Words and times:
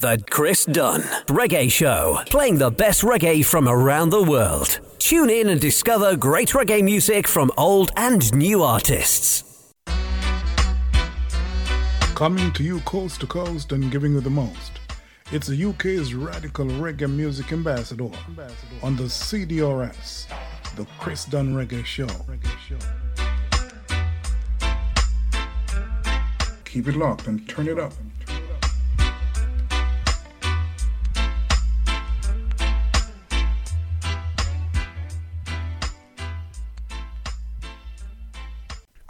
The 0.00 0.24
Chris 0.30 0.64
Dunn 0.64 1.02
Reggae 1.26 1.70
Show, 1.70 2.20
playing 2.24 2.56
the 2.56 2.70
best 2.70 3.02
reggae 3.02 3.44
from 3.44 3.68
around 3.68 4.08
the 4.08 4.22
world. 4.22 4.80
Tune 4.98 5.28
in 5.28 5.50
and 5.50 5.60
discover 5.60 6.16
great 6.16 6.48
reggae 6.52 6.82
music 6.82 7.28
from 7.28 7.50
old 7.58 7.92
and 7.98 8.34
new 8.34 8.62
artists. 8.62 9.74
Coming 12.14 12.50
to 12.52 12.62
you 12.62 12.80
coast 12.80 13.20
to 13.20 13.26
coast 13.26 13.72
and 13.72 13.92
giving 13.92 14.14
you 14.14 14.22
the 14.22 14.30
most. 14.30 14.80
It's 15.32 15.48
the 15.48 15.66
UK's 15.66 16.14
radical 16.14 16.64
reggae 16.64 17.14
music 17.14 17.52
ambassador 17.52 18.08
on 18.82 18.96
the 18.96 19.02
CDRS, 19.02 20.28
the 20.76 20.86
Chris 20.98 21.26
Dunn 21.26 21.52
Reggae 21.52 21.84
Show. 21.84 22.06
Keep 26.64 26.88
it 26.88 26.96
locked 26.96 27.26
and 27.26 27.46
turn 27.46 27.68
it 27.68 27.78
up. 27.78 27.92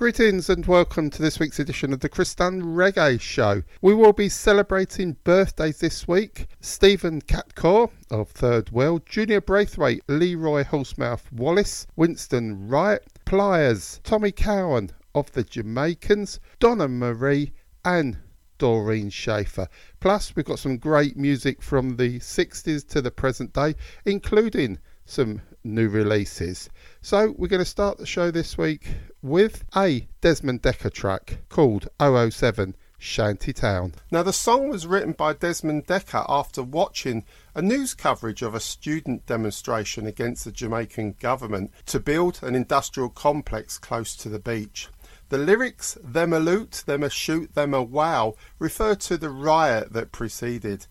Greetings 0.00 0.48
and 0.48 0.64
welcome 0.64 1.10
to 1.10 1.20
this 1.20 1.38
week's 1.38 1.58
edition 1.58 1.92
of 1.92 2.00
the 2.00 2.08
Chris 2.08 2.34
Dunn 2.34 2.62
Reggae 2.62 3.20
Show. 3.20 3.62
We 3.82 3.92
will 3.92 4.14
be 4.14 4.30
celebrating 4.30 5.18
birthdays 5.24 5.80
this 5.80 6.08
week. 6.08 6.46
Stephen 6.62 7.20
Cat 7.20 7.54
Coore 7.54 7.90
of 8.10 8.30
Third 8.30 8.70
World, 8.70 9.04
Junior 9.04 9.42
Braithwaite, 9.42 10.00
Leroy 10.08 10.64
Horsemouth 10.64 11.30
Wallace, 11.30 11.86
Winston 11.96 12.66
Wright, 12.66 13.02
Pliers, 13.26 14.00
Tommy 14.02 14.32
Cowan 14.32 14.90
of 15.14 15.30
the 15.32 15.44
Jamaicans, 15.44 16.40
Donna 16.60 16.88
Marie, 16.88 17.52
and 17.84 18.16
Doreen 18.56 19.10
Shaffer. 19.10 19.68
Plus, 20.00 20.34
we've 20.34 20.46
got 20.46 20.60
some 20.60 20.78
great 20.78 21.18
music 21.18 21.60
from 21.60 21.98
the 21.98 22.18
60s 22.20 22.88
to 22.88 23.02
the 23.02 23.10
present 23.10 23.52
day, 23.52 23.74
including 24.06 24.78
some 25.10 25.42
new 25.64 25.88
releases. 25.88 26.70
So, 27.02 27.34
we're 27.36 27.48
going 27.48 27.58
to 27.58 27.64
start 27.64 27.98
the 27.98 28.06
show 28.06 28.30
this 28.30 28.56
week 28.56 28.86
with 29.22 29.64
a 29.76 30.06
Desmond 30.20 30.62
Dekker 30.62 30.92
track 30.92 31.38
called 31.48 31.88
007 32.00 32.76
Shantytown. 33.00 33.94
Now, 34.10 34.22
the 34.22 34.32
song 34.32 34.68
was 34.68 34.86
written 34.86 35.12
by 35.12 35.32
Desmond 35.32 35.86
Dekker 35.86 36.24
after 36.28 36.62
watching 36.62 37.24
a 37.54 37.62
news 37.62 37.94
coverage 37.94 38.42
of 38.42 38.54
a 38.54 38.60
student 38.60 39.26
demonstration 39.26 40.06
against 40.06 40.44
the 40.44 40.52
Jamaican 40.52 41.16
government 41.18 41.72
to 41.86 41.98
build 41.98 42.40
an 42.42 42.54
industrial 42.54 43.08
complex 43.08 43.78
close 43.78 44.14
to 44.16 44.28
the 44.28 44.38
beach. 44.38 44.88
The 45.30 45.38
lyrics, 45.38 45.96
them 46.02 46.32
a 46.32 46.38
loot, 46.38 46.84
them 46.86 47.02
a 47.02 47.10
shoot, 47.10 47.54
them 47.54 47.72
a 47.72 47.82
wow, 47.82 48.34
refer 48.58 48.94
to 48.96 49.16
the 49.16 49.30
riot 49.30 49.92
that 49.92 50.12
preceded. 50.12 50.86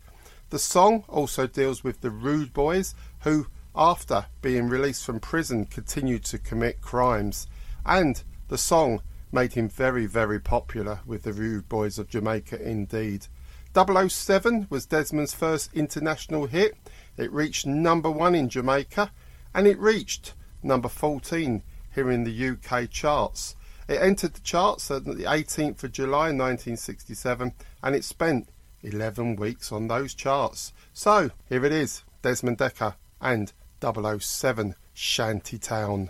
The 0.49 0.59
song 0.59 1.03
also 1.07 1.45
deals 1.45 1.83
with 1.83 2.01
the 2.01 2.09
rude 2.09 2.53
boys 2.53 2.95
who 3.19 3.47
after 3.79 4.25
being 4.41 4.67
released 4.67 5.05
from 5.05 5.21
prison, 5.21 5.63
continued 5.63 6.25
to 6.25 6.37
commit 6.37 6.81
crimes. 6.81 7.47
And 7.85 8.21
the 8.49 8.57
song 8.57 9.01
made 9.31 9.53
him 9.53 9.69
very, 9.69 10.05
very 10.05 10.37
popular 10.37 10.99
with 11.05 11.23
the 11.23 11.31
Rude 11.31 11.69
Boys 11.69 11.97
of 11.97 12.09
Jamaica 12.09 12.61
indeed. 12.61 13.27
007 13.73 14.67
was 14.69 14.85
Desmond's 14.85 15.33
first 15.33 15.73
international 15.73 16.47
hit. 16.47 16.75
It 17.15 17.31
reached 17.31 17.65
number 17.65 18.11
one 18.11 18.35
in 18.35 18.49
Jamaica 18.49 19.13
and 19.53 19.65
it 19.65 19.79
reached 19.79 20.33
number 20.61 20.89
14 20.89 21.63
here 21.95 22.11
in 22.11 22.25
the 22.25 22.49
UK 22.49 22.89
charts. 22.89 23.55
It 23.87 24.01
entered 24.01 24.33
the 24.33 24.41
charts 24.41 24.91
on 24.91 25.05
the 25.05 25.23
18th 25.23 25.85
of 25.85 25.93
July 25.93 26.33
1967 26.33 27.53
and 27.81 27.95
it 27.95 28.03
spent 28.03 28.49
11 28.81 29.37
weeks 29.37 29.71
on 29.71 29.87
those 29.87 30.13
charts. 30.13 30.73
So 30.91 31.31
here 31.47 31.63
it 31.63 31.71
is 31.71 32.03
Desmond 32.21 32.57
Dekker 32.57 32.95
and 33.21 33.53
007 33.81 34.75
Shantytown. 34.93 36.09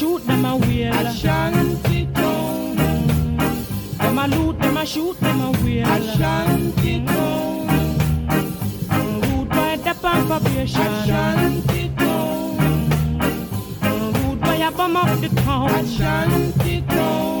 shoot, 0.00 0.26
them 0.26 0.44
a 0.46 0.56
wheel. 0.56 0.94
Ashanti 0.94 2.06
town. 2.14 2.76
Them 3.98 4.18
a 4.18 4.26
loot, 4.28 4.58
them 4.58 4.76
a 4.78 4.86
shoot, 4.86 5.20
them 5.20 5.40
a 5.42 5.50
wheel. 5.60 5.86
Ashanti 5.86 7.04
town. 7.04 7.66
Rude 9.20 9.48
by 9.50 9.76
the 9.76 9.94
population. 10.02 10.80
Ashanti 10.80 11.82
town. 11.98 12.90
Rude 14.14 14.40
by 14.40 14.54
a 14.68 14.70
bum 14.70 14.96
of 14.96 15.20
the 15.20 15.28
town. 15.42 15.70
Ashanti 15.70 16.80
town. 16.88 17.39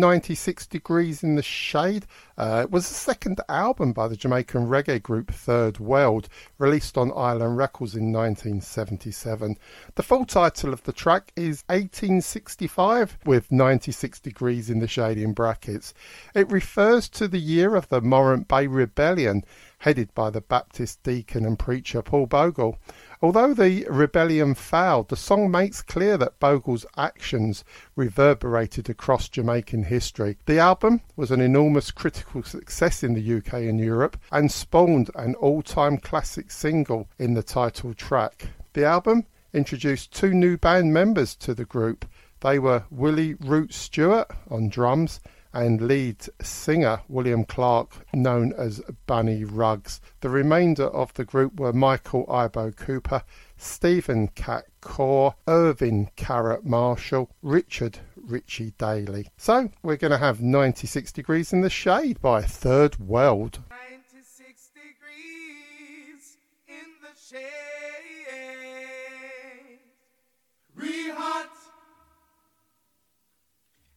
96 0.00 0.66
Degrees 0.66 1.22
in 1.22 1.36
the 1.36 1.42
Shade. 1.42 2.06
Uh, 2.38 2.62
it 2.64 2.70
was 2.70 2.88
the 2.88 2.94
second 2.94 3.40
album 3.50 3.92
by 3.92 4.08
the 4.08 4.16
Jamaican 4.16 4.66
reggae 4.66 5.02
group 5.02 5.30
Third 5.30 5.78
World, 5.78 6.28
released 6.58 6.96
on 6.96 7.12
Island 7.14 7.58
Records 7.58 7.94
in 7.94 8.10
1977. 8.10 9.58
The 9.94 10.02
full 10.02 10.24
title 10.24 10.72
of 10.72 10.82
the 10.84 10.92
track 10.92 11.32
is 11.36 11.64
1865, 11.66 13.18
with 13.26 13.52
96 13.52 14.20
Degrees 14.20 14.70
in 14.70 14.78
the 14.78 14.88
Shade 14.88 15.18
in 15.18 15.34
brackets. 15.34 15.92
It 16.34 16.50
refers 16.50 17.08
to 17.10 17.28
the 17.28 17.38
year 17.38 17.76
of 17.76 17.88
the 17.88 18.00
Morant 18.00 18.48
Bay 18.48 18.66
Rebellion, 18.66 19.44
headed 19.80 20.14
by 20.14 20.30
the 20.30 20.40
Baptist 20.40 21.02
deacon 21.02 21.44
and 21.44 21.58
preacher 21.58 22.00
Paul 22.00 22.26
Bogle. 22.26 22.78
Although 23.22 23.52
the 23.52 23.86
rebellion 23.90 24.54
failed, 24.54 25.10
the 25.10 25.16
song 25.16 25.50
makes 25.50 25.82
clear 25.82 26.16
that 26.16 26.40
Bogle's 26.40 26.86
actions 26.96 27.64
reverberated 27.94 28.88
across 28.88 29.28
Jamaican 29.28 29.84
history. 29.84 30.38
The 30.46 30.58
album 30.58 31.02
was 31.16 31.30
an 31.30 31.42
enormous 31.42 31.90
critical 31.90 32.42
success 32.42 33.02
in 33.02 33.12
the 33.12 33.36
UK 33.36 33.52
and 33.68 33.78
Europe 33.78 34.16
and 34.32 34.50
spawned 34.50 35.10
an 35.14 35.34
all 35.34 35.60
time 35.60 35.98
classic 35.98 36.50
single 36.50 37.10
in 37.18 37.34
the 37.34 37.42
title 37.42 37.92
track. 37.92 38.48
The 38.72 38.86
album 38.86 39.26
introduced 39.52 40.12
two 40.12 40.32
new 40.32 40.56
band 40.56 40.94
members 40.94 41.34
to 41.36 41.52
the 41.52 41.66
group. 41.66 42.06
They 42.40 42.58
were 42.58 42.84
Willie 42.90 43.34
Root 43.34 43.74
Stewart 43.74 44.30
on 44.50 44.70
drums 44.70 45.20
and 45.52 45.80
lead 45.80 46.16
singer 46.40 47.00
William 47.08 47.44
Clark, 47.44 48.06
known 48.14 48.52
as 48.56 48.82
Bunny 49.06 49.44
Ruggs. 49.44 50.00
The 50.20 50.28
remainder 50.28 50.84
of 50.84 51.12
the 51.14 51.24
group 51.24 51.58
were 51.58 51.72
Michael 51.72 52.24
Ibo 52.32 52.72
Cooper, 52.72 53.22
Stephen 53.56 54.28
Cat 54.28 54.66
Coore, 54.80 55.34
Irvin 55.46 56.10
Carrot 56.16 56.64
Marshall, 56.64 57.30
Richard 57.42 57.98
Richie 58.16 58.74
Daly. 58.78 59.28
So 59.36 59.70
we're 59.82 59.96
going 59.96 60.12
to 60.12 60.18
have 60.18 60.40
96 60.40 61.12
Degrees 61.12 61.52
in 61.52 61.60
the 61.60 61.70
Shade 61.70 62.20
by 62.20 62.42
Third 62.42 62.98
World. 62.98 63.60
96 63.70 64.70
degrees 64.74 66.36
in 66.68 66.86
the 67.02 67.18
shade. 67.18 67.60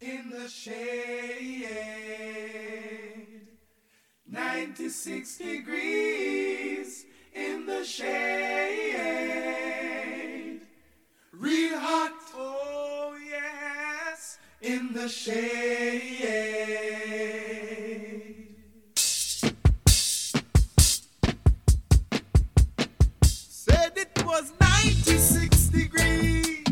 In 0.03 0.29
the 0.29 0.49
shade. 0.49 1.69
96 4.29 5.37
degrees 5.37 7.05
in 7.33 7.65
the 7.65 7.85
shade. 7.85 8.11
Real 11.31 11.79
hot, 11.79 12.11
oh 12.35 13.15
yes, 13.29 14.39
in 14.61 14.91
the 14.91 15.07
shade. 15.07 16.19
Said 23.25 23.93
it 23.95 24.25
was 24.25 24.51
96 24.59 25.67
degrees 25.67 26.62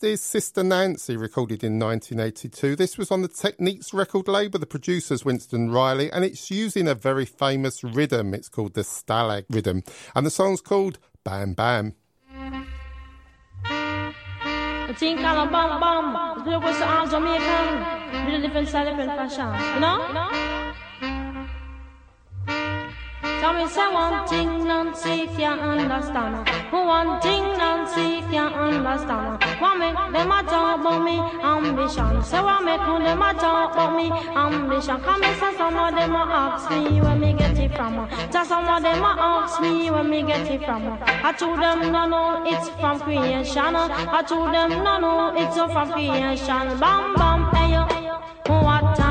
60s, 0.00 0.18
Sister 0.18 0.62
Nancy, 0.62 1.16
recorded 1.16 1.62
in 1.62 1.78
1982. 1.78 2.76
This 2.76 2.96
was 2.96 3.10
on 3.10 3.22
the 3.22 3.28
Techniques 3.28 3.92
record 3.92 4.28
label. 4.28 4.58
The 4.58 4.66
producer's 4.66 5.24
Winston 5.24 5.70
Riley, 5.70 6.10
and 6.10 6.24
it's 6.24 6.50
using 6.50 6.88
a 6.88 6.94
very 6.94 7.26
famous 7.26 7.84
rhythm. 7.84 8.32
It's 8.32 8.48
called 8.48 8.74
the 8.74 8.80
Stalag 8.80 9.44
rhythm, 9.50 9.82
and 10.14 10.24
the 10.26 10.30
song's 10.30 10.60
called 10.60 10.98
Bam 11.24 11.52
Bam. 11.54 11.94
Tell 23.22 23.52
me 23.52 23.66
say 23.68 23.92
one 23.92 24.26
thing 24.26 24.66
Nancy 24.66 25.26
can't 25.36 25.60
understand. 25.60 26.48
Who 26.70 26.86
one 26.86 27.20
thing 27.20 27.42
Nancy 27.58 28.22
can't 28.30 28.54
understand. 28.54 29.42
What 29.60 29.78
make 29.78 29.94
them 29.94 30.32
a 30.32 30.42
talk 30.42 30.80
about 30.80 31.04
me 31.04 31.18
ambition? 31.42 32.22
Say 32.22 32.40
what 32.40 32.64
make 32.64 32.80
them 32.80 33.22
a 33.22 33.34
talk 33.34 33.72
about 33.74 33.96
me 33.96 34.10
ambition? 34.10 35.00
Come 35.00 35.22
and 35.22 35.38
say 35.38 35.56
some 35.56 35.76
of 35.76 35.94
them 35.94 36.14
a 36.14 36.18
ask 36.18 36.70
me 36.70 37.00
where 37.00 37.16
me 37.16 37.32
get 37.34 37.58
it 37.58 37.76
from. 37.76 38.08
Just 38.32 38.48
some 38.48 38.66
of 38.66 38.82
them 38.82 39.02
a 39.02 39.16
ask 39.18 39.60
me 39.60 39.90
where 39.90 40.04
me 40.04 40.22
get 40.22 40.50
it 40.50 40.64
from. 40.64 40.98
I 41.02 41.32
told 41.32 41.58
them 41.60 41.92
no 41.92 42.06
no 42.08 42.42
it's 42.46 42.68
from 42.80 43.00
creation. 43.00 43.76
I 43.76 44.22
told 44.22 44.54
them 44.54 44.70
no 44.82 44.98
no 44.98 45.34
it's 45.36 45.56
from 45.56 45.92
creation. 45.92 46.78
Bam 46.78 47.14
bam 47.14 47.54
hey 47.54 47.72
yo, 47.72 48.62
what 48.62 48.98
a 48.98 49.09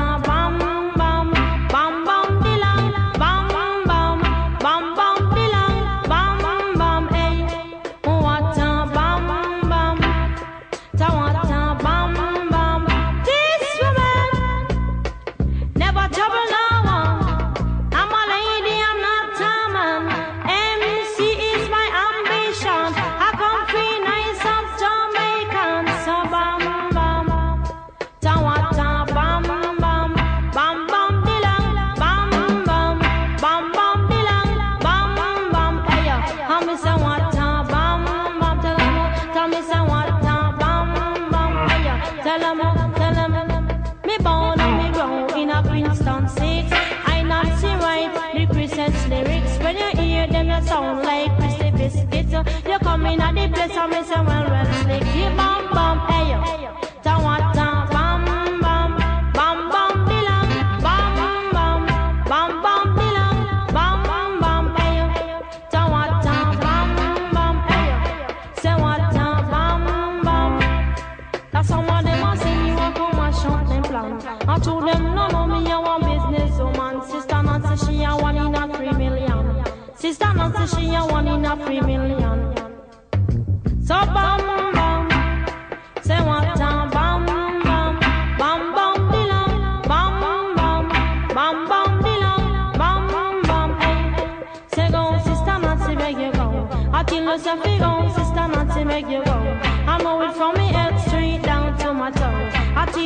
place, 53.66 53.76
I 53.76 53.86
miss 53.86 54.10
a 54.10 54.22
well, 54.22 54.48
well, 54.48 54.72
slinky, 54.82 55.36
bum, 55.36 55.68
bum, 55.70 55.98
hey, 56.08 56.62
yo. 56.62 56.69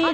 Here 0.04 0.12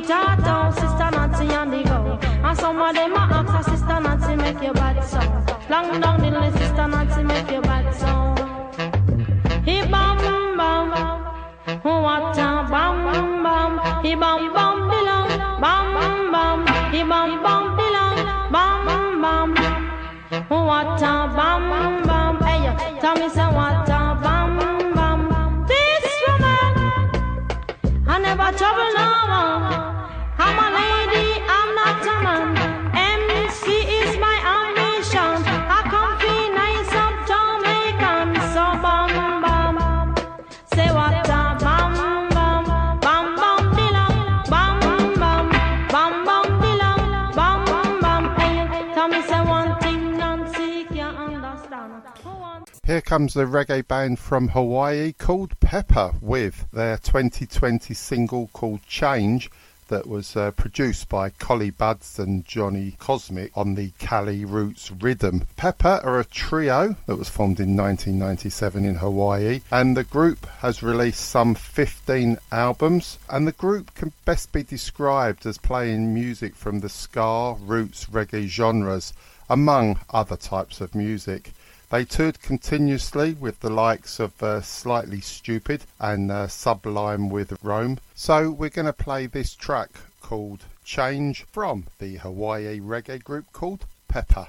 comes 53.11 53.35
the 53.35 53.45
reggae 53.45 53.85
band 53.89 54.21
from 54.21 54.47
Hawaii 54.51 55.13
called 55.13 55.59
Pepper 55.59 56.13
with 56.21 56.71
their 56.73 56.97
2020 56.97 57.93
single 57.93 58.49
called 58.53 58.87
Change 58.87 59.51
that 59.89 60.07
was 60.07 60.37
uh, 60.37 60.53
produced 60.53 61.09
by 61.09 61.31
Collie 61.31 61.73
Buddz 61.73 62.21
and 62.21 62.45
Johnny 62.45 62.95
Cosmic 63.01 63.51
on 63.57 63.75
the 63.75 63.91
Cali 63.99 64.45
Roots 64.45 64.93
Rhythm. 64.93 65.49
Pepper 65.57 66.01
are 66.05 66.21
a 66.21 66.25
trio 66.25 66.95
that 67.07 67.17
was 67.17 67.29
formed 67.29 67.59
in 67.59 67.77
1997 67.77 68.85
in 68.85 68.95
Hawaii 68.95 69.63
and 69.73 69.97
the 69.97 70.05
group 70.05 70.47
has 70.61 70.81
released 70.81 71.29
some 71.29 71.57
15 71.57 72.39
albums 72.53 73.19
and 73.29 73.45
the 73.45 73.51
group 73.51 73.93
can 73.97 74.13
best 74.25 74.53
be 74.53 74.63
described 74.63 75.45
as 75.47 75.59
playing 75.59 76.15
music 76.15 76.55
from 76.55 76.79
the 76.79 76.89
ska, 76.89 77.57
roots, 77.61 78.05
reggae 78.05 78.47
genres 78.47 79.13
among 79.49 79.99
other 80.11 80.37
types 80.37 80.81
of 80.81 80.95
music. 80.95 81.51
They 81.91 82.05
toured 82.05 82.41
continuously 82.41 83.33
with 83.33 83.59
the 83.59 83.69
likes 83.69 84.21
of 84.21 84.41
uh, 84.41 84.61
Slightly 84.61 85.19
Stoopid 85.19 85.81
and 85.99 86.31
uh, 86.31 86.47
Sublime 86.47 87.29
with 87.29 87.59
Rome. 87.65 87.99
So 88.15 88.53
we're 88.53 88.71
going 88.71 88.87
to 88.87 88.93
play 88.93 89.27
this 89.27 89.57
track 89.57 89.91
called 90.21 90.67
Change 90.85 91.43
from 91.51 91.89
the 91.99 92.19
Hawaii 92.19 92.79
reggae 92.79 93.25
group 93.25 93.53
called 93.53 93.87
Pepper. 94.07 94.47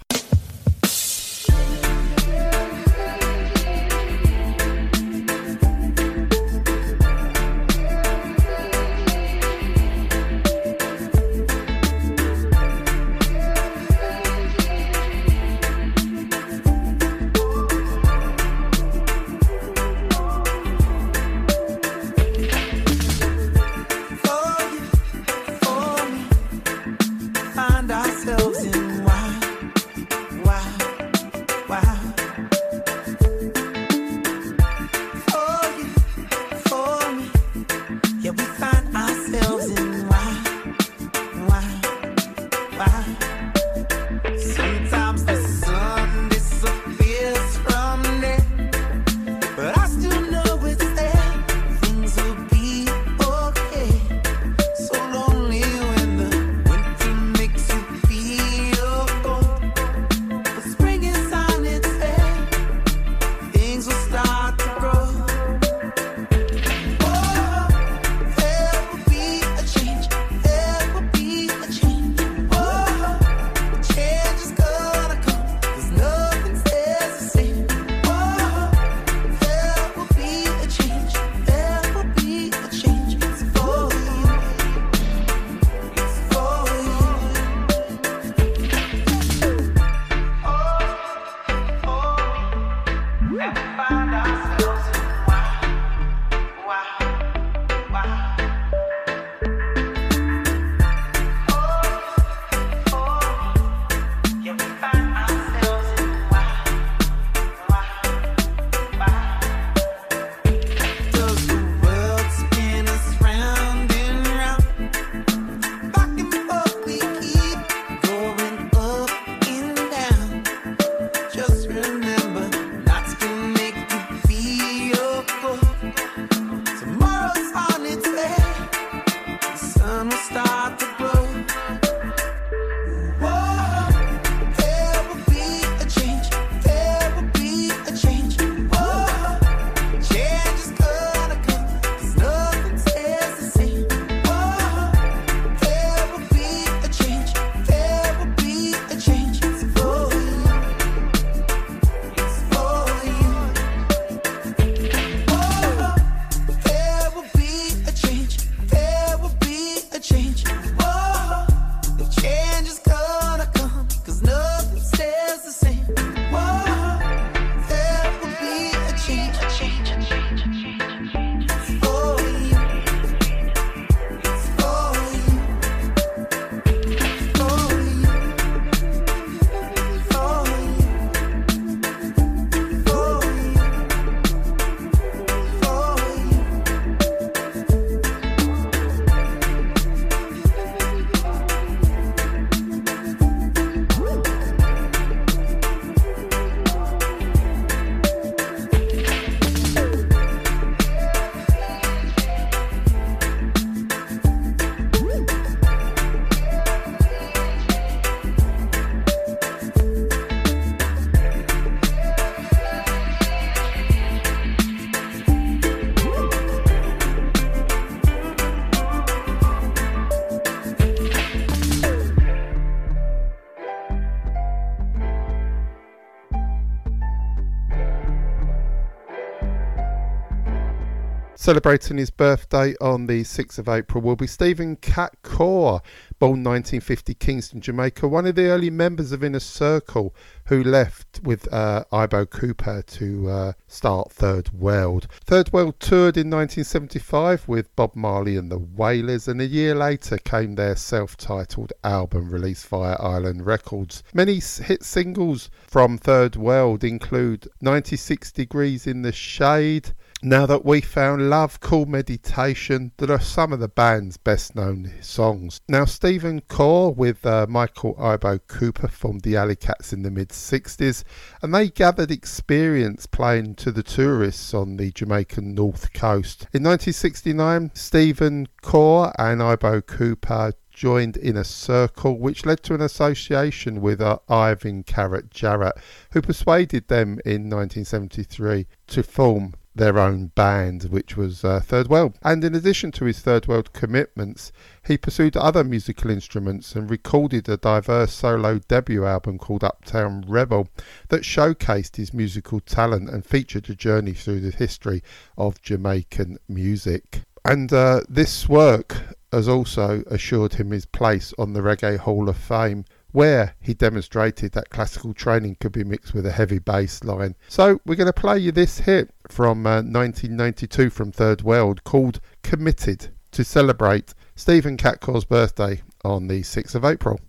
Celebrating 231.52 231.98
his 231.98 232.12
birthday 232.12 232.76
on 232.80 233.08
the 233.08 233.24
6th 233.24 233.60
of 233.60 233.68
April 233.68 234.02
will 234.02 234.16
be 234.16 234.26
Stephen 234.26 234.78
Cat 234.78 235.18
Coore, 235.22 235.82
born 236.18 236.46
1950 236.46 237.14
Kingston, 237.16 237.60
Jamaica, 237.60 238.08
one 238.08 238.26
of 238.26 238.36
the 238.36 238.46
early 238.46 238.70
members 238.70 239.12
of 239.12 239.22
Inner 239.22 239.42
Circle 239.42 240.16
who 240.46 240.64
left 240.64 241.20
with 241.24 241.52
uh, 241.52 241.84
Ibo 241.92 242.28
Cooper 242.28 242.82
to 242.84 243.30
uh, 243.30 243.54
start 243.68 244.14
Third 244.14 244.54
World. 244.54 245.08
Third 245.26 245.52
World 245.52 245.78
toured 245.82 246.16
in 246.16 246.30
1975 246.30 247.50
with 247.50 247.76
Bob 247.76 247.98
Marley 247.98 248.38
and 248.38 248.50
the 248.50 248.58
Wailers, 248.58 249.28
and 249.28 249.42
a 249.42 249.46
year 249.46 249.76
later 249.76 250.18
came 250.20 250.56
their 250.56 250.78
self 250.78 251.18
titled 251.18 251.74
album 251.84 252.30
released 252.30 252.68
via 252.68 252.96
Island 252.96 253.46
Records. 253.46 254.04
Many 254.14 254.36
hit 254.36 254.86
singles 254.86 255.50
from 255.68 255.98
Third 255.98 256.38
World 256.38 256.86
include 256.86 257.50
96 257.60 258.32
Degrees 258.32 258.88
in 258.88 259.02
the 259.02 259.12
Shade. 259.12 259.94
Now 260.24 260.46
that 260.46 260.64
we 260.64 260.82
found 260.82 261.32
love, 261.32 261.60
cool 261.62 261.88
meditation, 261.88 262.92
that 262.98 263.10
are 263.10 263.20
some 263.20 263.52
of 263.52 263.60
the 263.60 263.68
band's 263.68 264.18
best 264.18 264.56
known 264.56 264.92
songs. 265.02 265.60
Now, 265.68 265.86
Stephen 265.86 266.42
Coore 266.42 266.96
with 266.96 267.26
uh, 267.26 267.48
Michael 267.50 267.96
Ibo 268.00 268.38
Cooper 268.46 268.88
formed 268.88 269.22
the 269.22 269.36
Alley 269.36 269.56
Cats 269.56 269.94
in 269.94 270.04
the 270.04 270.12
mid 270.12 270.30
60s, 270.30 271.04
and 271.42 271.56
they 271.56 271.70
gathered 271.70 272.12
experience 272.12 273.08
playing 273.08 273.56
to 273.56 273.72
the 273.72 273.82
tourists 273.82 274.54
on 274.54 274.78
the 274.78 274.92
Jamaican 274.92 275.56
north 275.56 275.92
coast. 275.94 276.44
In 276.54 276.62
1969, 276.62 277.72
Stephen 277.74 278.48
Coore 278.62 279.12
and 279.18 279.42
Ibo 279.42 279.82
Cooper 279.82 280.54
joined 280.70 281.18
Inner 281.18 281.44
Circle, 281.44 282.20
which 282.20 282.46
led 282.46 282.62
to 282.62 282.76
an 282.76 282.82
association 282.82 283.82
with 283.82 284.00
uh, 284.00 284.20
Ivan 284.30 284.84
Carrot 284.84 285.32
Jarrett, 285.32 285.80
who 286.12 286.22
persuaded 286.22 286.90
them 286.90 287.20
in 287.26 287.50
1973 287.50 288.68
to 288.86 289.02
form 289.02 289.56
their 289.74 289.98
own 289.98 290.28
band, 290.28 290.84
which 290.84 291.16
was 291.16 291.44
uh, 291.44 291.60
Third 291.60 291.88
World. 291.88 292.18
And 292.22 292.44
in 292.44 292.56
addition 292.56 292.92
to 292.94 293.06
his 293.06 293.20
Third 293.20 293.48
World 293.48 293.74
commitments, 293.74 294.52
he 294.86 294.98
pursued 294.98 295.38
other 295.38 295.64
musical 295.64 296.10
instruments 296.10 296.76
and 296.76 296.90
recorded 296.90 297.48
a 297.48 297.58
diverse 297.58 298.14
solo 298.14 298.60
debut 298.60 299.06
album 299.06 299.38
called 299.38 299.64
Uptown 299.64 300.26
Rebel 300.28 300.68
that 301.10 301.22
showcased 301.22 301.96
his 301.96 302.14
musical 302.14 302.60
talent 302.60 303.10
and 303.10 303.26
featured 303.26 303.70
a 303.70 303.76
journey 303.76 304.14
through 304.14 304.42
the 304.42 304.56
history 304.56 305.04
of 305.38 305.62
Jamaican 305.62 306.38
music. 306.50 307.22
And 307.46 307.72
uh, 307.72 308.02
this 308.08 308.48
work 308.48 308.98
has 309.32 309.48
also 309.48 310.04
assured 310.08 310.56
him 310.56 310.72
his 310.72 310.86
place 310.86 311.34
on 311.40 311.54
the 311.54 311.62
Reggae 311.62 311.98
Hall 311.98 312.28
of 312.28 312.38
Fame 312.38 312.86
where 313.12 313.56
he 313.60 313.74
demonstrated 313.74 314.54
that 314.54 314.70
classical 314.70 315.14
training 315.14 315.56
could 315.60 315.72
be 315.72 315.84
mixed 315.84 316.14
with 316.14 316.26
a 316.26 316.32
heavy 316.32 316.60
bass 316.60 317.04
line. 317.04 317.36
So 317.50 317.82
we're 317.86 317.96
going 317.96 318.08
to 318.08 318.14
play 318.14 318.40
you 318.40 318.52
this 318.52 318.80
hit 318.80 319.12
from 319.32 319.66
uh, 319.66 319.82
1992 319.82 320.90
from 320.90 321.12
Third 321.12 321.42
World 321.42 321.84
called 321.84 322.20
Committed 322.44 323.10
to 323.32 323.44
celebrate 323.44 324.14
Stephen 324.36 324.76
Cat 324.76 325.00
Coore's 325.00 325.24
birthday 325.24 325.82
on 326.04 326.28
the 326.28 326.42
6th 326.42 326.76
of 326.76 326.84
April. 326.84 327.20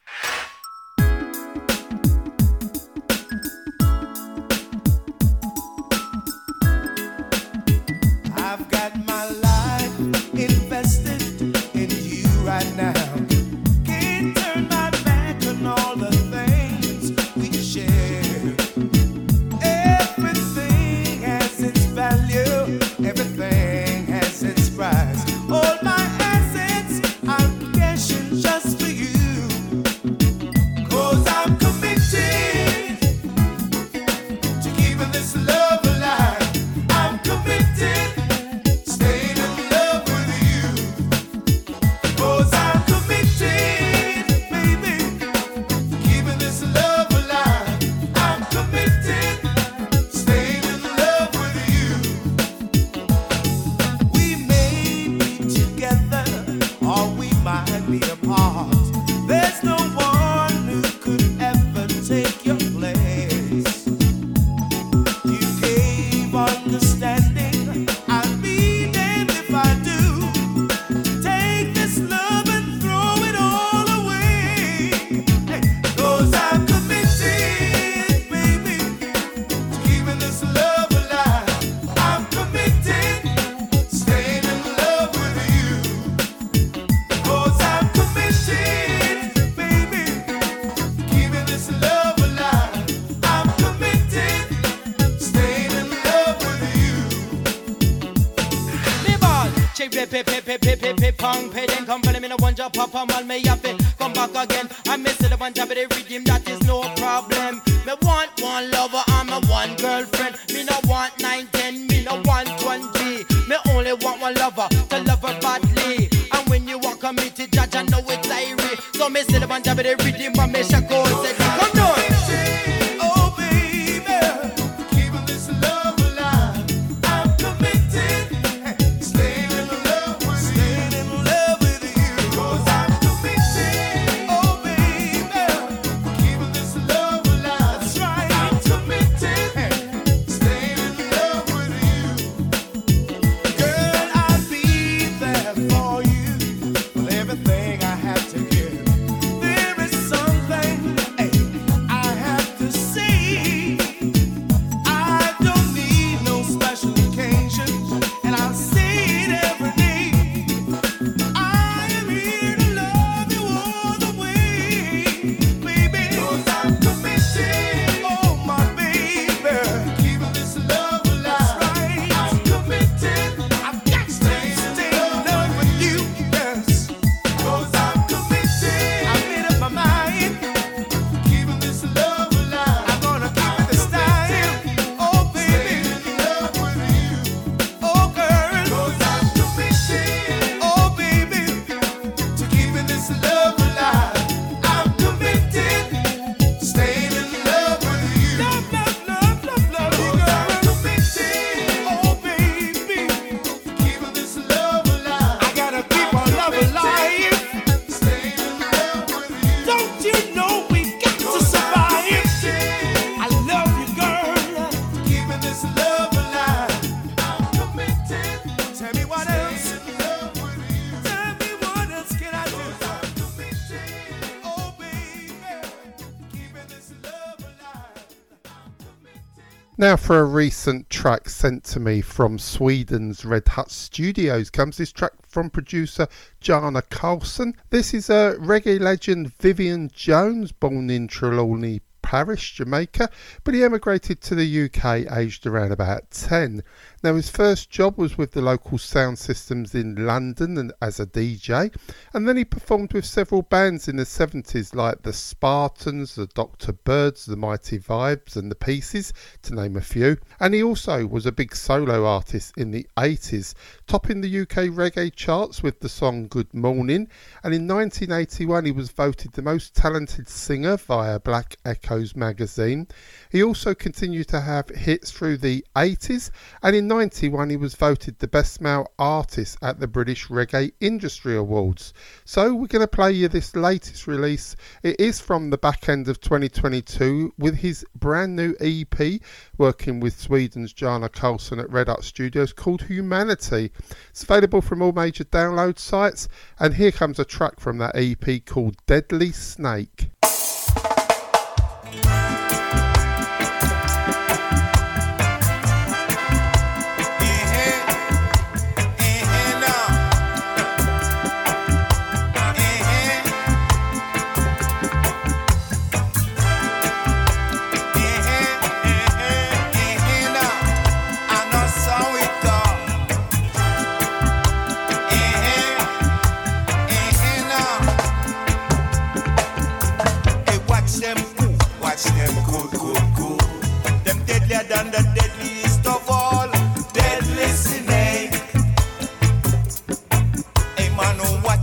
Recent 230.43 230.91
track 230.91 231.29
sent 231.29 231.63
to 231.67 231.79
me 231.79 232.01
from 232.01 232.37
Sweden's 232.37 233.25
Red 233.25 233.47
Hut 233.47 233.71
Studios 233.71 234.51
comes 234.51 234.77
this 234.77 234.91
track 234.91 235.13
from 235.25 235.51
producer 235.51 236.09
Jana 236.41 236.83
Carlson. 236.83 237.55
This 237.71 237.95
is 237.95 238.11
a 238.11 238.35
reggae 238.41 238.81
legend 238.81 239.33
Vivian 239.39 239.89
Jones, 239.95 240.51
born 240.51 240.91
in 240.91 241.07
Trelawny 241.07 241.81
Parish, 242.03 242.55
Jamaica, 242.55 243.09
but 243.45 243.55
he 243.55 243.63
emigrated 243.63 244.21
to 244.23 244.35
the 244.35 244.65
UK 244.65 245.17
aged 245.17 245.47
around 245.47 245.71
about 245.71 246.11
10. 246.11 246.65
Now, 247.05 247.17
his 247.17 247.29
first 247.29 247.69
job 247.69 247.99
was 247.99 248.17
with 248.17 248.31
the 248.31 248.41
local 248.41 248.79
sound 248.79 249.19
systems 249.19 249.75
in 249.75 250.07
London 250.07 250.57
and 250.57 250.73
as 250.81 251.01
a 251.01 251.07
DJ, 251.07 251.75
and 252.15 252.29
then 252.29 252.37
he 252.37 252.45
performed 252.45 252.93
with 252.93 253.05
several 253.05 253.43
bands 253.43 253.89
in 253.89 253.97
the 253.97 254.05
70s 254.05 254.73
like 254.73 255.03
the 255.03 255.13
Spartans, 255.13 256.15
the 256.15 256.29
Dr. 256.29 256.73
Birds, 256.73 257.27
the 257.27 257.35
Mighty 257.35 257.81
Vibes, 257.81 258.37
and 258.37 258.53
the 258.53 258.55
Pieces, 258.55 259.13
to 259.43 259.53
name 259.53 259.77
a 259.77 259.81
few. 259.81 260.17
And 260.39 260.55
he 260.55 260.63
also 260.63 261.05
was 261.05 261.27
a 261.27 261.33
big 261.33 261.57
solo 261.57 262.07
artist 262.07 262.57
in 262.57 262.71
the 262.71 262.87
80s, 262.97 263.55
topping 263.89 264.21
the 264.21 264.41
UK 264.43 264.71
reggae 264.71 265.13
charts 265.13 265.61
with 265.61 265.81
the 265.81 265.89
song 265.89 266.29
Good 266.29 266.55
Morning. 266.55 267.09
And 267.43 267.53
in 267.53 267.67
1981, 267.67 268.65
he 268.65 268.71
was 268.71 268.91
voted 268.91 269.33
the 269.33 269.43
most 269.43 269.75
talented 269.75 270.29
singer 270.29 270.77
via 270.77 271.19
Black 271.19 271.57
Echoes 271.65 272.15
magazine. 272.15 272.87
He 273.33 273.43
also 273.43 273.75
continued 273.75 274.29
to 274.29 274.41
have 274.41 274.69
hits 274.69 275.11
through 275.11 275.39
the 275.39 275.67
80s, 275.75 276.31
and 276.63 276.77
in 276.77 276.92
91 276.93 277.49
he 277.49 277.57
was 277.57 277.75
voted 277.75 278.19
the 278.19 278.29
best 278.29 278.61
male 278.61 278.87
artist 278.99 279.57
at 279.63 279.81
the 279.81 279.87
British 279.87 280.29
Reggae 280.29 280.73
Industry 280.79 281.35
Awards. 281.35 281.95
So 282.27 282.53
we're 282.53 282.67
going 282.67 282.85
to 282.85 282.87
play 282.87 283.13
you 283.13 283.29
this 283.29 283.57
latest 283.57 284.07
release. 284.07 284.57
It 284.83 285.01
is 285.01 285.19
from 285.19 285.49
the 285.49 285.57
back 285.57 285.89
end 285.89 286.07
of 286.09 286.21
2022 286.21 287.33
with 287.39 287.57
his 287.57 287.83
brand 287.95 288.37
new 288.37 288.55
EP, 288.61 289.23
working 289.57 290.01
with 290.01 290.21
Sweden's 290.21 290.75
Jana 290.75 291.09
Carlson 291.09 291.59
at 291.59 291.73
Red 291.73 291.89
Art 291.89 292.05
Studios 292.05 292.53
called 292.53 292.83
Humanity. 292.83 293.73
It's 294.11 294.23
available 294.23 294.61
from 294.61 294.83
all 294.83 294.93
major 294.93 295.25
download 295.25 295.79
sites, 295.79 296.29
and 296.59 296.75
here 296.75 296.93
comes 296.93 297.19
a 297.19 297.25
track 297.25 297.59
from 297.59 297.79
that 297.79 297.97
EP 297.97 298.45
called 298.45 298.77
Deadly 298.85 299.33
Snake. 299.33 300.11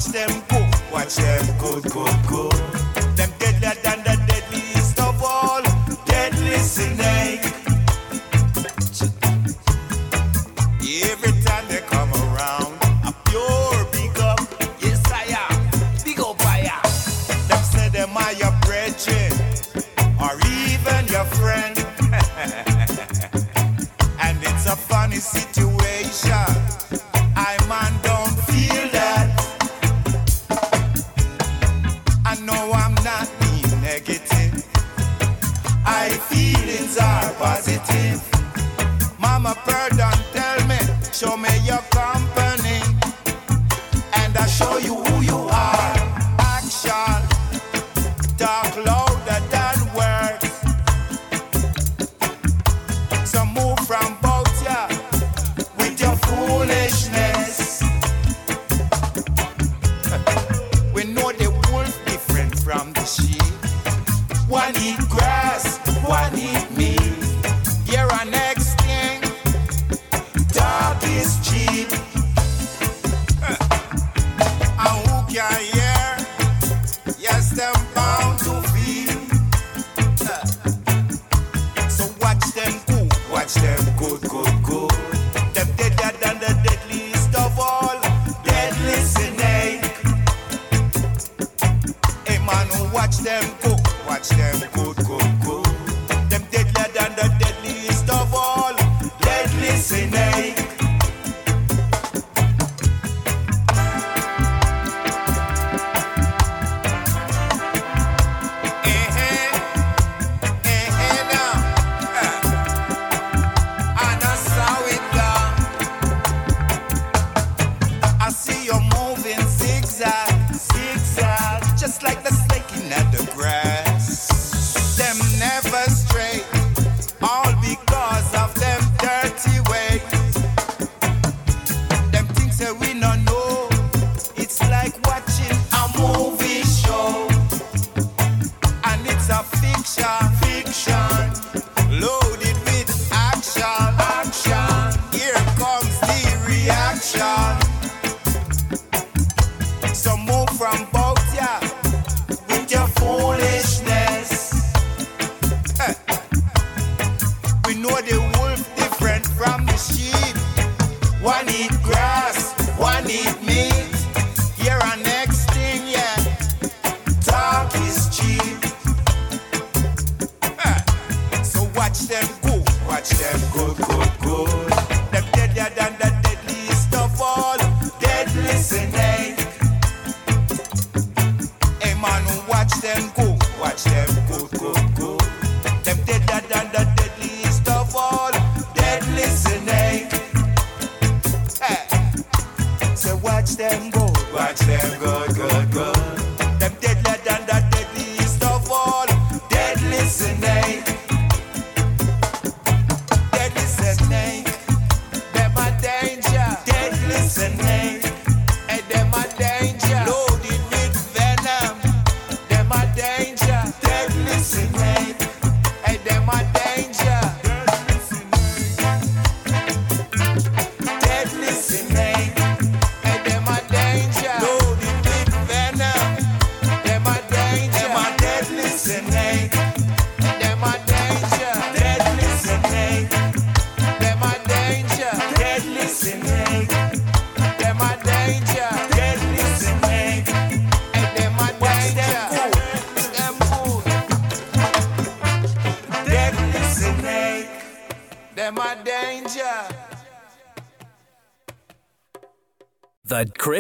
Watch 0.10 0.28
them 0.28 0.44
go. 0.50 0.70
watch 0.92 1.16
them 1.16 1.58
go, 1.60 1.80
go, 1.82 2.06
go. 2.28 2.50
Them 3.16 3.30
deadlier 3.38 3.76
than 3.84 4.04
the 4.04 4.19
Mama 39.20 39.56
Pearl 39.66 39.90
don't 39.98 40.24
tell 40.34 40.68
me, 40.68 40.78
show 41.14 41.38
me 41.38 41.50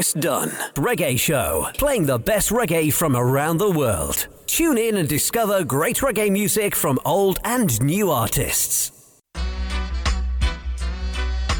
Chris 0.09 0.23
Dunn 0.23 0.49
Reggae 0.73 1.19
Show, 1.19 1.67
playing 1.75 2.07
the 2.07 2.17
best 2.17 2.49
reggae 2.49 2.91
from 2.91 3.15
around 3.15 3.59
the 3.59 3.69
world. 3.69 4.27
Tune 4.47 4.79
in 4.79 4.97
and 4.97 5.07
discover 5.07 5.63
great 5.63 5.97
reggae 5.97 6.31
music 6.31 6.73
from 6.73 6.97
old 7.05 7.37
and 7.43 7.79
new 7.83 8.09
artists. 8.09 8.91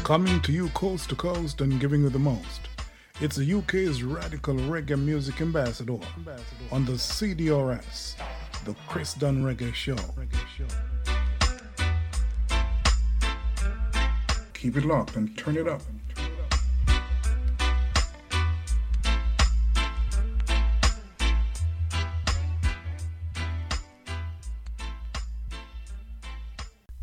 Coming 0.02 0.40
to 0.40 0.50
you 0.50 0.68
coast 0.70 1.10
to 1.10 1.14
coast 1.14 1.60
and 1.60 1.78
giving 1.78 2.02
you 2.02 2.08
the 2.08 2.18
most. 2.18 2.62
It's 3.20 3.36
the 3.36 3.54
UK's 3.54 4.02
radical 4.02 4.54
reggae 4.54 4.98
music 4.98 5.40
ambassador 5.40 6.00
on 6.72 6.84
the 6.84 6.94
CDRS, 6.94 8.16
the 8.64 8.74
Chris 8.88 9.14
Dunn 9.14 9.44
Reggae 9.44 9.72
Show. 9.72 9.94
Keep 14.54 14.76
it 14.76 14.84
locked 14.84 15.14
and 15.14 15.38
turn 15.38 15.56
it 15.56 15.68
up. 15.68 15.82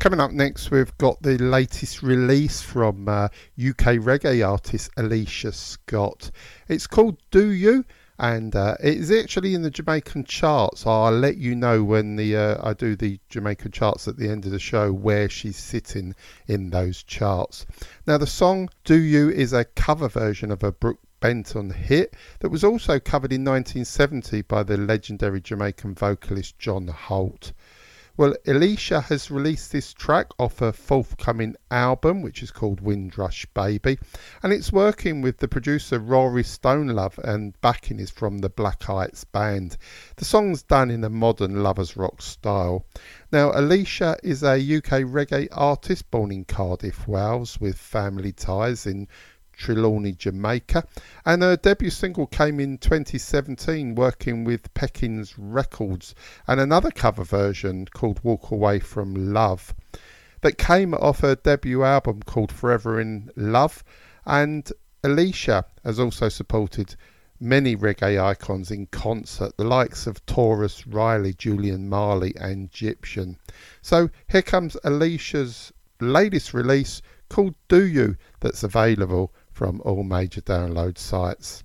Coming 0.08 0.20
up 0.20 0.32
next, 0.32 0.70
we've 0.70 0.96
got 0.96 1.20
the 1.20 1.36
latest 1.36 2.02
release 2.02 2.62
from 2.62 3.10
uh, 3.10 3.24
UK 3.58 4.00
reggae 4.00 4.42
artist 4.42 4.90
Alicia 4.96 5.52
Scott. 5.52 6.30
It's 6.66 6.86
called 6.86 7.18
Do 7.30 7.50
You, 7.50 7.84
and 8.18 8.56
uh, 8.56 8.76
it 8.82 8.96
is 8.96 9.10
actually 9.10 9.52
in 9.52 9.60
the 9.60 9.70
Jamaican 9.70 10.24
charts. 10.24 10.86
I'll 10.86 11.12
let 11.12 11.36
you 11.36 11.54
know 11.54 11.84
when 11.84 12.16
the 12.16 12.34
uh, 12.34 12.66
I 12.66 12.72
do 12.72 12.96
the 12.96 13.20
Jamaican 13.28 13.72
charts 13.72 14.08
at 14.08 14.16
the 14.16 14.30
end 14.30 14.46
of 14.46 14.50
the 14.50 14.58
show 14.58 14.94
where 14.94 15.28
she's 15.28 15.58
sitting 15.58 16.14
in 16.46 16.70
those 16.70 17.02
charts. 17.02 17.66
Now, 18.06 18.16
the 18.16 18.26
song 18.26 18.70
Do 18.84 18.96
You 18.96 19.28
is 19.28 19.52
a 19.52 19.66
cover 19.66 20.08
version 20.08 20.50
of 20.50 20.62
a 20.62 20.72
Brook 20.72 21.00
Benton 21.20 21.68
hit 21.68 22.14
that 22.40 22.48
was 22.48 22.64
also 22.64 22.98
covered 22.98 23.34
in 23.34 23.44
1970 23.44 24.40
by 24.40 24.62
the 24.62 24.78
legendary 24.78 25.42
Jamaican 25.42 25.96
vocalist 25.96 26.58
John 26.58 26.88
Holt. 26.88 27.52
Well, 28.18 28.34
Alicia 28.48 29.02
has 29.02 29.30
released 29.30 29.70
this 29.70 29.92
track 29.92 30.26
off 30.40 30.58
her 30.58 30.72
forthcoming 30.72 31.54
album, 31.70 32.20
which 32.20 32.42
is 32.42 32.50
called 32.50 32.80
Windrush 32.80 33.46
Baby, 33.54 33.96
and 34.42 34.52
it's 34.52 34.72
working 34.72 35.22
with 35.22 35.38
the 35.38 35.46
producer 35.46 36.00
Rory 36.00 36.42
Stonelove, 36.42 37.18
and 37.18 37.54
backing 37.60 38.00
is 38.00 38.10
from 38.10 38.38
the 38.38 38.48
Black 38.48 38.82
Heights 38.82 39.22
Band. 39.22 39.76
The 40.16 40.24
song's 40.24 40.64
done 40.64 40.90
in 40.90 41.04
a 41.04 41.08
modern 41.08 41.62
lovers 41.62 41.96
rock 41.96 42.20
style. 42.20 42.84
Now, 43.30 43.52
Alicia 43.54 44.16
is 44.24 44.42
a 44.42 44.54
UK 44.54 45.04
reggae 45.04 45.46
artist 45.52 46.10
born 46.10 46.32
in 46.32 46.44
Cardiff, 46.44 47.06
Wales, 47.06 47.60
with 47.60 47.78
family 47.78 48.32
ties 48.32 48.84
in 48.84 49.06
Trelawny, 49.58 50.16
Jamaica, 50.16 50.84
and 51.26 51.42
her 51.42 51.56
debut 51.56 51.90
single 51.90 52.26
came 52.26 52.60
in 52.60 52.78
2017 52.78 53.94
working 53.94 54.44
with 54.44 54.72
Peckings 54.74 55.34
Records 55.36 56.14
and 56.46 56.60
another 56.60 56.90
cover 56.90 57.24
version 57.24 57.86
called 57.86 58.20
Walk 58.22 58.50
Away 58.50 58.78
from 58.78 59.32
Love 59.32 59.74
that 60.40 60.58
came 60.58 60.94
off 60.94 61.20
her 61.20 61.34
debut 61.34 61.82
album 61.82 62.22
called 62.22 62.52
Forever 62.52 63.00
in 63.00 63.30
Love 63.36 63.82
and 64.24 64.72
Alicia 65.04 65.64
has 65.84 65.98
also 65.98 66.28
supported 66.28 66.94
many 67.40 67.76
reggae 67.76 68.20
icons 68.20 68.70
in 68.70 68.86
concert, 68.86 69.56
the 69.56 69.64
likes 69.64 70.06
of 70.06 70.24
Tarrus 70.26 70.84
Riley, 70.86 71.32
Julian 71.32 71.88
Marley, 71.88 72.34
and 72.36 72.66
Egyptian. 72.66 73.38
So 73.80 74.10
here 74.28 74.42
comes 74.42 74.76
Alicia's 74.84 75.72
latest 76.00 76.52
release 76.52 77.00
called 77.28 77.54
Do 77.68 77.86
You, 77.86 78.16
that's 78.40 78.62
available 78.62 79.32
from 79.58 79.80
all 79.84 80.04
major 80.04 80.40
download 80.40 80.96
sites. 80.96 81.64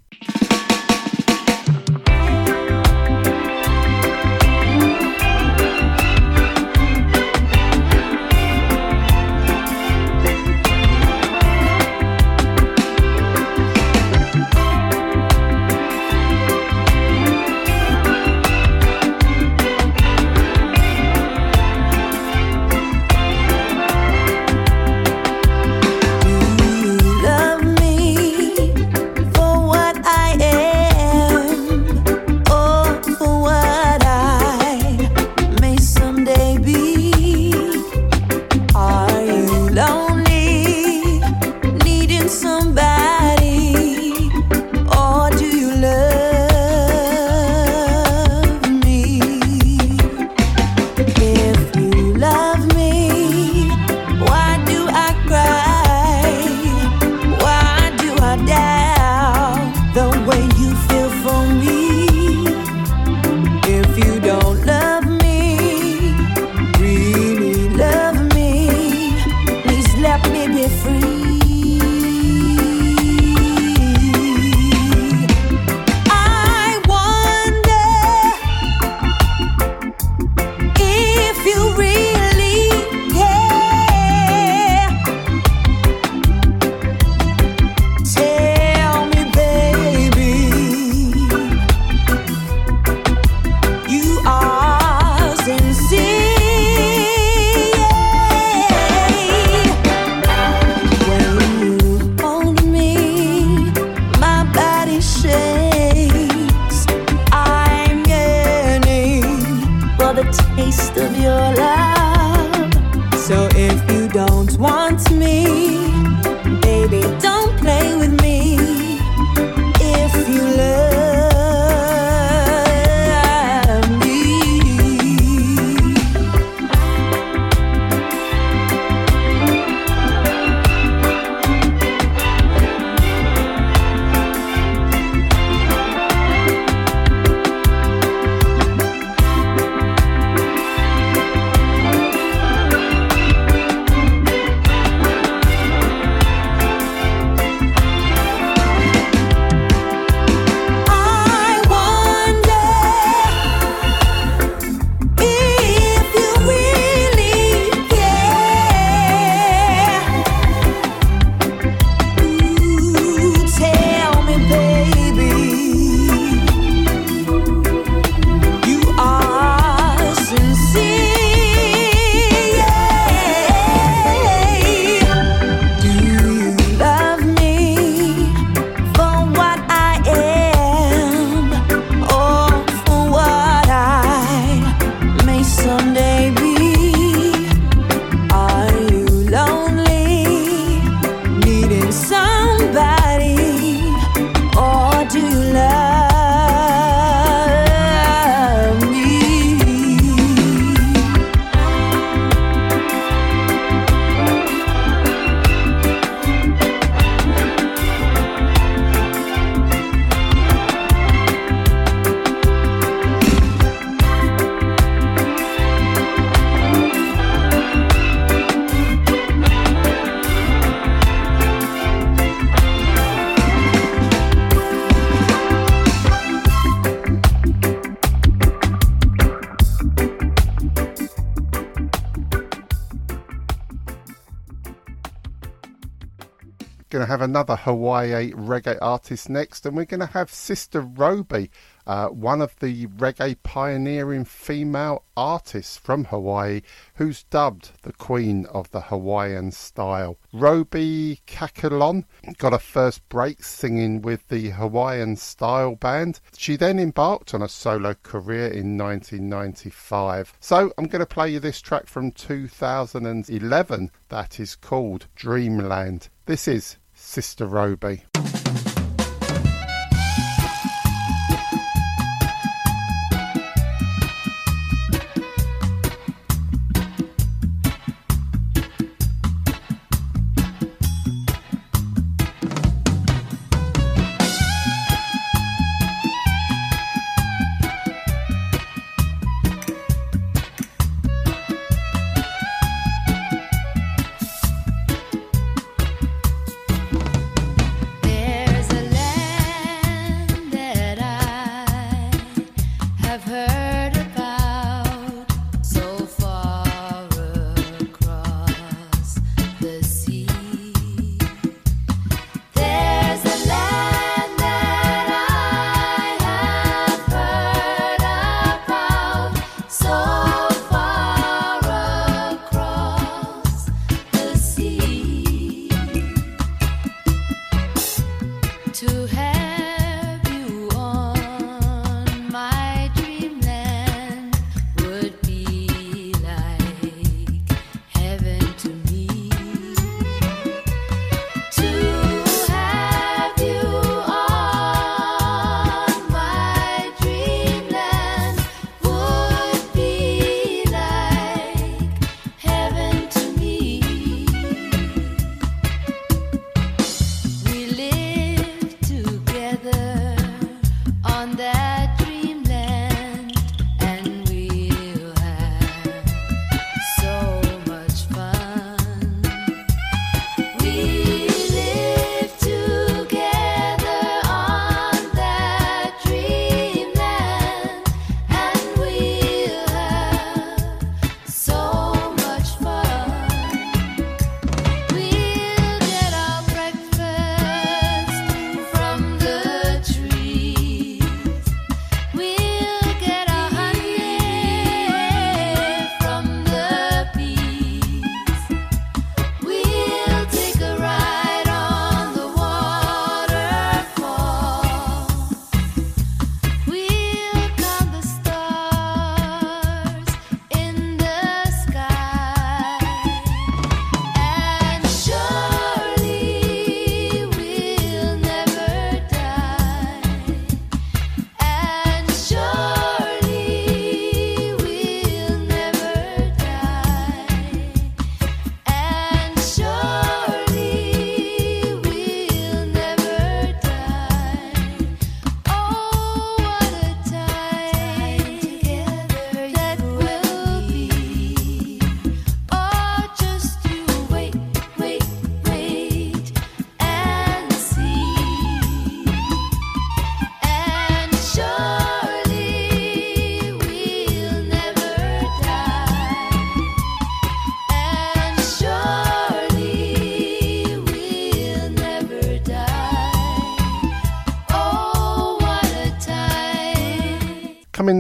Another 237.34 237.56
Hawaii 237.56 238.32
reggae 238.34 238.78
artist 238.80 239.28
next, 239.28 239.66
and 239.66 239.76
we're 239.76 239.86
going 239.86 240.02
to 240.02 240.06
have 240.06 240.30
Sister 240.30 240.82
Roby, 240.82 241.50
uh, 241.88 242.10
one 242.10 242.44
of 242.44 242.56
the 242.60 242.86
reggae 242.86 243.36
pioneering 243.42 244.24
female 244.24 245.04
artists 245.18 245.76
from 245.76 246.06
Hawaii, 246.06 246.62
who's 246.94 247.24
dubbed 247.24 247.72
the 247.82 247.92
Queen 247.92 248.46
of 248.54 248.70
the 248.70 248.82
Hawaiian 248.82 249.50
style. 249.50 250.20
Robi 250.32 251.22
Kahakalau 251.26 252.04
got 252.38 252.54
a 252.54 252.60
first 252.60 253.10
break 253.10 253.44
singing 253.44 254.04
with 254.04 254.28
the 254.28 254.52
Hawaiian 254.52 255.16
style 255.16 255.74
band. 255.74 256.20
She 256.38 256.56
then 256.56 256.78
embarked 256.78 257.34
on 257.34 257.42
a 257.42 257.50
solo 257.50 257.96
career 257.96 258.46
in 258.46 258.78
1995. 258.78 260.34
So 260.40 260.72
I'm 260.78 260.86
going 260.86 261.00
to 261.00 261.08
play 261.08 261.32
you 261.32 261.40
this 261.40 261.62
track 261.62 261.88
from 261.88 262.12
2011 262.12 263.90
that 264.10 264.40
is 264.40 264.56
called 264.56 265.08
Dreamland. 265.16 266.10
This 266.28 266.48
is 266.48 266.78
Sister 267.14 267.46
Roby. 267.46 268.02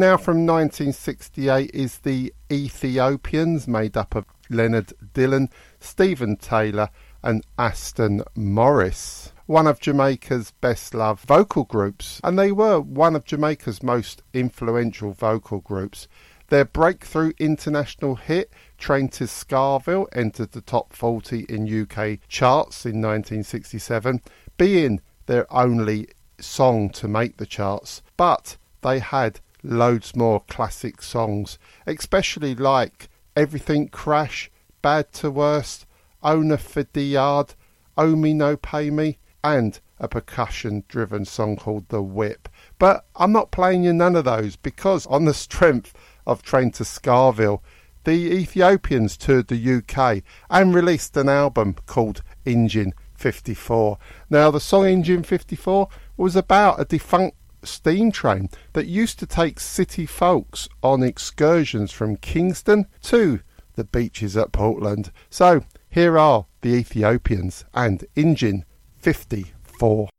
Now 0.04 0.18
from 0.18 0.45
1968 0.45 1.72
is 1.74 1.99
the 1.99 2.34
Ethiopians, 2.51 3.70
made 3.70 3.95
up 3.95 4.16
of 4.16 4.26
Leonard 4.49 4.91
Dillon, 5.14 5.49
Stephen 5.80 6.36
Taylor, 6.36 6.89
and 7.24 7.41
Aston 7.58 8.22
Morris. 8.36 9.32
One 9.45 9.66
of 9.66 9.80
Jamaica's 9.80 10.51
best 10.60 10.93
loved 10.93 11.26
vocal 11.26 11.64
groups, 11.64 12.20
and 12.22 12.38
they 12.38 12.51
were 12.51 12.82
one 12.82 13.16
of 13.16 13.24
Jamaica's 13.24 13.82
most 13.82 14.24
influential 14.34 15.14
vocal 15.14 15.62
groups. 15.62 16.10
Their 16.49 16.66
breakthrough 16.66 17.32
international 17.39 18.16
hit, 18.16 18.51
Train 18.78 19.08
to 19.08 19.24
Skaville, 19.24 20.08
entered 20.12 20.51
the 20.51 20.60
top 20.60 20.91
40 20.91 21.45
in 21.47 21.64
UK 21.64 22.20
charts 22.28 22.86
in 22.86 22.99
1967, 23.01 24.20
being 24.58 24.99
their 25.28 25.47
only 25.49 26.10
song 26.41 26.89
to 26.89 27.08
make 27.08 27.38
the 27.38 27.45
charts. 27.45 28.01
But 28.18 28.58
they 28.82 28.99
had 28.99 29.39
loads 29.64 30.16
more 30.16 30.41
classic 30.41 31.01
songs, 31.01 31.57
especially 31.88 32.53
like 32.53 33.09
Everything 33.36 33.88
Crash, 33.88 34.51
Bad 34.82 35.11
to 35.14 35.32
Worst, 35.32 35.86
Owner 36.22 36.57
for 36.57 36.84
the 36.93 37.03
Yard, 37.03 37.55
Owe 37.97 38.11
oh 38.11 38.16
Me 38.16 38.34
No 38.34 38.57
Pay 38.57 38.89
Me, 38.89 39.18
and 39.43 39.80
a 39.99 40.07
percussion 40.07 40.84
driven 40.88 41.26
song 41.26 41.55
called 41.55 41.88
The 41.89 42.01
Whip. 42.01 42.49
But 42.78 43.05
I'm 43.16 43.32
not 43.32 43.51
playing 43.51 43.84
you 43.84 43.93
none 43.93 44.16
of 44.16 44.26
those 44.26 44.55
because, 44.55 45.05
on 45.07 45.26
the 45.26 45.34
strength 45.34 45.93
of 46.28 46.43
Train 46.43 46.72
to 46.72 46.84
Skaville, 46.84 47.61
the 48.03 48.34
Ethiopians 48.34 49.16
toured 49.16 49.47
the 49.47 49.76
UK 49.76 50.24
and 50.49 50.76
released 50.76 51.16
an 51.16 51.30
album 51.30 51.76
called 51.86 52.22
Engine 52.45 52.93
54. 53.16 53.97
Now, 54.30 54.51
the 54.51 54.59
song 54.59 54.86
Engine 54.86 55.24
54 55.24 55.88
was 56.18 56.36
about 56.36 56.82
a 56.82 56.86
defunct 56.86 57.38
steam 57.68 58.11
train 58.11 58.49
that 58.74 58.88
used 58.88 59.20
to 59.20 59.26
take 59.26 59.59
city 59.59 60.05
folks 60.05 60.68
on 60.82 61.03
excursions 61.03 61.91
from 61.91 62.18
Kingston 62.18 62.88
to 63.03 63.41
the 63.76 63.84
beaches 63.84 64.38
at 64.38 64.51
Portland. 64.51 65.11
So, 65.30 65.66
here 65.89 66.18
are 66.18 66.45
the 66.61 66.76
Ethiopians 66.76 67.66
and 67.74 68.05
Engine 68.16 68.66
54. 68.97 70.09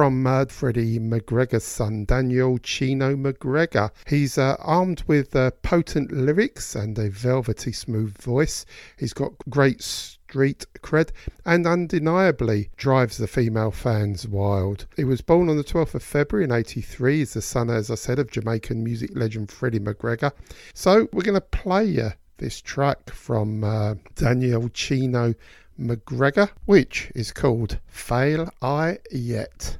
From 0.00 0.26
uh, 0.26 0.46
Freddie 0.46 0.98
McGregor's 0.98 1.62
son, 1.62 2.06
Daniel 2.06 2.56
Chino 2.56 3.14
McGregor. 3.16 3.90
He's 4.06 4.38
uh, 4.38 4.56
armed 4.58 5.02
with 5.06 5.36
uh, 5.36 5.50
potent 5.60 6.10
lyrics 6.10 6.74
and 6.74 6.98
a 6.98 7.10
velvety 7.10 7.70
smooth 7.70 8.16
voice. 8.16 8.64
He's 8.98 9.12
got 9.12 9.34
great 9.50 9.82
street 9.82 10.64
cred 10.78 11.10
and 11.44 11.66
undeniably 11.66 12.70
drives 12.78 13.18
the 13.18 13.26
female 13.26 13.72
fans 13.72 14.26
wild. 14.26 14.86
He 14.96 15.04
was 15.04 15.20
born 15.20 15.50
on 15.50 15.58
the 15.58 15.64
12th 15.64 15.94
of 15.94 16.02
February 16.02 16.44
in 16.44 16.52
83. 16.52 17.18
He's 17.18 17.34
the 17.34 17.42
son, 17.42 17.68
as 17.68 17.90
I 17.90 17.96
said, 17.96 18.18
of 18.18 18.30
Jamaican 18.30 18.82
music 18.82 19.10
legend 19.12 19.52
Freddie 19.52 19.80
McGregor. 19.80 20.32
So 20.72 21.10
we're 21.12 21.24
going 21.24 21.34
to 21.34 21.42
play 21.42 21.84
you 21.84 22.12
this 22.38 22.62
track 22.62 23.10
from 23.10 23.62
uh, 23.62 23.96
Daniel 24.14 24.70
Chino 24.70 25.34
McGregor, 25.80 26.50
which 26.66 27.10
is 27.14 27.32
called 27.32 27.78
Fail 27.86 28.50
I 28.60 28.98
Yet. 29.10 29.78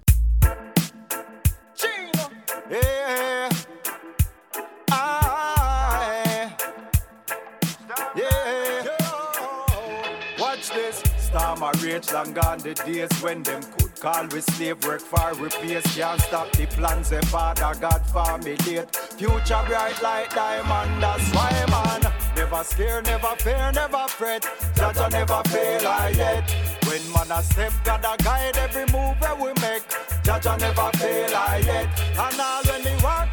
Rage 11.82 12.12
long 12.12 12.32
gone 12.32 12.58
the 12.58 12.74
days 12.74 13.10
when 13.22 13.42
them 13.42 13.62
could 13.62 13.94
call 14.00 14.26
we 14.28 14.40
slave 14.40 14.84
work 14.84 15.00
for 15.00 15.32
repairs. 15.34 15.84
Can't 15.94 16.20
stop 16.20 16.50
the 16.52 16.66
plans 16.66 17.10
they 17.10 17.20
father 17.22 17.72
God 17.80 18.02
formulate. 18.06 18.94
Future 19.16 19.62
bright 19.66 20.02
like 20.02 20.34
diamond, 20.34 21.02
that's 21.02 21.30
why 21.34 21.64
man. 21.68 22.12
Never 22.36 22.64
scare, 22.64 23.02
never 23.02 23.34
fear, 23.38 23.72
never 23.72 24.08
fret. 24.08 24.42
Jaja 24.74 25.10
never 25.10 25.42
fail 25.48 25.86
I 25.86 26.08
yet. 26.16 26.50
When 26.84 27.12
man 27.12 27.38
a 27.38 27.42
step, 27.42 27.72
God 27.84 28.04
a 28.04 28.22
guide 28.22 28.56
every 28.56 28.86
move 28.86 29.16
that 29.20 29.38
we 29.38 29.48
make. 29.60 29.86
Jaja 30.24 30.58
never 30.58 30.90
fail 30.98 31.34
I 31.34 31.62
yet. 31.64 31.88
And 32.18 32.40
all 32.40 32.62
when 32.64 32.84
we 32.84 33.02
walk 33.02 33.32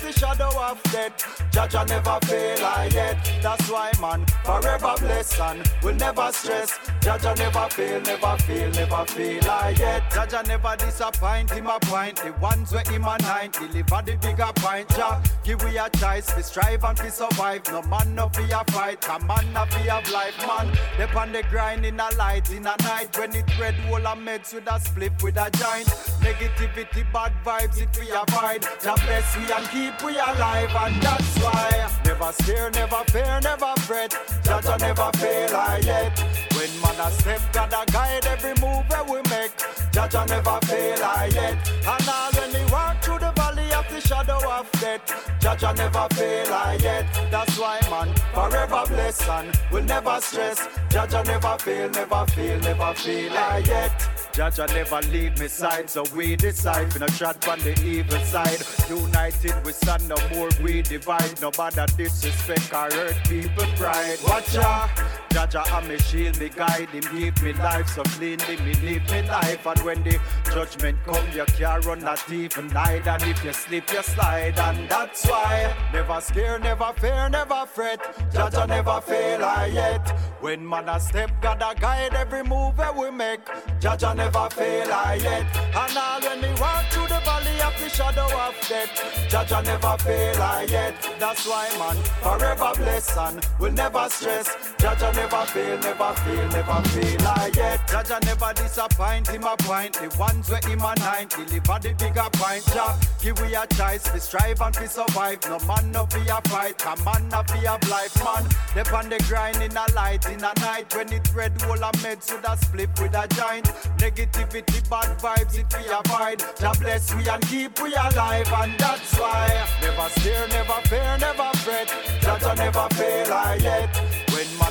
the 0.00 0.12
shadow 0.12 0.50
of 0.60 0.82
death. 0.84 1.12
Jaja 1.52 1.88
never 1.88 2.18
fail 2.26 2.64
I 2.64 2.88
yet. 2.92 3.40
That's 3.42 3.70
why 3.70 3.90
man 4.00 4.24
forever 4.44 4.94
bless 4.98 5.38
and 5.40 5.68
will 5.82 5.94
never 5.94 6.30
stress. 6.32 6.78
Jaja 7.00 7.36
never 7.36 7.68
fail, 7.70 8.00
never 8.00 8.36
fail, 8.42 8.70
never 8.70 9.04
fail 9.06 9.50
I 9.50 9.74
yet. 9.78 10.02
Jaja 10.10 10.46
never 10.46 10.76
disappoint 10.76 11.50
him 11.50 11.66
a 11.66 11.78
point. 11.80 12.16
The 12.16 12.32
ones 12.40 12.72
where 12.72 12.84
him 12.84 13.04
a 13.04 13.16
nine 13.22 13.50
deliver 13.50 14.02
the 14.04 14.16
bigger 14.20 14.52
point. 14.56 14.88
Jah 14.90 15.22
give 15.44 15.62
we 15.64 15.76
a 15.78 15.88
choice, 15.90 16.34
we 16.36 16.42
strive 16.42 16.84
and 16.84 16.98
we 17.00 17.10
survive. 17.10 17.62
No 17.68 17.82
man 17.82 18.14
no 18.14 18.28
fear 18.28 18.62
fight, 18.68 19.04
a 19.08 19.18
man 19.24 19.52
no 19.52 19.64
fear 19.66 19.94
of 19.94 20.10
life, 20.10 20.38
man. 20.46 20.76
They 20.98 21.04
on 21.18 21.32
the 21.32 21.42
grind 21.50 21.84
in 21.84 21.98
a 21.98 22.08
light, 22.16 22.50
in 22.50 22.66
a 22.66 22.74
night 22.82 23.16
when 23.18 23.34
it 23.34 23.58
red 23.58 23.74
whole 23.74 23.98
a 23.98 24.16
meds 24.16 24.54
with 24.54 24.70
a 24.70 24.80
split 24.80 25.12
with 25.22 25.36
a 25.36 25.50
giant. 25.50 25.88
Negativity, 26.20 27.04
bad 27.12 27.32
vibes, 27.44 27.80
it 27.80 27.88
we 27.98 28.10
avoid. 28.10 28.62
Jah 28.82 28.94
bless 29.04 29.36
we 29.36 29.52
and 29.52 29.66
keep 29.68 29.89
we 30.04 30.18
alive, 30.18 30.74
and 30.74 31.02
that's 31.02 31.36
why 31.38 31.80
never 32.20 32.32
scare, 32.42 32.70
never 32.70 33.02
fear, 33.10 33.40
never 33.42 33.72
fret. 33.80 34.10
Jaja 34.42 34.78
never 34.78 35.10
fail 35.18 35.56
I 35.56 35.80
yet. 35.84 36.18
When 36.54 36.70
man 36.80 37.06
a 37.06 37.10
step, 37.10 37.40
God 37.52 37.72
a 37.72 37.90
guide 37.90 38.26
every 38.26 38.54
move 38.60 38.84
that 38.88 39.06
we 39.08 39.18
make. 39.30 39.56
Jaja 39.92 40.28
never 40.28 40.58
fail 40.66 41.02
I 41.02 41.30
yet. 41.32 41.68
And 41.86 42.08
all 42.08 42.30
when 42.32 42.52
we 42.52 42.70
walk 42.70 43.02
through 43.02 43.20
the 43.20 43.32
valley 43.32 43.72
of 43.72 43.88
the 43.90 44.00
shadow 44.00 44.40
of 44.50 44.70
death, 44.72 45.02
Jaja 45.40 45.76
never 45.76 46.06
fail 46.14 46.52
I 46.52 46.78
yet. 46.82 47.06
That's 47.30 47.58
why 47.58 47.80
man 47.90 48.14
forever 48.34 48.82
blessed 48.88 49.28
and 49.28 49.58
will 49.72 49.84
never 49.84 50.20
stress. 50.20 50.68
Jaja 50.90 51.24
never 51.24 51.56
fail, 51.58 51.88
never 51.90 52.26
fail, 52.26 52.60
never 52.60 52.94
fail 52.94 53.32
I 53.32 53.58
yet. 53.66 54.19
Jaja 54.40 54.66
never 54.72 55.02
leave 55.12 55.38
me 55.38 55.48
side, 55.48 55.90
so 55.90 56.02
we 56.16 56.34
decide. 56.34 56.98
Not 56.98 57.10
trot 57.10 57.46
on 57.46 57.58
the 57.58 57.78
evil 57.84 58.18
side. 58.20 58.62
United 58.88 59.54
we 59.66 59.72
stand 59.72 60.08
no 60.08 60.16
more 60.34 60.48
we 60.62 60.80
divide. 60.80 61.38
Nobody 61.42 61.84
disrespect 61.94 62.72
or 62.72 62.88
hurt 62.90 63.16
people 63.28 63.66
pride. 63.76 64.16
Watch 64.26 64.56
out. 64.56 64.88
Jaja 65.30 65.78
and 65.78 65.88
me 65.88 65.96
shield, 65.98 66.38
me 66.40 66.48
guide 66.48 66.88
him, 66.88 67.04
give 67.16 67.42
me 67.42 67.52
life 67.52 67.88
so 67.88 68.02
cleanly, 68.02 68.56
me 68.58 68.74
live 68.74 69.10
me 69.10 69.22
life. 69.28 69.64
And 69.64 69.78
when 69.80 70.02
the 70.02 70.18
judgment 70.52 70.98
come, 71.06 71.24
you 71.32 71.44
can't 71.44 71.84
run 71.84 72.00
not 72.00 72.30
even 72.32 72.66
night. 72.68 73.06
And 73.06 73.22
if 73.22 73.44
you 73.44 73.52
slip, 73.52 73.92
you 73.92 74.02
slide. 74.02 74.58
And 74.58 74.88
that's 74.88 75.24
why 75.26 75.74
never 75.92 76.20
scare, 76.20 76.58
never 76.58 76.92
fear, 76.96 77.28
never 77.28 77.64
fret. 77.66 78.00
Jaja 78.32 78.66
never 78.66 79.00
fail, 79.00 79.44
I 79.44 79.66
yet. 79.66 80.08
When 80.40 80.68
man 80.68 80.88
a 80.88 80.98
step, 80.98 81.30
God 81.40 81.62
a 81.62 81.78
guide 81.78 82.14
every 82.14 82.42
move 82.42 82.76
that 82.78 82.96
we 82.96 83.10
make. 83.10 83.44
Jaja 83.80 84.16
never 84.16 84.48
fail, 84.50 84.92
I 84.92 85.14
yet. 85.14 85.56
And 85.56 85.96
all 85.96 86.20
when 86.20 86.40
me 86.40 86.60
walk 86.60 86.86
through 86.90 87.08
the 87.08 87.20
valley 87.24 87.60
of 87.62 87.78
the 87.78 87.88
shadow 87.88 88.26
of 88.36 88.54
death, 88.68 88.90
Jaja 89.28 89.64
never 89.64 89.96
fail, 89.98 90.42
I 90.42 90.66
yet. 90.68 90.94
That's 91.20 91.46
why 91.46 91.68
man 91.78 92.02
forever 92.20 92.72
blessed 92.76 93.16
and 93.16 93.46
will 93.60 93.72
never 93.72 94.08
stress. 94.08 94.48
Jaja 94.78 95.14
never 95.20 95.44
fail, 95.46 95.78
never 95.78 96.14
fail, 96.14 96.48
never 96.48 96.88
fail, 96.88 97.28
I 97.28 97.50
yet. 97.54 97.86
Jaja 97.88 98.24
never 98.24 98.52
disappoint 98.54 99.28
him 99.28 99.44
a 99.44 99.56
point. 99.58 99.94
The 99.94 100.08
ones 100.18 100.48
where 100.48 100.60
him 100.64 100.80
a 100.80 100.94
nine 100.96 101.28
deliver 101.28 101.78
the 101.78 101.92
bigger 101.98 102.28
point. 102.32 102.64
Jah 102.72 102.96
give 103.20 103.38
we 103.40 103.54
a 103.54 103.66
choice, 103.76 104.10
we 104.12 104.20
strive 104.20 104.60
and 104.60 104.76
we 104.80 104.86
survive. 104.86 105.38
No 105.44 105.58
man 105.68 105.92
no 105.92 106.06
be 106.06 106.20
a 106.28 106.40
fight, 106.48 106.78
come 106.78 107.04
man 107.04 107.28
no 107.28 107.42
be 107.52 107.60
a 107.66 107.76
life 107.92 108.16
man. 108.24 108.44
They 108.74 108.84
on 108.90 109.08
the 109.10 109.18
grind 109.28 109.60
in 109.62 109.76
a 109.76 109.84
light 109.94 110.24
in 110.26 110.42
a 110.42 110.52
night 110.60 110.94
when 110.94 111.12
it 111.12 111.28
red 111.34 111.52
wall 111.66 111.82
a 111.82 111.90
med 112.02 112.22
so 112.22 112.38
that 112.38 112.58
split 112.60 112.90
with 113.00 113.14
a 113.14 113.26
giant. 113.36 113.66
Negativity, 113.98 114.80
bad 114.88 115.18
vibes, 115.20 115.58
it 115.58 115.68
we 115.76 115.84
avoid. 115.92 116.40
Jah 116.58 116.72
bless 116.80 117.14
we 117.14 117.28
and 117.28 117.42
keep 117.48 117.78
we 117.82 117.92
alive, 117.92 118.50
and 118.52 118.72
that's 118.78 119.18
why 119.18 119.68
never 119.82 120.08
stare, 120.16 120.48
never 120.48 120.80
fear, 120.88 121.16
never 121.20 121.50
fret. 121.58 121.88
Jaja 122.24 122.56
never 122.56 122.88
fail, 122.94 123.32
I 123.32 123.54
yet. 123.60 124.09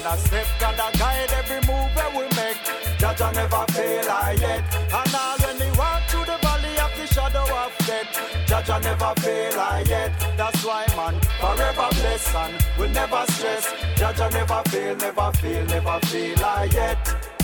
Man 0.04 0.14
a 0.14 0.18
step, 0.18 0.47
God 0.60 0.76
a 0.76 0.97
guide 0.97 1.32
every 1.34 1.58
move 1.68 1.91
that 1.95 2.12
we 2.14 2.24
make. 2.38 2.58
Jaja 3.00 3.34
never 3.34 3.66
fail, 3.74 4.10
I 4.10 4.38
yet. 4.39 4.64
And 4.93 5.16
all 5.16 5.38
when 5.39 5.60
we 5.60 5.78
walk 5.78 6.04
through 6.08 6.26
the 6.26 6.38
valley 6.41 6.76
of 6.80 6.91
the 6.95 7.08
shadow 7.08 7.43
of 7.43 7.72
death, 7.86 8.08
Jaja 8.47 8.82
never 8.82 9.14
fail, 9.20 9.60
I 9.60 9.84
yet. 9.88 10.12
That's 10.38 10.64
why 10.64 10.86
man 10.95 11.20
forever 11.39 11.88
blessed 12.00 12.36
and 12.36 12.66
will 12.78 12.89
never 12.89 13.26
stress. 13.32 13.68
Jaja 13.95 14.32
never 14.32 14.62
fail, 14.70 14.95
never 14.95 15.32
fail, 15.34 15.66
never 15.66 16.00
fail, 16.06 16.45
I 16.45 16.70
yet. 16.72 17.39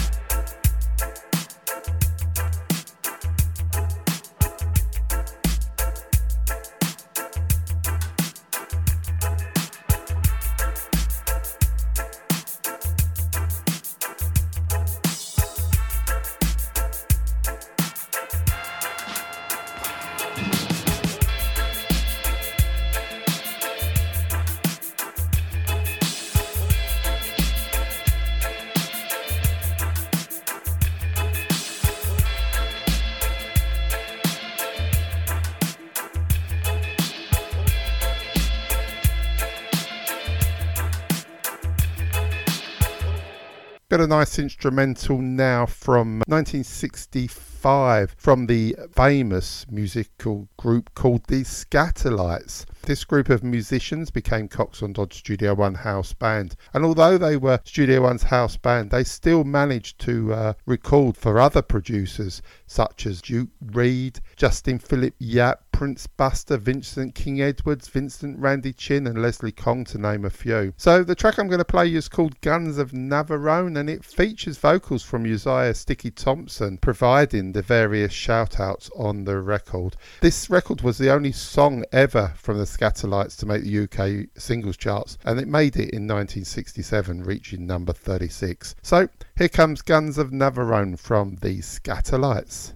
A 44.06 44.08
nice 44.08 44.38
instrumental 44.38 45.18
now 45.20 45.66
from 45.66 46.22
1965 46.28 48.16
from 48.16 48.46
the 48.46 48.76
famous 48.96 49.66
musical 49.68 50.48
group 50.58 50.94
called 50.94 51.26
the 51.28 51.42
Skatalites. 51.42 52.66
This 52.84 53.04
group 53.04 53.30
of 53.30 53.44
musicians 53.44 54.12
became 54.12 54.48
Coxsone 54.48 54.94
Dodd's 54.94 55.18
Studio 55.18 55.56
One 55.56 55.74
house 55.74 56.14
band, 56.14 56.56
and 56.76 56.86
although 56.86 57.18
they 57.18 57.36
were 57.36 57.60
Studio 57.64 58.04
One's 58.04 58.22
house 58.22 58.58
band, 58.58 58.92
they 58.92 59.04
still 59.04 59.44
managed 59.44 59.98
to 60.02 60.32
uh, 60.32 60.54
record 60.68 61.18
for 61.18 61.40
other 61.40 61.64
producers 61.64 62.44
such 62.68 63.08
as 63.08 63.24
Duke 63.24 63.50
Reid, 63.60 64.20
Justin 64.36 64.78
Philip 64.78 65.16
Yap, 65.18 65.65
Prince 65.76 66.08
Buster, 66.08 66.56
Vincent 66.56 67.16
King 67.16 67.42
Edwards, 67.42 67.90
Vincent 67.90 68.40
Randy 68.40 68.72
Chin, 68.72 69.08
and 69.08 69.22
Leslie 69.22 69.52
Kong, 69.52 69.84
to 69.84 69.98
name 69.98 70.24
a 70.24 70.30
few. 70.30 70.74
So 70.78 71.04
the 71.04 71.16
track 71.16 71.38
I'm 71.38 71.50
going 71.50 71.60
to 71.60 71.66
play 71.66 71.94
is 71.94 72.08
called 72.08 72.40
Guns 72.40 72.78
of 72.78 72.94
Navarone, 72.94 73.78
and 73.78 73.90
it 73.90 74.06
features 74.06 74.58
vocals 74.58 75.04
from 75.04 75.26
Uzziah 75.26 75.74
Sticky 75.74 76.12
Thompson, 76.12 76.78
providing 76.78 77.52
the 77.52 77.62
various 77.62 78.14
shout-outs 78.14 78.90
on 78.96 79.26
the 79.26 79.42
record. 79.42 79.98
This 80.22 80.50
record 80.50 80.80
was 80.80 80.98
the 80.98 81.12
only 81.12 81.34
song 81.34 81.84
ever 81.92 82.32
from 82.38 82.58
the 82.58 82.64
Skatalites 82.64 83.36
to 83.40 83.46
make 83.46 83.64
the 83.64 83.84
UK 83.84 84.30
singles 84.40 84.78
charts, 84.78 85.18
and 85.26 85.42
it 85.42 85.48
made 85.50 85.76
it 85.76 85.90
in 85.90 86.08
1967, 86.08 87.22
reaching 87.24 87.68
number 87.68 87.92
36. 87.92 88.76
So 88.82 89.10
here 89.38 89.50
comes 89.50 89.82
Guns 89.82 90.18
of 90.18 90.30
Navarone 90.30 90.98
from 90.98 91.36
the 91.42 91.58
Skatalites. 91.60 92.72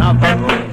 Thank 0.00 0.67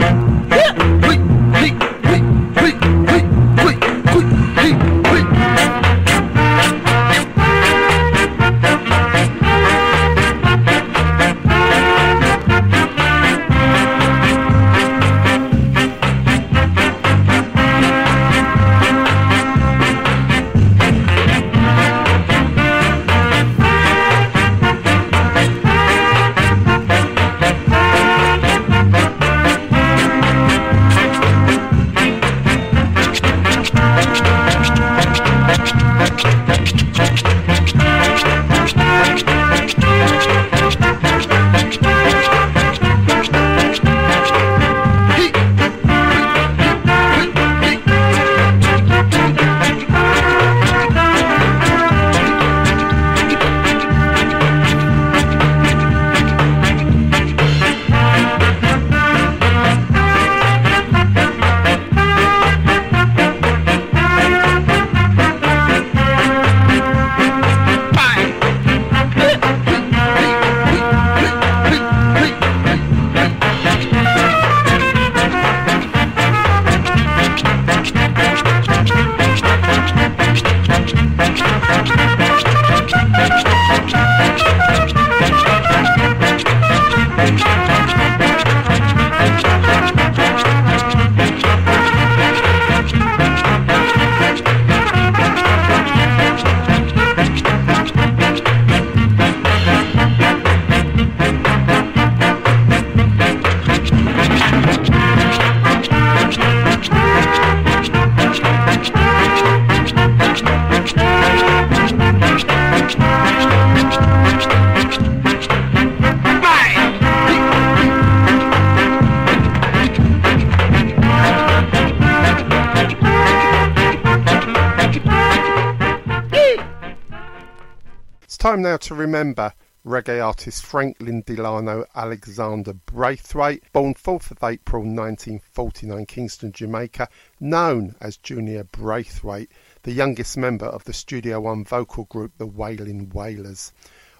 time 128.55 128.61
now 128.61 128.77
to 128.77 128.95
remember 128.95 129.51
reggae 129.85 130.25
artist 130.25 130.65
Franklin 130.65 131.21
Delano 131.25 131.83
Alexander 131.93 132.71
Braithwaite, 132.71 133.61
born 133.73 133.93
4th 133.93 134.31
of 134.31 134.41
April 134.41 134.83
1949, 134.83 136.05
Kingston, 136.05 136.53
Jamaica, 136.53 137.09
known 137.37 137.95
as 137.99 138.15
Junior 138.15 138.63
Braithwaite, 138.63 139.51
the 139.83 139.91
youngest 139.91 140.37
member 140.37 140.67
of 140.67 140.85
the 140.85 140.93
Studio 140.93 141.41
One 141.41 141.65
vocal 141.65 142.05
group 142.05 142.31
the 142.37 142.45
Wailing 142.45 143.09
Wailers. 143.09 143.73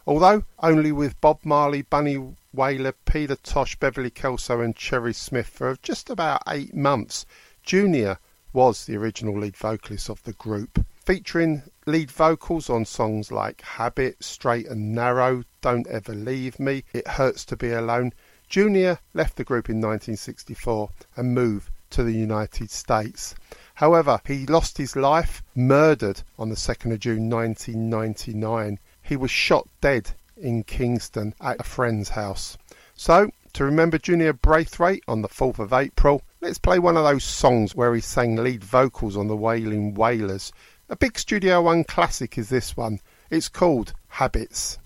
Although 0.05 0.43
only 0.59 0.91
with 0.91 1.21
Bob 1.21 1.39
Marley, 1.45 1.83
Bunny 1.83 2.35
Wailer, 2.51 2.91
Peter 2.91 3.37
Tosh, 3.37 3.77
Beverly 3.77 4.09
Kelso, 4.09 4.59
and 4.59 4.75
Cherry 4.75 5.13
Smith 5.13 5.47
for 5.47 5.77
just 5.81 6.09
about 6.09 6.41
eight 6.49 6.73
months, 6.75 7.25
Junior 7.63 8.19
was 8.51 8.85
the 8.85 8.97
original 8.97 9.39
lead 9.39 9.55
vocalist 9.55 10.09
of 10.09 10.21
the 10.23 10.33
group, 10.33 10.85
featuring 11.05 11.63
lead 11.87 12.09
vocals 12.09 12.69
on 12.69 12.83
songs 12.83 13.31
like 13.31 13.61
Habit, 13.61 14.23
Straight 14.23 14.67
and 14.67 14.93
Narrow, 14.95 15.43
Don't 15.61 15.85
Ever 15.87 16.15
Leave 16.15 16.59
Me, 16.59 16.83
It 16.93 17.07
Hurts 17.07 17.45
to 17.45 17.55
Be 17.55 17.71
Alone. 17.71 18.11
Junior 18.49 18.99
left 19.13 19.35
the 19.37 19.43
group 19.43 19.69
in 19.69 19.77
1964 19.77 20.89
and 21.15 21.35
moved 21.35 21.69
to 21.91 22.03
the 22.03 22.13
United 22.13 22.71
States. 22.71 23.35
However, 23.75 24.19
he 24.25 24.47
lost 24.47 24.77
his 24.77 24.95
life, 24.95 25.43
murdered 25.53 26.23
on 26.39 26.49
the 26.49 26.55
2nd 26.55 26.93
of 26.93 26.99
June 26.99 27.29
1999. 27.29 28.79
He 29.01 29.15
was 29.15 29.29
shot 29.29 29.67
dead 29.81 30.11
in 30.35 30.63
Kingston 30.63 31.35
at 31.39 31.59
a 31.59 31.63
friend's 31.63 32.09
house. 32.09 32.57
So, 32.95 33.29
to 33.53 33.63
remember 33.63 33.97
Junior 33.97 34.33
Braithwaite 34.33 35.03
on 35.07 35.21
the 35.21 35.29
4th 35.29 35.59
of 35.59 35.71
April, 35.71 36.23
let's 36.41 36.57
play 36.57 36.79
one 36.79 36.97
of 36.97 37.03
those 37.03 37.23
songs 37.23 37.75
where 37.75 37.93
he 37.93 38.01
sang 38.01 38.35
lead 38.35 38.63
vocals 38.63 39.15
on 39.15 39.27
the 39.27 39.37
Wailing 39.37 39.93
Wailers. 39.93 40.51
A 40.87 40.95
big 40.95 41.17
Studio 41.17 41.63
One 41.63 41.83
classic 41.83 42.37
is 42.37 42.49
this 42.49 42.77
one. 42.77 42.99
It's 43.31 43.49
called 43.49 43.93
Habits. 44.07 44.77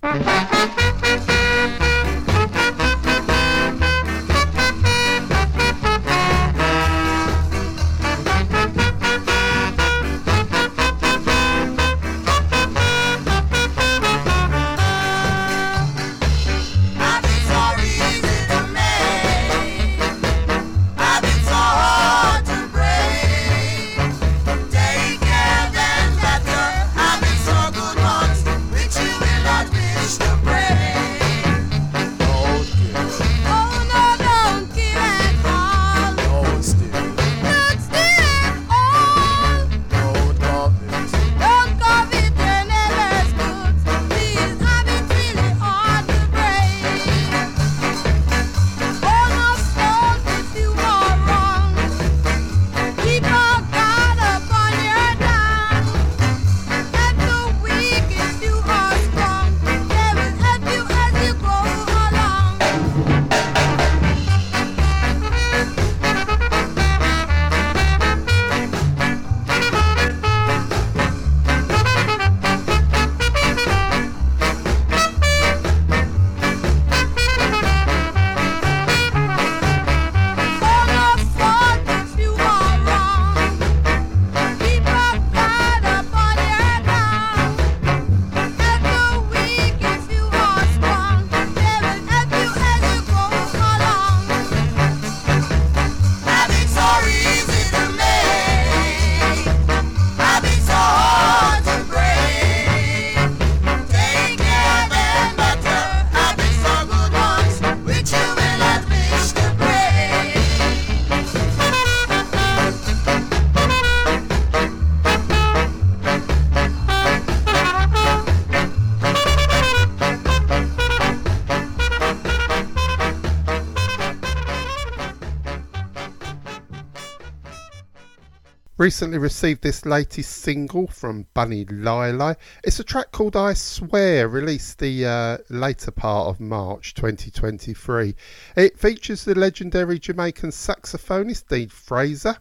Recently 128.80 129.18
received 129.18 129.62
this 129.62 129.86
latest 129.86 130.32
single 130.38 130.88
from 130.88 131.26
Bunny 131.34 131.66
Lila. 131.66 132.38
It's 132.64 132.80
a 132.80 132.84
track 132.86 133.12
called 133.12 133.36
I 133.36 133.52
Swear, 133.52 134.30
released 134.30 134.80
the 134.80 135.06
uh, 135.06 135.38
later 135.50 135.92
part 135.92 136.30
of 136.30 136.40
March 136.40 136.94
2023. 136.94 138.16
It 138.56 138.80
features 138.80 139.26
the 139.26 139.36
legendary 139.36 140.00
Jamaican 140.00 140.52
saxophonist 140.52 141.50
Dean 141.50 141.68
Fraser. 141.68 142.38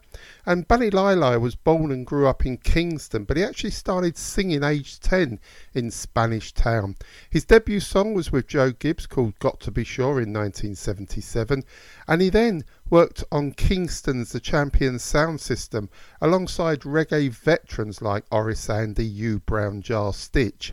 And 0.46 0.68
Bunny 0.68 0.90
Lila 0.90 1.40
was 1.40 1.56
born 1.56 1.90
and 1.90 2.06
grew 2.06 2.28
up 2.28 2.46
in 2.46 2.58
Kingston, 2.58 3.24
but 3.24 3.36
he 3.36 3.42
actually 3.42 3.72
started 3.72 4.16
singing 4.16 4.62
aged 4.62 5.02
10 5.02 5.40
in 5.78 5.90
Spanish 5.92 6.52
Town. 6.52 6.96
His 7.30 7.44
debut 7.44 7.78
song 7.78 8.12
was 8.12 8.32
with 8.32 8.48
Joe 8.48 8.72
Gibbs 8.72 9.06
called 9.06 9.38
Got 9.38 9.60
to 9.60 9.70
Be 9.70 9.84
Sure 9.84 10.20
in 10.20 10.32
1977, 10.32 11.62
and 12.08 12.20
he 12.20 12.28
then 12.28 12.64
worked 12.90 13.22
on 13.30 13.52
Kingston's 13.52 14.32
The 14.32 14.40
Champion 14.40 14.98
sound 14.98 15.40
system 15.40 15.88
alongside 16.20 16.80
reggae 16.80 17.30
veterans 17.30 18.02
like 18.02 18.24
Horace 18.30 18.68
Andy, 18.68 19.06
U 19.06 19.38
Brown 19.38 19.80
Jah 19.80 20.12
Stitch. 20.12 20.72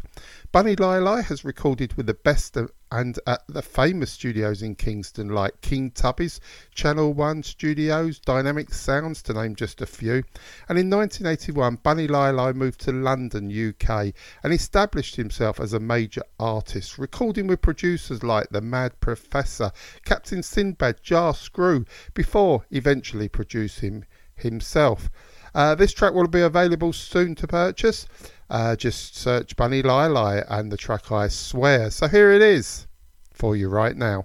Bunny 0.52 0.76
Lili 0.76 1.22
has 1.22 1.46
recorded 1.46 1.94
with 1.94 2.08
the 2.08 2.14
best 2.16 2.58
of, 2.58 2.72
and 2.92 3.20
at 3.28 3.42
the 3.48 3.62
famous 3.62 4.12
studios 4.12 4.62
in 4.62 4.76
Kingston 4.76 5.30
like 5.30 5.62
King 5.62 5.92
Tubby's, 5.92 6.40
Channel 6.74 7.14
One 7.14 7.44
Studios, 7.44 8.20
Dynamic 8.20 8.74
Sounds, 8.74 9.22
to 9.24 9.34
name 9.34 9.56
just 9.56 9.82
a 9.82 9.86
few. 9.86 10.24
And 10.70 10.78
in 10.78 10.90
1981, 10.90 11.78
Bunny 11.84 12.08
Lili 12.08 12.54
moved 12.54 12.82
to 12.82 12.92
London, 12.92 13.50
UK, 13.50 14.14
and 14.44 14.54
established 14.54 15.16
himself 15.16 15.60
as 15.60 15.74
a 15.74 15.80
major 15.80 16.24
artist, 16.40 16.98
recording 16.98 17.48
with 17.48 17.62
producers 17.62 18.24
like 18.24 18.50
The 18.50 18.62
Mad 18.62 19.00
Professor, 19.00 19.72
Captain 20.04 20.44
Sinbad, 20.44 21.02
Jah 21.02 21.34
Screw, 21.34 21.86
before 22.14 22.66
eventually 22.72 23.28
producing 23.28 24.06
himself. 24.36 25.10
Uh, 25.54 25.74
this 25.74 25.94
track 25.94 26.14
will 26.14 26.28
be 26.28 26.42
available 26.42 26.92
soon 26.92 27.34
to 27.34 27.48
purchase. 27.48 28.08
Uh, 28.56 28.74
just 28.74 29.18
search 29.18 29.54
Bunny 29.58 29.82
Lili 29.82 30.42
and 30.48 30.72
the 30.72 30.78
track 30.78 31.12
I 31.12 31.28
Swear. 31.28 31.92
So 31.92 32.08
here 32.08 32.32
it 32.32 32.42
is 32.42 32.88
for 33.34 33.54
you 33.54 33.68
right 33.68 33.98
now. 33.98 34.24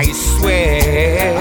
I 0.00 0.12
swear 0.12 1.36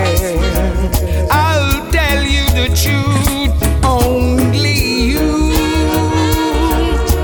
I'll 1.31 1.89
tell 1.91 2.23
you 2.25 2.43
the 2.59 2.67
truth. 2.75 3.55
Only 3.85 4.79
you 5.11 5.53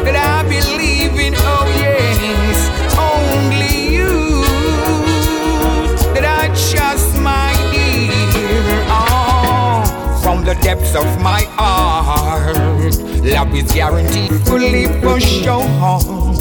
that 0.05 0.15
I 0.15 0.43
believe 0.47 1.19
in. 1.19 1.33
Oh 1.35 1.65
yes, 1.75 2.57
only 2.97 3.95
you 3.95 4.15
that 6.13 6.23
I 6.23 6.47
trust, 6.69 7.17
my 7.19 7.51
dear. 7.69 8.63
Oh, 8.87 8.95
ah, 8.95 10.19
from 10.23 10.45
the 10.45 10.55
depths 10.63 10.95
of 10.95 11.21
my 11.21 11.41
heart, 11.57 12.55
love 13.25 13.53
is 13.53 13.69
guaranteed 13.73 14.31
fully 14.47 14.85
for 15.01 15.19
sure. 15.19 16.34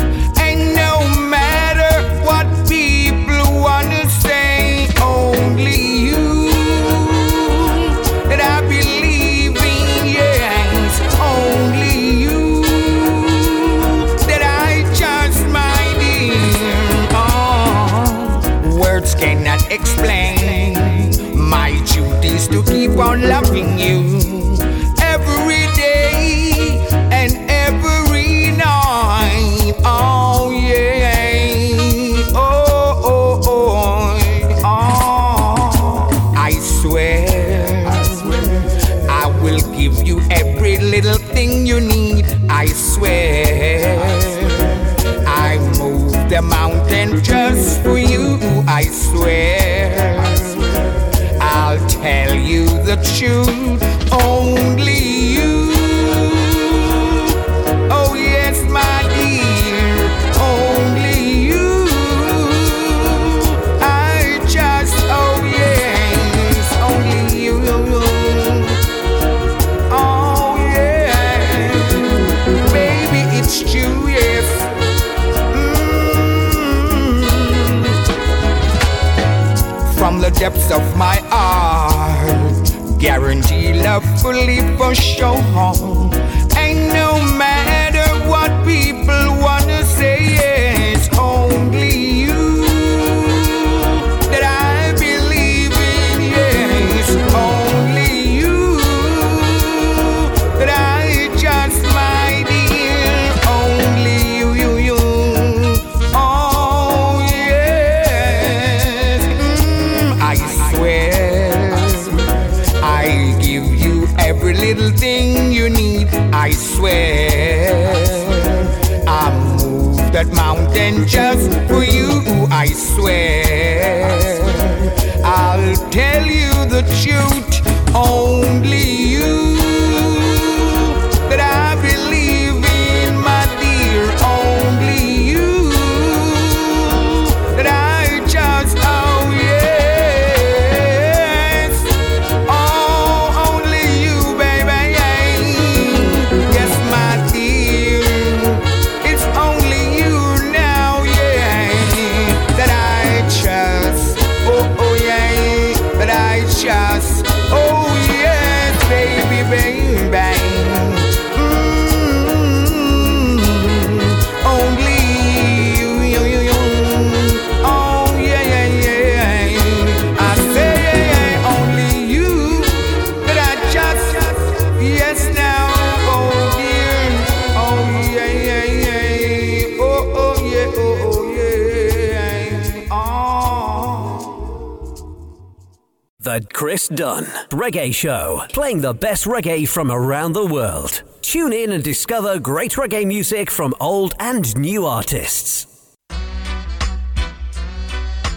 Dunn 186.95 187.25
Reggae 187.51 187.93
Show, 187.93 188.43
playing 188.51 188.81
the 188.81 188.95
best 188.95 189.25
reggae 189.25 189.67
from 189.67 189.91
around 189.91 190.33
the 190.33 190.47
world. 190.47 191.03
Tune 191.23 191.53
in 191.53 191.73
and 191.73 191.83
discover 191.83 192.39
great 192.39 192.73
reggae 192.73 193.05
music 193.05 193.51
from 193.51 193.75
old 193.81 194.15
and 194.21 194.57
new 194.57 194.87
artists. 194.87 195.97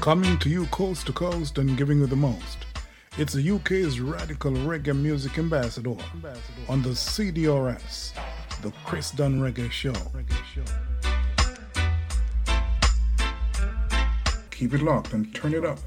Coming 0.02 0.40
to 0.40 0.50
you 0.50 0.66
coast 0.68 1.06
to 1.06 1.14
coast 1.14 1.60
and 1.60 1.78
giving 1.78 2.00
you 2.00 2.08
the 2.08 2.16
most. 2.16 2.58
It's 3.18 3.34
the 3.34 3.52
UK's 3.52 4.00
radical 4.00 4.52
reggae 4.52 5.00
music 5.00 5.38
ambassador 5.38 5.96
on 6.68 6.82
the 6.82 6.90
CDRS, 6.90 8.14
the 8.62 8.72
Chris 8.86 9.12
Dunn 9.12 9.40
Reggae 9.40 9.70
Show. 9.70 9.94
Keep 14.50 14.74
it 14.74 14.82
locked 14.82 15.14
and 15.14 15.36
turn 15.36 15.54
it 15.54 15.64
up. 15.64 15.78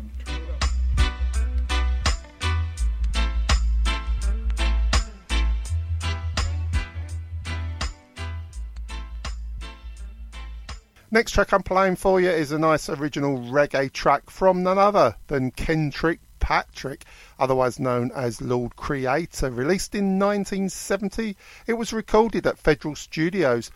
Next 11.13 11.33
track 11.33 11.53
I'm 11.53 11.65
playing 11.65 11.97
for 11.97 12.21
you 12.21 12.31
is 12.31 12.53
a 12.53 12.59
nice 12.59 12.89
original 12.89 13.39
reggae 13.39 13.93
track 13.93 14.31
from 14.31 14.63
none 14.63 14.79
other 14.79 15.17
than 15.27 15.51
Kendrick 15.51 16.21
Patrick, 16.39 17.05
otherwise 17.37 17.81
known 17.81 18.13
as 18.15 18.41
Lord 18.41 18.77
Creator. 18.77 19.51
Released 19.51 19.97
in 19.97 20.21
1970, 20.21 21.37
it 21.67 21.73
was 21.73 21.93
recorded 21.93 22.47
at 22.47 22.61
Federal 22.61 22.95
Studios 22.95 23.73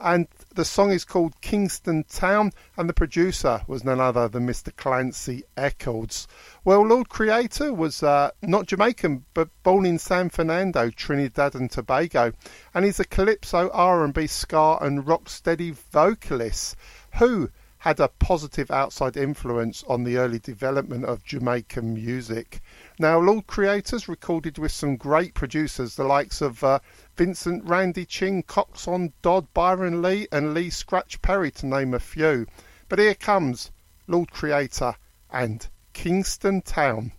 and 0.00 0.28
the 0.54 0.64
song 0.64 0.90
is 0.90 1.04
called 1.04 1.40
Kingston 1.40 2.04
Town 2.04 2.52
and 2.76 2.88
the 2.88 2.94
producer 2.94 3.62
was 3.66 3.84
none 3.84 4.00
other 4.00 4.28
than 4.28 4.46
Mr. 4.46 4.74
Clancy 4.76 5.44
Eccles. 5.56 6.26
Well, 6.64 6.86
Lord 6.86 7.08
Creator 7.08 7.72
was 7.72 8.02
uh, 8.02 8.30
not 8.42 8.66
Jamaican 8.66 9.24
but 9.34 9.48
born 9.62 9.86
in 9.86 9.98
San 9.98 10.28
Fernando, 10.28 10.90
Trinidad 10.90 11.54
and 11.54 11.70
Tobago 11.70 12.32
and 12.74 12.84
he's 12.84 13.00
a 13.00 13.04
calypso, 13.04 13.70
R&B, 13.70 14.26
ska 14.26 14.78
and 14.80 15.04
rocksteady 15.04 15.72
vocalist 15.72 16.76
who 17.16 17.50
had 17.78 18.00
a 18.00 18.08
positive 18.08 18.70
outside 18.70 19.16
influence 19.16 19.84
on 19.86 20.04
the 20.04 20.16
early 20.16 20.38
development 20.38 21.04
of 21.04 21.24
Jamaican 21.24 21.94
music. 21.94 22.60
Now, 23.00 23.20
Lord 23.20 23.46
Creators 23.46 24.08
recorded 24.08 24.58
with 24.58 24.72
some 24.72 24.96
great 24.96 25.32
producers, 25.32 25.94
the 25.94 26.02
likes 26.02 26.40
of 26.40 26.64
uh, 26.64 26.80
Vincent 27.16 27.64
Randy 27.64 28.04
Chin, 28.04 28.42
Coxsone 28.42 29.12
Dodd, 29.22 29.46
Byron 29.54 30.02
Lee, 30.02 30.26
and 30.32 30.52
Lee 30.52 30.68
Scratch 30.68 31.22
Perry, 31.22 31.52
to 31.52 31.66
name 31.66 31.94
a 31.94 32.00
few. 32.00 32.46
But 32.88 32.98
here 32.98 33.14
comes 33.14 33.70
Lord 34.08 34.32
Creator 34.32 34.96
and 35.30 35.68
Kingston 35.92 36.62
Town. 36.62 37.12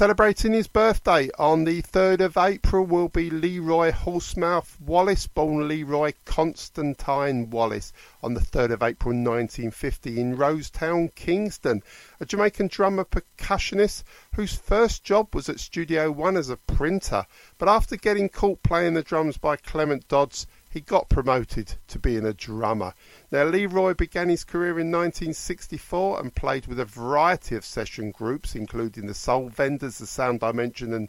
Celebrating 0.00 0.54
his 0.54 0.66
birthday 0.66 1.28
on 1.38 1.64
the 1.64 1.82
3rd 1.82 2.22
of 2.22 2.38
April 2.38 2.86
will 2.86 3.10
be 3.10 3.28
Leroy 3.28 3.92
Horsemouth 3.92 4.80
Wallace, 4.80 5.26
born 5.26 5.68
Leroy 5.68 6.14
Constantine 6.24 7.50
Wallace 7.50 7.92
on 8.22 8.32
the 8.32 8.40
3rd 8.40 8.70
of 8.70 8.82
April 8.82 9.12
1950 9.12 10.18
in 10.18 10.38
Rosetown, 10.38 11.14
Kingston. 11.14 11.82
A 12.18 12.24
Jamaican 12.24 12.68
drummer 12.68 13.04
percussionist 13.04 14.02
whose 14.36 14.54
first 14.54 15.04
job 15.04 15.34
was 15.34 15.50
at 15.50 15.60
Studio 15.60 16.10
One 16.10 16.38
as 16.38 16.48
a 16.48 16.56
printer, 16.56 17.26
but 17.58 17.68
after 17.68 17.94
getting 17.94 18.30
caught 18.30 18.62
playing 18.62 18.94
the 18.94 19.02
drums 19.02 19.36
by 19.36 19.56
Clement 19.56 20.08
Dodds, 20.08 20.46
he 20.70 20.80
got 20.80 21.08
promoted 21.08 21.74
to 21.88 21.98
being 21.98 22.24
a 22.24 22.32
drummer. 22.32 22.94
Now, 23.30 23.44
Leroy 23.44 23.94
began 23.94 24.28
his 24.28 24.44
career 24.44 24.78
in 24.78 24.90
1964 24.90 26.20
and 26.20 26.34
played 26.34 26.66
with 26.66 26.78
a 26.78 26.84
variety 26.84 27.56
of 27.56 27.64
session 27.64 28.10
groups, 28.10 28.54
including 28.54 29.06
the 29.06 29.14
Soul 29.14 29.48
Vendors, 29.48 29.98
the 29.98 30.06
Sound 30.06 30.40
Dimension, 30.40 30.92
and 30.94 31.08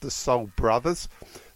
the 0.00 0.10
Soul 0.10 0.50
Brothers. 0.56 1.08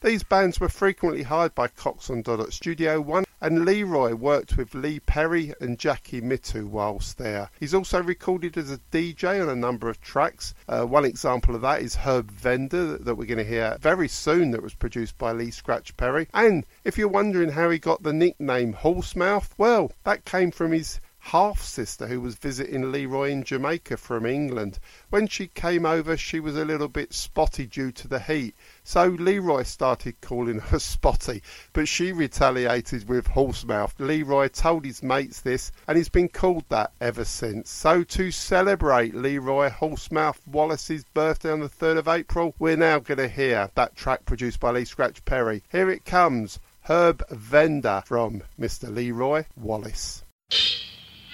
These 0.02 0.22
bands 0.22 0.60
were 0.60 0.68
frequently 0.68 1.24
hired 1.24 1.54
by 1.54 1.68
Coxsone 1.68 2.22
Dodd 2.22 2.40
at 2.40 2.52
Studio 2.52 3.00
One, 3.00 3.24
and 3.46 3.64
Leroy 3.64 4.12
worked 4.12 4.56
with 4.56 4.74
Lee 4.74 4.98
Perry 4.98 5.54
and 5.60 5.78
Jackie 5.78 6.20
Mittoo 6.20 6.66
whilst 6.66 7.16
there. 7.16 7.48
He's 7.60 7.74
also 7.74 8.02
recorded 8.02 8.56
as 8.56 8.72
a 8.72 8.80
DJ 8.90 9.40
on 9.40 9.48
a 9.48 9.54
number 9.54 9.88
of 9.88 10.00
tracks. 10.00 10.52
Uh, 10.68 10.84
one 10.84 11.04
example 11.04 11.54
of 11.54 11.60
that 11.60 11.80
is 11.80 11.94
Herb 11.94 12.28
Vendor 12.32 12.98
that 12.98 13.14
we're 13.14 13.24
going 13.24 13.38
to 13.38 13.44
hear 13.44 13.78
very 13.80 14.08
soon, 14.08 14.50
that 14.50 14.64
was 14.64 14.74
produced 14.74 15.16
by 15.16 15.30
Lee 15.30 15.52
Scratch 15.52 15.96
Perry. 15.96 16.26
And 16.34 16.66
if 16.82 16.98
you're 16.98 17.06
wondering 17.06 17.50
how 17.50 17.70
he 17.70 17.78
got 17.78 18.02
the 18.02 18.12
nickname 18.12 18.74
Horsemouth, 18.74 19.50
well, 19.56 19.92
that 20.02 20.24
came 20.24 20.50
from 20.50 20.72
his 20.72 20.98
half 21.30 21.60
sister 21.60 22.06
who 22.06 22.20
was 22.20 22.36
visiting 22.36 22.92
Leroy 22.92 23.30
in 23.30 23.42
Jamaica 23.42 23.96
from 23.96 24.24
England. 24.24 24.78
When 25.10 25.26
she 25.26 25.48
came 25.48 25.84
over, 25.84 26.16
she 26.16 26.38
was 26.38 26.56
a 26.56 26.64
little 26.64 26.86
bit 26.86 27.12
spotty 27.12 27.66
due 27.66 27.90
to 27.90 28.06
the 28.06 28.20
heat. 28.20 28.54
So 28.84 29.06
Leroy 29.08 29.64
started 29.64 30.20
calling 30.20 30.60
her 30.60 30.78
Spotty, 30.78 31.42
but 31.72 31.88
she 31.88 32.12
retaliated 32.12 33.08
with 33.08 33.26
Horsemouth. 33.26 33.98
Leroy 33.98 34.46
told 34.46 34.84
his 34.84 35.02
mates 35.02 35.40
this, 35.40 35.72
and 35.88 35.98
he's 35.98 36.08
been 36.08 36.28
called 36.28 36.62
that 36.68 36.92
ever 37.00 37.24
since. 37.24 37.70
So 37.70 38.04
to 38.04 38.30
celebrate 38.30 39.12
Leroy 39.12 39.68
Horsemouth 39.70 40.38
Wallace's 40.46 41.02
birthday 41.12 41.50
on 41.50 41.58
the 41.58 41.68
3rd 41.68 41.98
of 41.98 42.08
April, 42.08 42.54
we're 42.60 42.76
now 42.76 43.00
going 43.00 43.18
to 43.18 43.28
hear 43.28 43.68
that 43.74 43.96
track 43.96 44.24
produced 44.26 44.60
by 44.60 44.70
Lee 44.70 44.84
Scratch 44.84 45.24
Perry. 45.24 45.64
Here 45.72 45.90
it 45.90 46.04
comes, 46.04 46.60
Herb 46.82 47.28
Vendor 47.30 48.04
from 48.06 48.44
Mr. 48.60 48.94
Leroy 48.94 49.46
Wallace. 49.56 50.22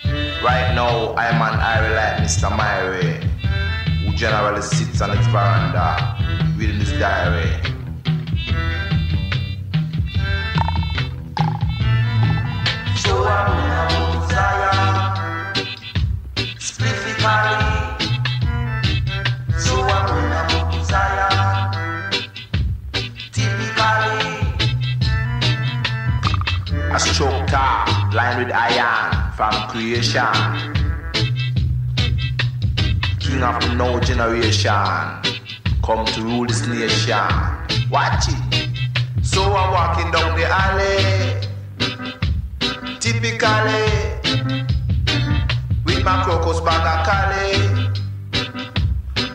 Right 0.04 0.74
now, 0.74 1.14
I'm 1.14 1.40
an 1.40 1.60
Irie 1.60 1.94
like 1.94 2.16
Mr. 2.24 2.50
Myrie, 2.50 3.22
who 4.04 4.12
generally 4.16 4.62
sits 4.62 5.00
on 5.00 5.16
his 5.16 5.26
veranda 5.28 6.16
reading 6.56 6.80
his 6.80 6.90
diary. 6.92 7.50
So 12.96 13.24
I'm 13.24 13.52
in 13.58 13.70
a 13.70 13.84
Messiah, 14.18 15.54
specifically. 16.58 17.56
So 19.58 19.74
I'm 19.80 20.08
in 20.18 20.32
a 20.32 20.42
Messiah, 20.76 21.30
typically. 23.30 24.26
A 26.92 26.98
stroke 26.98 27.46
top 27.46 28.12
lined 28.12 28.38
with 28.44 28.52
iron 28.52 29.21
from 29.50 29.68
creation. 29.70 30.22
King 33.18 33.42
of 33.42 33.60
the 33.60 33.74
no 33.76 33.98
generation, 33.98 34.72
come 35.82 36.04
to 36.06 36.22
rule 36.22 36.46
this 36.46 36.64
nation. 36.68 37.16
Watch 37.90 38.28
it. 38.28 38.68
So 39.24 39.42
I'm 39.42 39.72
walking 39.72 40.12
down 40.12 40.38
the 40.38 40.46
alley, 40.46 41.40
typically, 43.00 43.82
with 45.86 46.04
my 46.04 46.22
crocus 46.22 46.60
bag 46.60 46.86
of 46.92 47.00
Cali, 47.08 47.52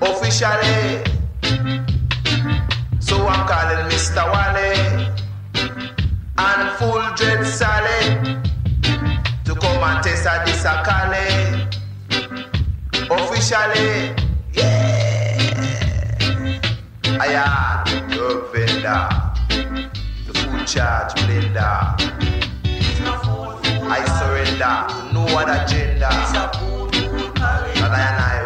officially. 0.10 1.04
So 3.02 3.28
I'm 3.28 3.46
calling 3.46 3.84
Mr. 3.92 4.24
Wally 4.32 4.74
and 6.38 6.78
full 6.78 7.04
dread 7.18 7.46
Sally 7.46 8.47
to 9.78 9.84
come 9.84 9.96
and 9.96 10.04
test 10.04 10.26
a 10.26 10.44
this 10.46 10.66
a 10.66 10.84
Cali. 10.84 11.28
Officially, 13.10 14.16
yeah. 14.54 15.38
I 17.20 17.28
am 17.34 18.10
your 18.10 18.42
vendor, 18.52 19.10
the 20.26 20.34
food 20.34 20.68
charge 20.68 21.14
blender. 21.16 21.78
I 23.90 24.04
surrender 24.20 24.76
to 24.90 25.14
no 25.14 25.24
other 25.38 25.64
agenda. 25.64 26.10
But 27.76 27.92
I 27.92 28.02
and 28.10 28.22
I 28.22 28.37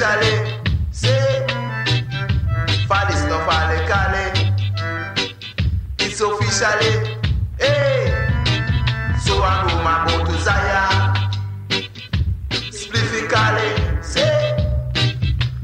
officially 0.00 0.34
say 0.92 1.44
Falis 2.88 3.22
no 3.26 3.38
fale 3.46 3.78
kale. 3.90 4.24
It's 5.98 6.20
officially 6.20 6.92
eh? 7.58 7.66
hey. 7.66 9.18
So 9.18 9.42
I 9.42 9.66
go 9.68 9.74
my 9.82 9.94
go 10.06 10.24
to 10.24 10.34
Zion 10.38 10.92
Splifically 12.70 13.70
say 14.02 14.56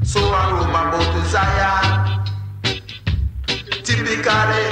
So 0.03 0.19
I 0.19 0.43
go 0.51 0.63
my 0.67 0.81
go 0.91 0.99
to 1.13 1.21
Zion 1.31 1.87
Typically 3.83 4.64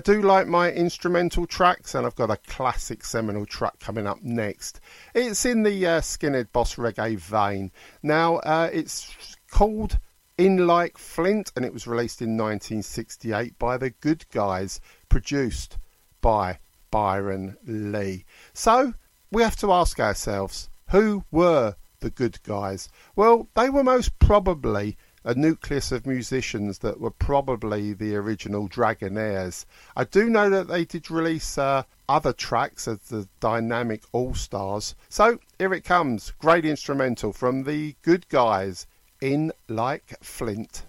I 0.00 0.02
do 0.02 0.22
like 0.22 0.46
my 0.46 0.72
instrumental 0.72 1.46
tracks, 1.46 1.94
and 1.94 2.06
I've 2.06 2.14
got 2.14 2.30
a 2.30 2.38
classic 2.38 3.04
seminal 3.04 3.44
track 3.44 3.80
coming 3.80 4.06
up 4.06 4.22
next. 4.22 4.80
It's 5.14 5.44
in 5.44 5.62
the 5.62 5.86
uh, 5.86 6.00
Skinhead 6.00 6.52
Boss 6.52 6.76
Reggae 6.76 7.18
vein. 7.18 7.70
Now, 8.02 8.36
uh, 8.36 8.70
it's 8.72 9.14
called 9.50 9.98
In 10.38 10.66
Like 10.66 10.96
Flint, 10.96 11.52
and 11.54 11.66
it 11.66 11.74
was 11.74 11.86
released 11.86 12.22
in 12.22 12.38
1968 12.38 13.58
by 13.58 13.76
The 13.76 13.90
Good 13.90 14.24
Guys, 14.30 14.80
produced 15.10 15.76
by 16.22 16.60
Byron 16.90 17.58
Lee. 17.66 18.24
So, 18.54 18.94
we 19.30 19.42
have 19.42 19.56
to 19.56 19.70
ask 19.70 20.00
ourselves 20.00 20.70
who 20.88 21.26
were 21.30 21.76
the 22.00 22.10
good 22.10 22.42
guys? 22.42 22.88
Well, 23.14 23.48
they 23.54 23.68
were 23.68 23.84
most 23.84 24.18
probably 24.18 24.96
a 25.24 25.34
nucleus 25.34 25.92
of 25.92 26.06
musicians 26.06 26.78
that 26.78 27.00
were 27.00 27.10
probably 27.10 27.92
the 27.92 28.16
original 28.16 28.68
Dragonaires. 28.68 29.66
I 29.96 30.04
do 30.04 30.30
know 30.30 30.48
that 30.50 30.68
they 30.68 30.84
did 30.84 31.10
release 31.10 31.58
uh, 31.58 31.82
other 32.08 32.32
tracks 32.32 32.88
as 32.88 32.98
the 33.00 33.28
Dynamic 33.38 34.02
All 34.12 34.34
Stars. 34.34 34.94
So 35.08 35.38
here 35.58 35.74
it 35.74 35.84
comes, 35.84 36.32
great 36.38 36.64
instrumental 36.64 37.32
from 37.32 37.64
the 37.64 37.94
good 38.02 38.28
guys 38.28 38.86
in 39.20 39.52
Like 39.68 40.16
Flint. 40.22 40.84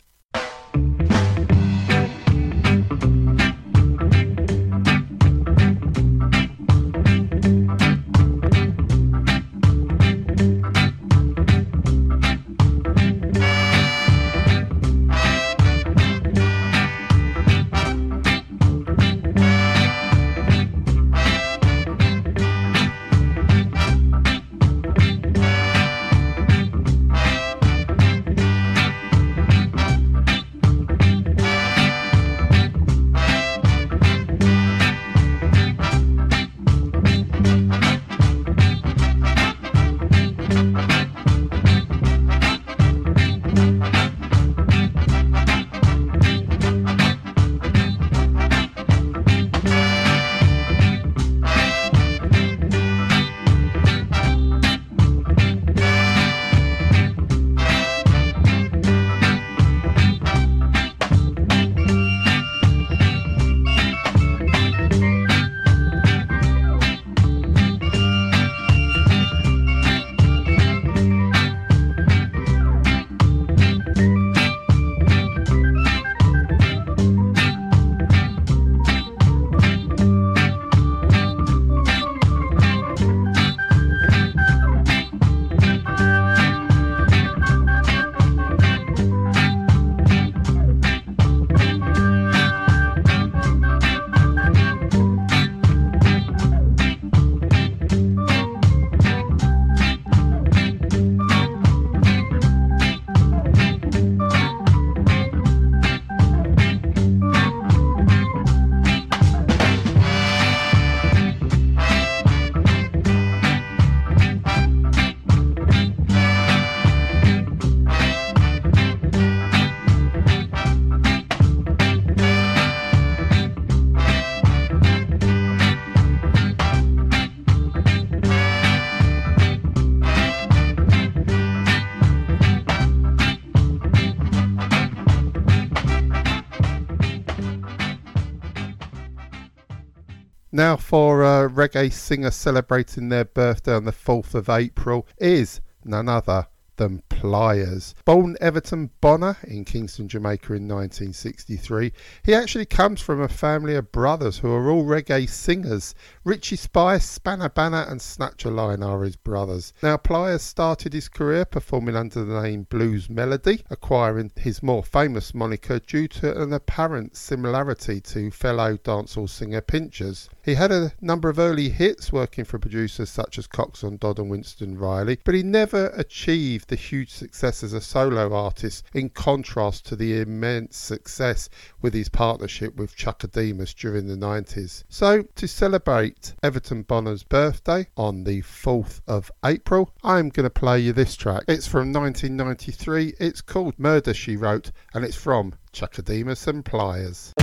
Now, 140.62 140.78
for 140.78 141.24
a 141.24 141.50
reggae 141.50 141.92
singer 141.92 142.30
celebrating 142.30 143.10
their 143.10 143.26
birthday 143.26 143.74
on 143.74 143.86
the 143.86 143.92
4th 143.92 144.36
of 144.36 144.48
April 144.48 145.08
is 145.18 145.60
none 145.84 146.08
other 146.08 146.50
than 146.78 147.04
Pliers. 147.10 147.94
Born 148.06 148.36
Everton 148.42 148.90
Bonner 149.02 149.38
in 149.44 149.66
Kingston, 149.66 150.08
Jamaica 150.08 150.54
in 150.54 150.68
1963, 150.68 151.92
he 152.24 152.34
actually 152.34 152.66
comes 152.66 153.02
from 153.02 153.22
a 153.22 153.28
family 153.28 153.76
of 153.76 153.92
brothers 153.92 154.40
who 154.40 154.52
are 154.52 154.70
all 154.70 154.86
reggae 154.86 155.30
singers. 155.30 155.94
Richie 156.24 156.56
Spice, 156.56 157.08
Spanner 157.08 157.50
Banner, 157.50 157.86
and 157.88 158.00
Snatcha 158.00 158.52
Leng 158.52 158.86
are 158.86 159.04
his 159.04 159.16
brothers. 159.16 159.74
Now, 159.84 159.98
Pliers 159.98 160.42
started 160.42 160.94
his 160.94 161.10
career 161.10 161.46
performing 161.46 161.96
under 161.96 162.26
the 162.26 162.42
name 162.42 162.64
Blues 162.64 163.10
Melody, 163.10 163.64
acquiring 163.70 164.32
his 164.36 164.64
more 164.64 164.84
famous 164.84 165.34
moniker 165.34 165.80
due 165.80 166.08
to 166.08 166.42
an 166.42 166.54
apparent 166.54 167.16
similarity 167.16 168.02
to 168.02 168.32
fellow 168.32 168.78
dancehall 168.78 169.30
singer 169.30 169.62
Pinchers. 169.62 170.30
He 170.44 170.56
had 170.56 170.72
a 170.72 170.94
number 171.00 171.30
of 171.30 171.38
early 171.38 171.70
hits 171.70 172.12
working 172.12 172.46
for 172.46 172.58
producers 172.58 173.10
such 173.10 173.38
as 173.38 173.48
Coxsone 173.48 174.00
Dodd 174.00 174.18
and 174.18 174.30
Winston 174.30 174.78
Riley, 174.78 175.20
but 175.24 175.36
he 175.36 175.44
never 175.44 175.88
achieved 175.90 176.61
the 176.68 176.76
huge 176.76 177.12
success 177.12 177.64
as 177.64 177.74
a 177.74 177.82
solo 177.82 178.34
artist 178.34 178.86
in 178.94 179.10
contrast 179.10 179.86
to 179.88 179.96
the 179.96 180.20
immense 180.20 180.78
success 180.78 181.50
with 181.82 181.94
his 181.94 182.10
partnership 182.10 182.76
with 182.76 182.96
Chaka 182.96 183.28
Demus 183.28 183.74
during 183.74 184.08
the 184.08 184.16
90s. 184.16 184.84
So, 184.90 185.24
to 185.36 185.48
celebrate 185.48 186.34
Everton 186.44 186.84
Bonner's 186.84 187.24
birthday 187.24 187.88
on 187.98 188.24
the 188.24 188.42
4th 188.42 189.02
of 189.08 189.32
April, 189.46 189.94
I'm 190.04 190.30
going 190.30 190.46
to 190.46 190.50
play 190.50 190.80
you 190.80 190.94
this 190.94 191.16
track. 191.16 191.44
It's 191.48 191.68
from 191.68 191.92
1993, 191.94 193.16
it's 193.20 193.42
called 193.42 193.78
Murder 193.78 194.14
She 194.14 194.36
Wrote, 194.36 194.72
and 194.94 195.04
it's 195.06 195.16
from 195.16 195.54
Chaka 195.72 196.02
Demus 196.02 196.48
and 196.48 196.66
Pliers. 196.66 197.34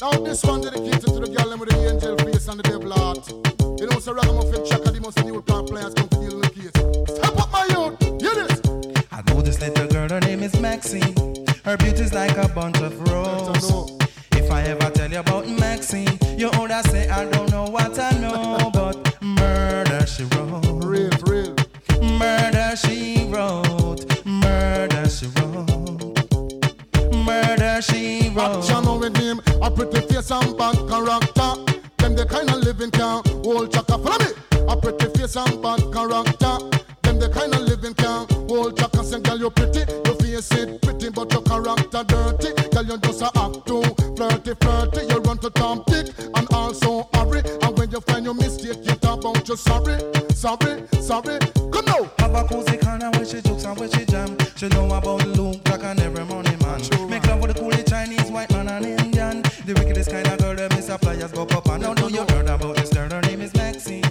Now 0.00 0.12
this 0.12 0.42
one 0.44 0.62
dedicated 0.62 1.02
to 1.02 1.20
the 1.20 1.28
girl 1.28 1.58
with 1.58 1.68
the 1.68 1.76
angel 1.86 2.16
face 2.16 2.48
and 2.48 2.58
the 2.58 2.62
devil 2.62 2.90
heart. 2.90 3.28
You 3.78 3.86
know, 3.86 3.98
so 3.98 4.14
ragamuffin 4.14 4.64
chaka, 4.64 4.90
the 4.92 4.98
most 4.98 5.22
new 5.22 5.42
plant 5.42 5.68
players 5.68 5.92
come 5.92 6.08
to 6.08 6.16
deal 6.16 6.40
the 6.40 6.48
case. 6.48 6.72
Step 7.16 7.36
up 7.36 7.52
my 7.52 7.66
youth, 7.68 8.00
hear 8.18 8.34
this. 8.34 8.60
I 9.12 9.20
know 9.28 9.42
this 9.42 9.60
little 9.60 9.86
girl, 9.88 10.08
her 10.08 10.20
name 10.20 10.42
is 10.42 10.58
Maxine. 10.58 11.14
Her 11.66 11.76
beauty's 11.76 12.14
like 12.14 12.34
a 12.38 12.48
bunch 12.48 12.80
of 12.80 12.98
roses. 13.10 13.92
If 14.32 14.50
I 14.50 14.62
ever 14.62 14.88
tell 14.88 15.10
you 15.10 15.18
about 15.18 15.46
Maxine, 15.46 16.18
you 16.38 16.50
older 16.58 16.80
say 16.84 17.06
I 17.10 17.28
don't 17.28 17.50
know 17.50 17.64
what 17.64 17.98
I 17.98 18.12
know, 18.18 18.70
but 18.72 19.22
murder 19.22 20.06
she 20.06 20.24
wrote. 20.24 20.82
Real, 20.82 21.10
real. 21.26 21.54
Murder 22.00 22.74
she 22.74 23.26
wrote. 23.28 24.06
Murder 24.24 25.10
she 25.10 25.26
wrote. 25.26 25.89
Murder 27.80 27.92
she 27.92 28.28
wrote. 28.30 28.56
Action 28.56 28.86
on 28.86 29.00
with 29.00 29.16
him, 29.16 29.40
a 29.62 29.70
pretty 29.70 30.00
face 30.06 30.30
and 30.30 30.56
bad 30.56 30.76
character. 30.88 31.52
Them 31.98 32.14
the 32.14 32.26
kind 32.28 32.50
of 32.50 32.56
living 32.56 32.90
can 32.90 33.22
hold 33.44 33.72
chaka. 33.72 33.98
Follow 33.98 34.18
me. 34.18 34.32
A 34.68 34.76
pretty 34.76 35.06
face 35.18 35.36
and 35.36 35.62
bad 35.62 35.80
character. 35.92 36.58
Them 37.02 37.18
the 37.18 37.30
kind 37.32 37.54
of 37.54 37.60
living 37.60 37.94
can 37.94 38.26
hold 38.48 38.76
chaka. 38.76 39.04
Say, 39.04 39.20
girl, 39.20 39.38
you 39.38 39.50
pretty, 39.50 39.80
your 40.04 40.14
face 40.16 40.50
it 40.52 40.82
pretty, 40.82 41.10
but 41.10 41.32
your 41.32 41.42
character 41.42 42.04
dirty. 42.04 42.52
Girl, 42.70 42.84
you 42.84 42.98
just 42.98 43.22
a 43.22 43.30
act 43.38 43.66
too 43.66 43.82
flirty, 44.16 44.54
flirty. 44.60 45.06
You 45.06 45.20
run 45.20 45.38
to 45.38 45.50
Tom 45.50 45.82
Dick 45.86 46.12
and 46.34 46.46
also 46.52 47.08
hurry. 47.14 47.42
And 47.62 47.78
when 47.78 47.90
you 47.90 48.00
find 48.00 48.24
your 48.24 48.34
mistake, 48.34 48.78
you 48.82 48.94
talk 48.96 49.20
about 49.20 49.48
you 49.48 49.56
sorry, 49.56 49.98
sorry, 50.34 50.84
sorry. 51.00 51.38
Come 51.72 51.84
now. 51.86 52.10
Have 52.18 52.34
a 52.34 52.44
cozy 52.44 52.76
corner 52.76 53.10
where 53.12 53.24
she 53.24 53.40
jokes 53.40 53.64
and 53.64 53.78
where 53.78 53.90
she 53.90 54.04
jam. 54.04 54.36
She 54.56 54.68
know 54.68 54.86
about 54.92 55.19
Wickedest 60.00 60.24
kind 60.24 60.28
of 60.28 60.38
girl 60.38 60.54
that 60.56 60.74
Miss 60.74 60.88
Flyers 60.88 61.30
go 61.32 61.42
up 61.42 61.68
and 61.68 61.82
now 61.82 61.92
do 61.92 62.08
you 62.10 62.24
heard 62.30 62.48
about 62.48 62.74
this 62.76 62.90
girl? 62.90 63.10
Her 63.10 63.20
name 63.20 63.42
is 63.42 63.52
Maxine. 63.54 64.02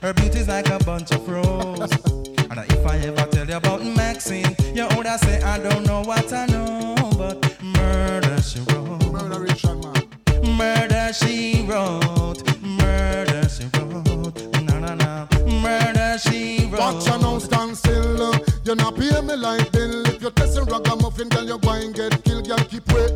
Her 0.00 0.14
beauty's 0.14 0.48
like 0.48 0.66
a 0.70 0.78
bunch 0.78 1.10
of 1.12 1.28
roses. 1.28 1.92
and 2.38 2.58
if 2.72 2.86
I 2.86 2.96
ever 3.00 3.26
tell 3.30 3.46
you 3.46 3.56
about 3.56 3.84
Maxine, 3.84 4.56
you 4.74 4.88
older 4.96 5.18
say 5.18 5.42
I 5.42 5.58
don't 5.58 5.86
know 5.86 6.00
what 6.04 6.32
I 6.32 6.46
know, 6.46 6.94
but 7.18 7.62
murder 7.62 8.40
she 8.40 8.60
wrote. 8.60 9.12
Murder 9.12 9.40
Richard 9.40 9.76
man. 9.84 10.56
Murder 10.56 11.12
she 11.12 11.66
wrote. 11.68 12.42
Murder 12.62 13.46
she 13.50 13.64
wrote. 13.76 14.40
No 14.62 14.78
no 14.78 14.94
no. 14.94 15.28
Murder 15.60 16.16
she 16.18 16.64
wrote. 16.64 16.80
Watch 16.80 17.08
and 17.10 17.20
now 17.20 17.38
stand 17.40 17.76
still. 17.76 18.22
uh, 18.32 18.38
You 18.64 18.74
not 18.74 18.96
pay 18.96 19.20
me 19.20 19.36
like 19.36 19.70
bill. 19.70 20.06
If 20.06 20.22
you're 20.22 20.30
testing 20.30 20.64
ragamuffin, 20.64 21.28
girl, 21.28 21.44
you're 21.44 21.58
going 21.58 21.92
get 21.92 22.24
killed. 22.24 22.48
Girl, 22.48 22.56
keep 22.56 22.90
wait. 22.90 23.12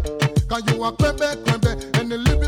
Cause 0.50 0.62
you 0.66 0.82
a 0.82 0.92
crebe, 0.92 1.44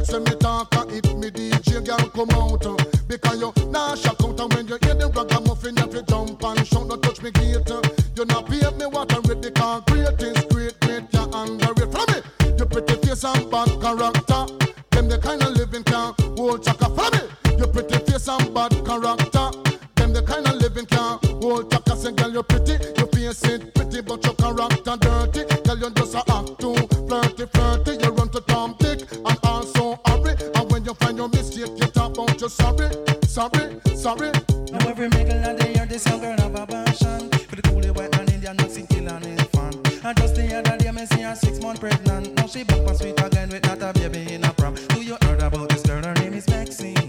And 0.02 0.10
when 0.12 0.24
me 0.24 0.34
talk, 0.40 0.74
uh, 0.76 0.84
if 0.88 1.04
me 1.14 1.30
DJ, 1.30 1.84
girl, 1.84 2.08
come 2.10 2.30
out. 2.30 2.66
uh, 2.66 2.76
Because 3.06 3.40
you 3.40 3.52
nah 3.70 3.94
shock 3.94 4.16
out. 4.22 4.40
And 4.40 4.52
when 4.54 4.66
you 4.68 4.78
hear 4.82 4.94
the 4.94 5.08
ragamuffin, 5.14 5.76
you 5.76 5.82
have 5.82 5.90
to 5.90 6.02
jump 6.02 6.42
and 6.42 6.66
shout. 6.66 6.88
Don't 6.88 7.02
touch 7.02 7.22
me 7.22 7.30
gate. 7.30 7.70
uh. 7.70 7.80
You 8.16 8.24
not 8.26 8.46
pay 8.46 8.60
me 8.76 8.86
what 8.86 9.12
I 9.12 9.18
read. 9.28 9.42
The 9.42 9.50
concrete 9.52 10.22
is 10.22 10.44
great, 10.50 10.78
great, 10.80 11.04
you 11.12 11.20
underrate. 11.32 11.92
Follow 11.92 12.06
me. 12.12 12.20
You 12.58 12.66
pretty 12.66 12.94
face 13.06 13.24
and 13.24 13.50
bad 13.50 13.70
character. 13.80 14.42
Them 14.90 15.08
the 15.08 15.18
kind 15.22 15.42
of 15.42 15.50
living 15.56 15.84
can 15.84 16.14
hold 16.36 16.64
chaka. 16.64 16.88
Follow 16.90 17.10
me. 17.12 17.56
You 17.58 17.66
pretty 17.68 17.98
face 18.10 18.28
and 18.28 18.52
bad 18.54 18.72
character. 18.84 19.46
Them 19.96 20.12
the 20.12 20.22
kind 20.26 20.46
of 20.46 20.56
living 20.56 20.86
can 20.86 21.18
hold 21.40 21.70
chaka. 21.70 21.96
Say, 21.96 22.12
girl, 22.12 22.32
you 22.32 22.42
pretty, 22.42 22.76
you 32.42 32.48
sorry, 32.48 32.88
sorry, 33.24 33.80
sorry. 33.94 34.30
Now 34.72 34.88
every 34.88 35.08
middle 35.10 35.44
of 35.44 35.58
the 35.58 35.72
year, 35.74 35.86
this 35.86 36.06
young 36.06 36.20
girl 36.20 36.36
have 36.36 36.54
a 36.56 36.66
passion. 36.66 37.30
For 37.30 37.54
the 37.54 37.62
coolie 37.62 37.94
white 37.94 38.10
man 38.16 38.28
Indian 38.30 38.56
Mexican 38.56 38.86
kill 38.88 39.08
and 39.08 39.24
his 39.24 39.42
fan. 39.48 39.72
And 40.02 40.16
just 40.18 40.34
the 40.34 40.52
other 40.58 40.76
day, 40.76 40.90
me 40.90 41.06
see 41.06 41.22
her 41.22 41.36
six 41.36 41.60
months 41.60 41.78
pregnant. 41.78 42.34
Now 42.34 42.46
she 42.46 42.64
back 42.64 42.78
and 42.78 42.96
sweet 42.96 43.20
again 43.22 43.48
with 43.50 43.64
not 43.64 43.82
a 43.82 43.92
baby 43.92 44.34
in 44.34 44.44
a 44.44 44.52
prom 44.54 44.74
Do 44.88 45.02
you 45.02 45.16
heard 45.22 45.40
about 45.40 45.68
this 45.68 45.82
girl? 45.82 46.02
Her 46.02 46.14
name 46.14 46.34
is 46.34 46.48
Maxine 46.48 47.01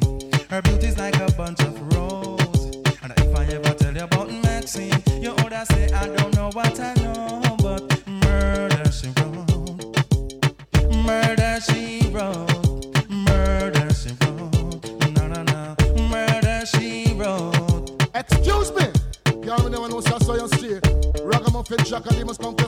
Ragamuffin 21.93 22.55
Jack 22.55 22.59
and 22.59 22.62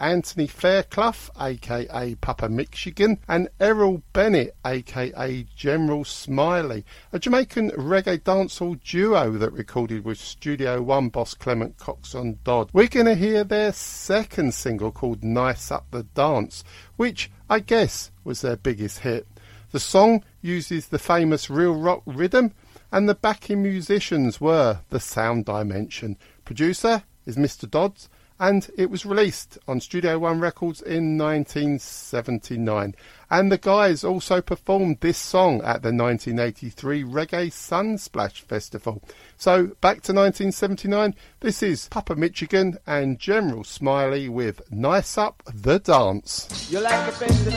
Anthony 0.00 0.46
Fairclough, 0.46 1.30
aka 1.40 2.14
Papa 2.16 2.48
Michigan, 2.48 3.18
and 3.28 3.48
Errol 3.60 4.02
Bennett, 4.12 4.56
aka 4.64 5.46
General 5.54 6.04
Smiley, 6.04 6.84
a 7.12 7.18
Jamaican 7.18 7.70
reggae 7.72 8.20
dancehall 8.20 8.82
duo 8.82 9.32
that 9.32 9.52
recorded 9.52 10.04
with 10.04 10.18
Studio 10.18 10.82
One 10.82 11.08
boss 11.08 11.34
Clement 11.34 11.76
Coxsone 11.78 12.38
Dodd. 12.44 12.70
We're 12.72 12.88
going 12.88 13.06
to 13.06 13.14
hear 13.14 13.44
their 13.44 13.72
second 13.72 14.54
single 14.54 14.92
called 14.92 15.24
Nice 15.24 15.70
Up 15.70 15.86
the 15.90 16.02
Dance, 16.02 16.64
which 16.96 17.30
I 17.48 17.60
guess 17.60 18.10
was 18.24 18.40
their 18.40 18.56
biggest 18.56 19.00
hit. 19.00 19.26
The 19.72 19.80
song 19.80 20.22
uses 20.40 20.86
the 20.86 20.98
famous 20.98 21.50
real 21.50 21.74
rock 21.74 22.02
rhythm, 22.06 22.52
and 22.92 23.08
the 23.08 23.14
backing 23.14 23.62
musicians 23.62 24.40
were 24.40 24.80
the 24.90 25.00
Sound 25.00 25.46
Dimension. 25.46 26.16
Producer 26.44 27.02
is 27.26 27.36
Mr. 27.36 27.68
Dodds, 27.68 28.08
and 28.48 28.70
it 28.76 28.90
was 28.90 29.06
released 29.06 29.56
on 29.66 29.80
Studio 29.80 30.18
One 30.18 30.38
Records 30.38 30.82
in 30.82 31.16
1979. 31.16 32.94
And 33.30 33.50
the 33.50 33.56
guys 33.56 34.04
also 34.04 34.42
performed 34.42 34.98
this 35.00 35.16
song 35.16 35.62
at 35.62 35.80
the 35.80 35.94
1983 35.94 37.04
Reggae 37.04 37.48
Sunsplash 37.48 38.42
Festival. 38.42 39.02
So 39.38 39.68
back 39.80 40.02
to 40.02 40.12
1979, 40.12 41.14
this 41.40 41.62
is 41.62 41.88
Papa 41.88 42.16
Michigan 42.16 42.76
and 42.86 43.18
General 43.18 43.64
Smiley 43.64 44.28
with 44.28 44.60
Nice 44.70 45.16
Up 45.16 45.42
the 45.54 45.78
Dance. 45.78 46.68
You 46.70 46.80
like 46.80 47.18
the 47.18 47.24
you 47.24 47.50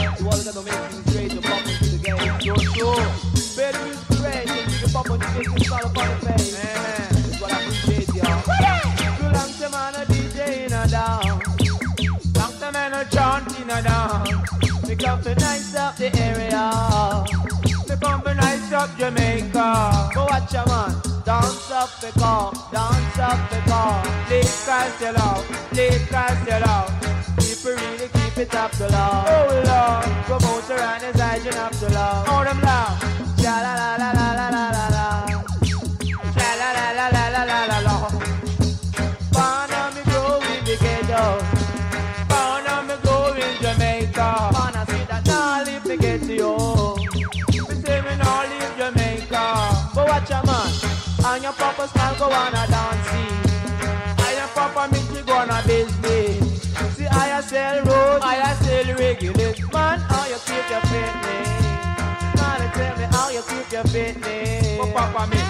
you're 0.00 0.12
all 0.28 0.42
gonna 0.44 0.62
make 0.64 0.74
things 0.90 1.12
great, 1.12 1.34
you 1.34 1.40
pop 1.42 1.66
into 1.66 1.84
the 1.84 1.98
game, 2.02 2.40
sure, 2.40 2.58
sure. 2.74 2.96
Better 3.54 3.84
music 3.84 4.08
great, 4.16 4.48
you 4.48 4.88
can 4.88 4.96
on 5.10 5.18
the 5.18 5.26
face, 5.26 5.50
the 6.20 6.26
face. 6.26 6.52
Man, 6.54 7.12
that's 7.12 7.40
what 7.40 7.52
I 7.52 7.60
appreciate, 7.60 8.14
y'all. 8.14 8.79
We 14.90 14.96
come 14.96 15.22
to 15.22 15.32
nice 15.36 15.76
up 15.76 15.96
the 15.96 16.10
area. 16.18 17.24
We 17.88 17.94
come 17.94 18.22
to 18.22 18.34
nice 18.34 18.72
up 18.72 18.90
Jamaica. 18.98 20.10
Go 20.12 20.24
watch 20.24 20.52
a 20.52 20.66
man. 20.66 21.00
Dance 21.24 21.70
up 21.70 22.00
the 22.00 22.10
car, 22.18 22.52
dance 22.72 23.18
up 23.20 23.38
the 23.50 23.70
car. 23.70 24.02
Please 24.26 24.64
cast 24.66 25.00
your 25.00 25.12
love, 25.12 25.44
please 25.70 26.04
cast 26.08 26.44
your 26.48 26.58
love. 26.58 26.90
People 27.38 27.70
really 27.70 28.08
keep 28.08 28.36
it 28.38 28.52
up 28.56 28.72
to 28.72 28.88
love. 28.88 29.26
Oh 29.28 29.62
Lord, 29.70 30.26
promoter 30.26 30.82
and 30.82 31.04
his 31.04 31.20
agent 31.20 31.56
up 31.56 31.70
to 31.78 31.88
love. 31.90 32.26
Oh 32.28 32.42
them 32.42 32.60
loud, 32.60 32.98
Cha 33.40 33.60
la 33.62 33.74
la 33.74 33.94
la 33.94 34.10
la 34.10 34.32
la 34.34 34.48
la. 34.48 34.59
Go 52.20 52.30
on 52.30 52.52
a 52.52 52.66
dancing. 52.68 53.32
And 54.24 54.36
your 54.36 54.48
papa 54.52 54.84
you 55.14 55.22
go 55.22 55.32
on 55.32 55.48
a 55.48 55.58
business. 55.66 56.68
See 56.94 57.06
I 57.06 57.40
sell 57.40 57.82
road, 57.84 58.20
I 58.22 58.52
sell 58.60 58.88
regulate. 58.94 59.58
Man, 59.72 59.98
how 60.00 60.26
you 60.28 60.36
keep 60.44 60.66
your 60.68 60.84
fitness? 60.92 61.48
Man, 62.36 62.60
tell 62.76 62.96
me 62.98 63.06
how 63.16 63.30
you 63.30 63.42
keep 63.48 63.72
your 63.72 63.84
fitness. 63.84 64.78
But 64.78 64.92
papa 64.92 65.22
me, 65.32 65.40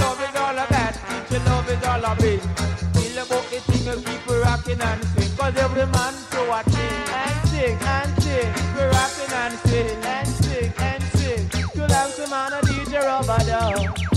love 0.00 0.20
is 0.20 0.36
all 0.36 0.58
about. 0.64 0.92
Teach 1.08 1.32
you 1.32 1.40
love 1.48 1.70
is 1.72 1.84
all 1.88 2.04
about. 2.04 2.20
Feel 2.20 3.18
about 3.24 3.44
the 3.48 3.58
thing 3.72 3.88
of 3.88 4.04
people 4.04 4.36
rocking 4.40 4.82
and 4.82 5.04
sing. 5.16 5.36
Cause 5.38 5.56
every 5.56 5.86
man 5.96 6.14
to 6.32 6.40
a 6.52 6.60
thing. 6.68 7.02
And 7.20 7.48
sing, 7.48 7.78
and 7.80 8.22
sing. 8.22 8.52
We 8.76 8.82
rocking 8.84 9.32
and 9.32 9.54
sing, 9.64 10.04
and 10.04 10.28
sing, 10.28 10.72
and 10.76 11.02
sing. 11.16 11.50
You 11.74 11.86
like 11.88 12.14
to 12.16 12.28
man 12.28 12.52
a 12.52 12.60
DJ 12.68 13.00
rubber 13.00 13.44
dub 13.48 14.11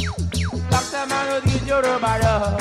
a 0.95 1.07
man 1.07 1.41
who 1.41 1.49
did 1.49 1.67
your 1.67 1.81
rubber 1.81 2.19
up. 2.23 2.59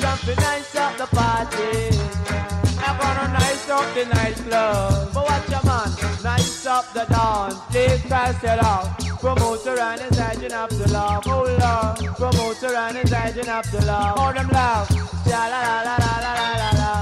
Come 0.00 0.18
to 0.26 0.34
nice 0.36 0.74
up 0.76 0.96
the 0.96 1.06
party. 1.06 1.98
I'm 2.84 2.96
gonna 2.98 3.32
nice 3.38 3.68
up 3.68 3.86
the 3.94 4.04
nightclub. 4.06 5.12
But 5.14 5.24
watch 5.28 5.48
your 5.50 5.64
man, 5.64 5.88
nice 6.22 6.66
up 6.66 6.92
the 6.92 7.04
dance. 7.04 7.58
Please 7.70 8.02
pass 8.08 8.42
it 8.42 8.62
off. 8.64 8.86
Promoter 9.20 9.78
and 9.78 10.00
his 10.00 10.18
agent 10.18 10.54
up 10.54 10.70
the 10.70 10.88
love. 10.92 11.22
Oh 11.26 11.44
Lord, 11.62 12.16
promoter 12.16 12.74
and 12.74 12.96
his 12.96 13.12
agent 13.12 13.48
up 13.48 13.66
the 13.66 13.84
love. 13.84 14.14
Oh 14.18 14.32
them 14.32 14.48
love. 14.48 14.90
La 15.26 15.46
la 15.52 15.60
la 15.68 15.82
la 15.88 15.96
la 15.96 16.12
la 16.24 16.50
la 16.62 16.70
la. 16.80 16.92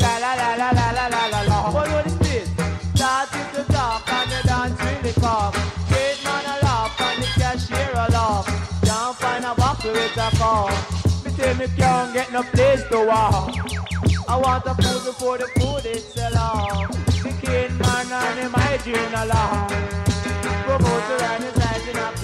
La 0.00 0.12
la 0.18 0.32
la 0.34 0.70
la 0.70 0.70
la 0.70 1.06
la 1.08 1.26
la 1.26 1.40
la. 1.42 1.70
What 1.72 1.88
was 1.92 2.18
this? 2.18 2.52
start 3.02 3.28
to 3.52 3.64
talk 3.72 4.12
and 4.12 4.30
the 4.30 4.46
dance 4.46 4.80
really 4.80 5.12
come. 5.14 5.71
A 10.22 10.30
car. 10.36 10.70
Me 11.24 11.30
say 11.32 11.54
me 11.54 11.66
can't 11.76 12.12
get 12.14 12.32
no 12.32 12.42
place 12.54 12.82
to 12.90 12.98
walk. 13.06 13.54
I 14.28 14.36
want 14.36 14.64
the 14.64 14.74
food 14.82 15.04
before 15.04 15.38
the 15.38 15.48
food 15.58 15.84
is 15.86 16.04
sell 16.04 16.36
off. 16.36 16.88
The 17.22 17.32
king 17.42 17.76
man 17.78 18.06
and 18.20 18.38
him 18.40 18.52
hygiene 18.54 19.14
a 19.22 19.24
laugh. 19.26 19.70
Promoter 20.66 21.24
and 21.30 21.44
his 21.44 21.56
hygiene 21.62 21.98
up 22.06 22.14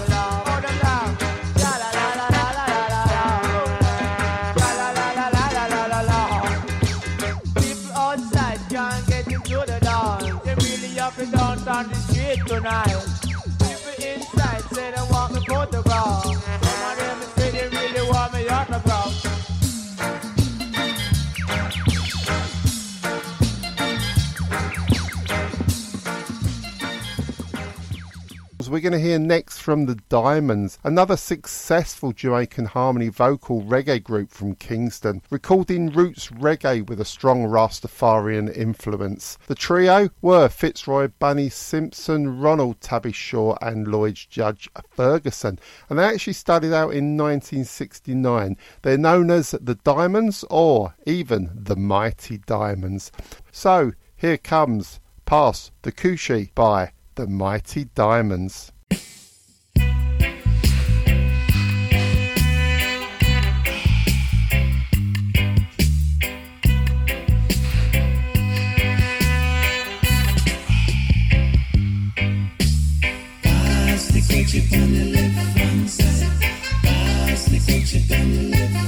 We're 28.68 28.80
going 28.80 28.92
to 28.92 29.00
hear 29.00 29.18
next 29.18 29.60
from 29.60 29.86
the 29.86 29.94
Diamonds, 30.10 30.78
another 30.84 31.16
successful 31.16 32.12
Jamaican 32.12 32.66
harmony 32.66 33.08
vocal 33.08 33.62
reggae 33.62 34.02
group 34.02 34.30
from 34.30 34.56
Kingston, 34.56 35.22
recording 35.30 35.90
roots 35.90 36.28
reggae 36.28 36.86
with 36.86 37.00
a 37.00 37.04
strong 37.06 37.46
Rastafarian 37.46 38.54
influence. 38.54 39.38
The 39.46 39.54
trio 39.54 40.10
were 40.20 40.50
Fitzroy 40.50 41.08
Bunny 41.18 41.48
Simpson, 41.48 42.40
Ronald 42.40 42.82
Tabby 42.82 43.12
Shaw, 43.12 43.56
and 43.62 43.88
Lloyd 43.88 44.16
Judge 44.28 44.68
Ferguson, 44.90 45.58
and 45.88 45.98
they 45.98 46.04
actually 46.04 46.34
started 46.34 46.74
out 46.74 46.92
in 46.92 47.16
1969. 47.16 48.58
They're 48.82 48.98
known 48.98 49.30
as 49.30 49.52
the 49.52 49.76
Diamonds 49.76 50.44
or 50.50 50.94
even 51.06 51.50
the 51.54 51.76
Mighty 51.76 52.36
Diamonds. 52.36 53.12
So 53.50 53.92
here 54.14 54.36
comes 54.36 55.00
Pass 55.24 55.70
the 55.82 55.92
Coochie 55.92 56.54
by 56.54 56.92
the 57.18 57.26
Mighty 57.26 57.84
Diamonds. 57.96 58.70
Pass 73.42 74.06
the 74.12 74.20
you 74.52 74.62
done 74.70 74.92
the 74.92 75.04
left 75.12 75.58
hand 75.58 75.90
side. 75.90 76.40
Pass 76.84 77.46
the 77.46 77.58
you 77.96 78.08
done 78.08 78.32
the 78.32 78.42
left. 78.56 78.88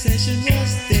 session 0.00 0.40
was 0.44 0.88
there 0.88 0.99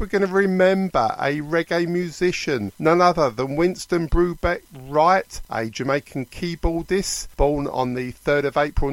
we're 0.00 0.06
going 0.06 0.26
to 0.26 0.32
remember 0.32 1.14
a 1.18 1.40
reggae 1.40 1.86
musician, 1.86 2.72
none 2.78 3.00
other 3.00 3.30
than 3.30 3.56
Winston 3.56 4.08
Brubeck 4.08 4.62
Wright, 4.88 5.40
a 5.48 5.70
Jamaican 5.70 6.26
keyboardist, 6.26 7.28
born 7.36 7.66
on 7.66 7.94
the 7.94 8.12
3rd 8.12 8.44
of 8.44 8.56
April 8.56 8.90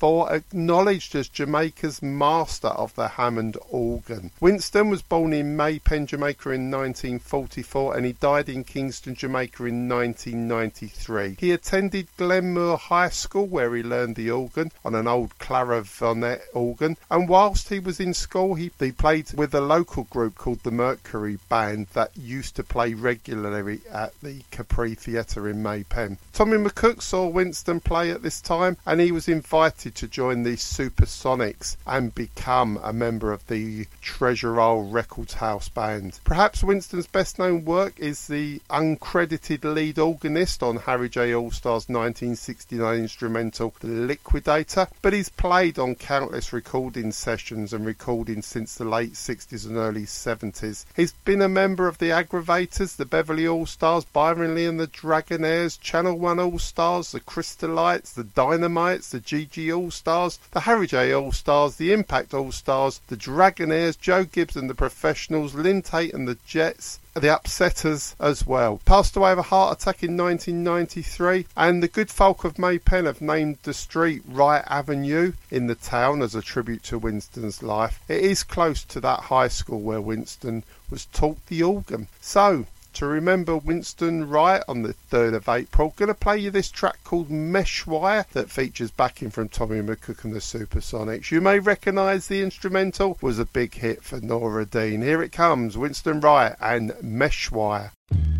1944, 0.00 0.36
acknowledged 0.36 1.14
as 1.14 1.28
Jamaica's 1.28 2.02
master 2.02 2.68
of 2.68 2.94
the 2.94 3.08
Hammond 3.08 3.56
organ. 3.70 4.30
Winston 4.40 4.90
was 4.90 5.02
born 5.02 5.32
in 5.32 5.56
Maypen, 5.56 6.06
Jamaica 6.06 6.50
in 6.50 6.70
1944, 6.70 7.96
and 7.96 8.06
he 8.06 8.12
died 8.12 8.48
in 8.48 8.64
Kingston, 8.64 9.14
Jamaica 9.14 9.64
in 9.64 9.88
1993. 9.88 11.36
He 11.38 11.52
attended 11.52 12.08
Glenmuir 12.16 12.78
High 12.78 13.08
School, 13.08 13.46
where 13.46 13.74
he 13.74 13.82
learned 13.82 14.16
the 14.16 14.30
organ 14.30 14.70
on 14.84 14.94
an 14.94 15.08
old 15.08 15.38
clarinet 15.38 16.42
organ, 16.54 16.96
and 17.10 17.28
whilst 17.28 17.68
he 17.68 17.78
was 17.78 18.00
in 18.00 18.14
school, 18.14 18.54
he, 18.54 18.70
he 18.78 18.92
played 18.92 19.32
with 19.32 19.54
a 19.54 19.60
local 19.60 20.04
group 20.04 20.36
called 20.36 20.62
the 20.62 20.70
Mercury 20.70 21.38
Band 21.48 21.88
that 21.94 22.16
used 22.16 22.56
to 22.56 22.62
play 22.62 22.94
regularly 22.94 23.80
at 23.90 24.12
the 24.22 24.42
Capri 24.50 24.94
Theatre 24.94 25.48
in 25.48 25.62
Maypen. 25.62 26.18
Tommy 26.32 26.56
McCook 26.56 27.02
saw 27.02 27.26
Winston 27.26 27.80
play 27.80 28.10
at 28.10 28.22
this 28.22 28.40
time 28.40 28.76
and 28.86 29.00
he 29.00 29.10
was 29.10 29.28
invited 29.28 29.87
to 29.90 30.08
join 30.08 30.42
the 30.42 30.56
Supersonics 30.56 31.76
and 31.86 32.14
become 32.14 32.78
a 32.82 32.92
member 32.92 33.32
of 33.32 33.46
the 33.46 33.86
Treasure 34.00 34.60
Isle 34.60 34.82
Records 34.82 35.34
House 35.34 35.68
Band. 35.68 36.20
Perhaps 36.24 36.62
Winston's 36.62 37.06
best 37.06 37.38
known 37.38 37.64
work 37.64 37.98
is 37.98 38.26
the 38.26 38.60
uncredited 38.70 39.64
lead 39.64 39.98
organist 39.98 40.62
on 40.62 40.76
Harry 40.76 41.08
J. 41.08 41.32
Allstar's 41.32 41.88
1969 41.88 43.00
instrumental 43.00 43.74
The 43.80 43.88
Liquidator, 43.88 44.88
but 45.02 45.12
he's 45.12 45.28
played 45.28 45.78
on 45.78 45.94
countless 45.94 46.52
recording 46.52 47.12
sessions 47.12 47.72
and 47.72 47.84
recordings 47.86 48.46
since 48.46 48.74
the 48.74 48.84
late 48.84 49.12
60s 49.12 49.66
and 49.66 49.76
early 49.76 50.02
70s. 50.02 50.84
He's 50.94 51.12
been 51.12 51.42
a 51.42 51.48
member 51.48 51.88
of 51.88 51.98
the 51.98 52.10
Aggravators, 52.10 52.96
the 52.96 53.04
Beverly 53.04 53.46
All 53.46 53.66
Stars, 53.66 54.04
Byron 54.04 54.54
Lee 54.54 54.66
and 54.66 54.80
the 54.80 54.86
Dragonaires, 54.86 55.76
Channel 55.76 56.18
1 56.18 56.40
All 56.40 56.58
Stars, 56.58 57.12
the 57.12 57.20
Crystalites, 57.20 58.14
the 58.14 58.24
Dynamites, 58.24 59.10
the 59.10 59.20
GG 59.20 59.76
All 59.78 59.92
Stars, 59.92 60.40
the 60.50 60.60
Harry 60.60 60.88
J 60.88 61.12
All 61.12 61.30
Stars, 61.30 61.76
the 61.76 61.92
Impact 61.92 62.34
All 62.34 62.50
Stars, 62.50 63.00
the 63.06 63.16
Dragonaires, 63.16 63.94
Joe 63.94 64.24
Gibbs 64.24 64.56
and 64.56 64.68
the 64.68 64.74
Professionals, 64.74 65.54
Lynn 65.54 65.82
Taitt 65.82 66.12
and 66.12 66.26
the 66.26 66.36
Jets, 66.44 66.98
the 67.14 67.28
Upsetters 67.28 68.16
as 68.18 68.44
well. 68.44 68.80
Passed 68.84 69.14
away 69.14 69.30
of 69.30 69.38
a 69.38 69.42
heart 69.42 69.80
attack 69.80 70.02
in 70.02 70.16
1993, 70.16 71.46
and 71.56 71.80
the 71.80 71.86
good 71.86 72.10
folk 72.10 72.42
of 72.42 72.58
Maypen 72.58 73.06
have 73.06 73.20
named 73.20 73.58
the 73.62 73.72
street 73.72 74.22
Wright 74.26 74.64
Avenue 74.66 75.34
in 75.48 75.68
the 75.68 75.76
town 75.76 76.22
as 76.22 76.34
a 76.34 76.42
tribute 76.42 76.82
to 76.84 76.98
Winston's 76.98 77.62
life. 77.62 78.00
It 78.08 78.22
is 78.22 78.42
close 78.42 78.82
to 78.82 79.00
that 79.00 79.20
high 79.20 79.48
school 79.48 79.80
where 79.80 80.00
Winston 80.00 80.64
was 80.90 81.06
taught 81.06 81.46
the 81.46 81.62
organ. 81.62 82.08
So, 82.20 82.66
to 82.98 83.06
remember 83.06 83.56
Winston 83.56 84.28
Wright 84.28 84.60
on 84.66 84.82
the 84.82 84.92
3rd 84.92 85.34
of 85.36 85.48
April, 85.48 85.94
going 85.94 86.08
to 86.08 86.14
play 86.14 86.36
you 86.36 86.50
this 86.50 86.68
track 86.68 86.98
called 87.04 87.30
Meshwire 87.30 88.26
that 88.32 88.50
features 88.50 88.90
backing 88.90 89.30
from 89.30 89.48
Tommy 89.48 89.80
McCook 89.80 90.24
and 90.24 90.34
the 90.34 90.40
Supersonics. 90.40 91.30
You 91.30 91.40
may 91.40 91.60
recognise 91.60 92.26
the 92.26 92.42
instrumental 92.42 93.16
was 93.22 93.38
a 93.38 93.44
big 93.44 93.74
hit 93.74 94.02
for 94.02 94.20
Nora 94.20 94.66
Dean. 94.66 95.02
Here 95.02 95.22
it 95.22 95.30
comes, 95.30 95.78
Winston 95.78 96.18
Wright 96.18 96.56
and 96.60 96.92
Meshwire. 97.00 97.92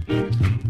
The 0.09 0.68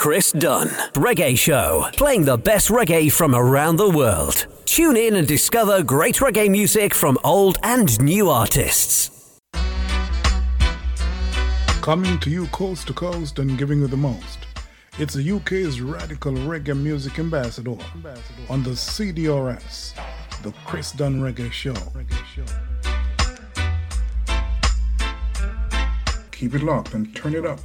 Chris 0.00 0.32
Dunn 0.32 0.68
Reggae 0.94 1.36
Show, 1.36 1.84
playing 1.92 2.24
the 2.24 2.38
best 2.38 2.70
reggae 2.70 3.12
from 3.12 3.34
around 3.34 3.76
the 3.76 3.90
world. 3.90 4.46
Tune 4.64 4.96
in 4.96 5.14
and 5.14 5.28
discover 5.28 5.82
great 5.82 6.16
reggae 6.20 6.50
music 6.50 6.94
from 6.94 7.18
old 7.22 7.58
and 7.62 8.00
new 8.00 8.30
artists. 8.30 9.38
Coming 11.82 12.18
to 12.20 12.30
you 12.30 12.46
coast 12.46 12.86
to 12.86 12.94
coast 12.94 13.38
and 13.40 13.58
giving 13.58 13.80
you 13.80 13.88
the 13.88 13.96
most. 13.98 14.38
It's 14.98 15.12
the 15.12 15.32
UK's 15.32 15.82
radical 15.82 16.32
reggae 16.32 16.74
music 16.74 17.18
ambassador 17.18 17.76
on 18.48 18.62
the 18.62 18.70
CDRS, 18.70 19.92
the 20.42 20.54
Chris 20.64 20.92
Dunn 20.92 21.20
Reggae 21.20 21.52
Show. 21.52 21.74
Keep 26.32 26.54
it 26.54 26.62
locked 26.62 26.94
and 26.94 27.14
turn 27.14 27.34
it 27.34 27.44
up. 27.44 27.60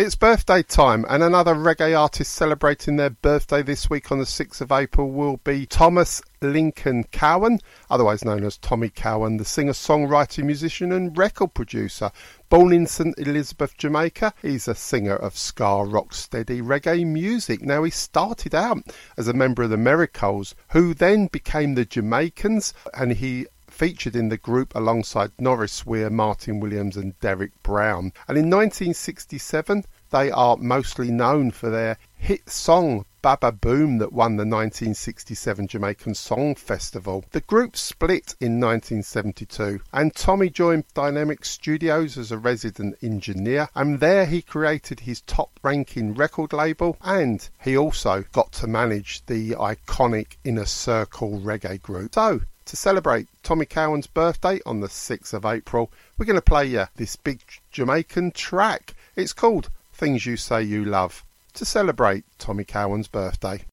It's 0.00 0.14
birthday 0.14 0.62
time, 0.62 1.04
and 1.10 1.22
another 1.22 1.54
reggae 1.54 1.94
artist 1.94 2.32
celebrating 2.32 2.96
their 2.96 3.10
birthday 3.10 3.62
this 3.62 3.90
week 3.90 4.10
on 4.10 4.18
the 4.18 4.24
6th 4.24 4.62
of 4.62 4.72
April 4.72 5.10
will 5.10 5.36
be 5.36 5.66
Thomas 5.66 6.22
Lincoln 6.40 7.04
Cowan, 7.12 7.58
otherwise 7.90 8.24
known 8.24 8.42
as 8.44 8.56
Tommy 8.56 8.88
Cowan, 8.88 9.36
the 9.36 9.44
singer, 9.44 9.74
songwriter, 9.74 10.42
musician, 10.42 10.90
and 10.90 11.18
record 11.18 11.52
producer. 11.52 12.10
Born 12.48 12.72
in 12.72 12.86
St 12.86 13.14
Elizabeth, 13.18 13.76
Jamaica, 13.76 14.32
he's 14.40 14.68
a 14.68 14.74
singer 14.74 15.16
of 15.16 15.36
ska, 15.36 15.84
rock, 15.84 16.14
steady 16.14 16.62
reggae 16.62 17.06
music. 17.06 17.60
Now, 17.60 17.82
he 17.82 17.90
started 17.90 18.54
out 18.54 18.78
as 19.18 19.28
a 19.28 19.34
member 19.34 19.64
of 19.64 19.68
the 19.68 19.76
Miracles, 19.76 20.54
who 20.70 20.94
then 20.94 21.26
became 21.26 21.74
the 21.74 21.84
Jamaicans, 21.84 22.72
and 22.94 23.12
he 23.12 23.48
featured 23.80 24.14
in 24.14 24.28
the 24.28 24.36
group 24.36 24.74
alongside 24.74 25.32
Norris 25.38 25.86
Weir, 25.86 26.10
Martin 26.10 26.60
Williams, 26.60 26.98
and 26.98 27.18
Derek 27.20 27.62
Brown. 27.62 28.12
And 28.28 28.36
in 28.36 28.50
1967, 28.50 29.86
they 30.10 30.30
are 30.30 30.58
mostly 30.58 31.10
known 31.10 31.50
for 31.50 31.70
their 31.70 31.96
hit 32.14 32.50
song 32.50 33.06
Baba 33.22 33.50
Boom 33.50 33.96
that 33.96 34.12
won 34.12 34.36
the 34.36 34.44
1967 34.44 35.66
Jamaican 35.66 36.14
Song 36.14 36.54
Festival. 36.54 37.24
The 37.30 37.40
group 37.40 37.74
split 37.74 38.34
in 38.38 38.60
1972 38.60 39.80
and 39.94 40.14
Tommy 40.14 40.50
joined 40.50 40.84
Dynamic 40.92 41.46
Studios 41.46 42.18
as 42.18 42.30
a 42.30 42.36
resident 42.36 42.98
engineer 43.00 43.70
and 43.74 43.98
there 43.98 44.26
he 44.26 44.42
created 44.42 45.00
his 45.00 45.22
top 45.22 45.58
ranking 45.62 46.12
record 46.12 46.52
label 46.52 46.98
and 47.00 47.48
he 47.62 47.78
also 47.78 48.24
got 48.32 48.52
to 48.52 48.66
manage 48.66 49.24
the 49.24 49.52
iconic 49.52 50.36
Inner 50.44 50.66
Circle 50.66 51.40
reggae 51.40 51.80
group. 51.80 52.14
So 52.14 52.40
to 52.70 52.76
celebrate 52.76 53.26
Tommy 53.42 53.66
Cowan's 53.66 54.06
birthday 54.06 54.60
on 54.64 54.78
the 54.78 54.86
6th 54.86 55.34
of 55.34 55.44
April, 55.44 55.90
we're 56.16 56.24
going 56.24 56.36
to 56.36 56.40
play 56.40 56.66
you 56.66 56.84
this 56.94 57.16
big 57.16 57.40
Jamaican 57.72 58.30
track. 58.30 58.94
It's 59.16 59.32
called 59.32 59.70
Things 59.92 60.24
You 60.24 60.36
Say 60.36 60.62
You 60.62 60.84
Love 60.84 61.24
to 61.54 61.64
celebrate 61.64 62.24
Tommy 62.38 62.62
Cowan's 62.62 63.08
birthday. 63.08 63.64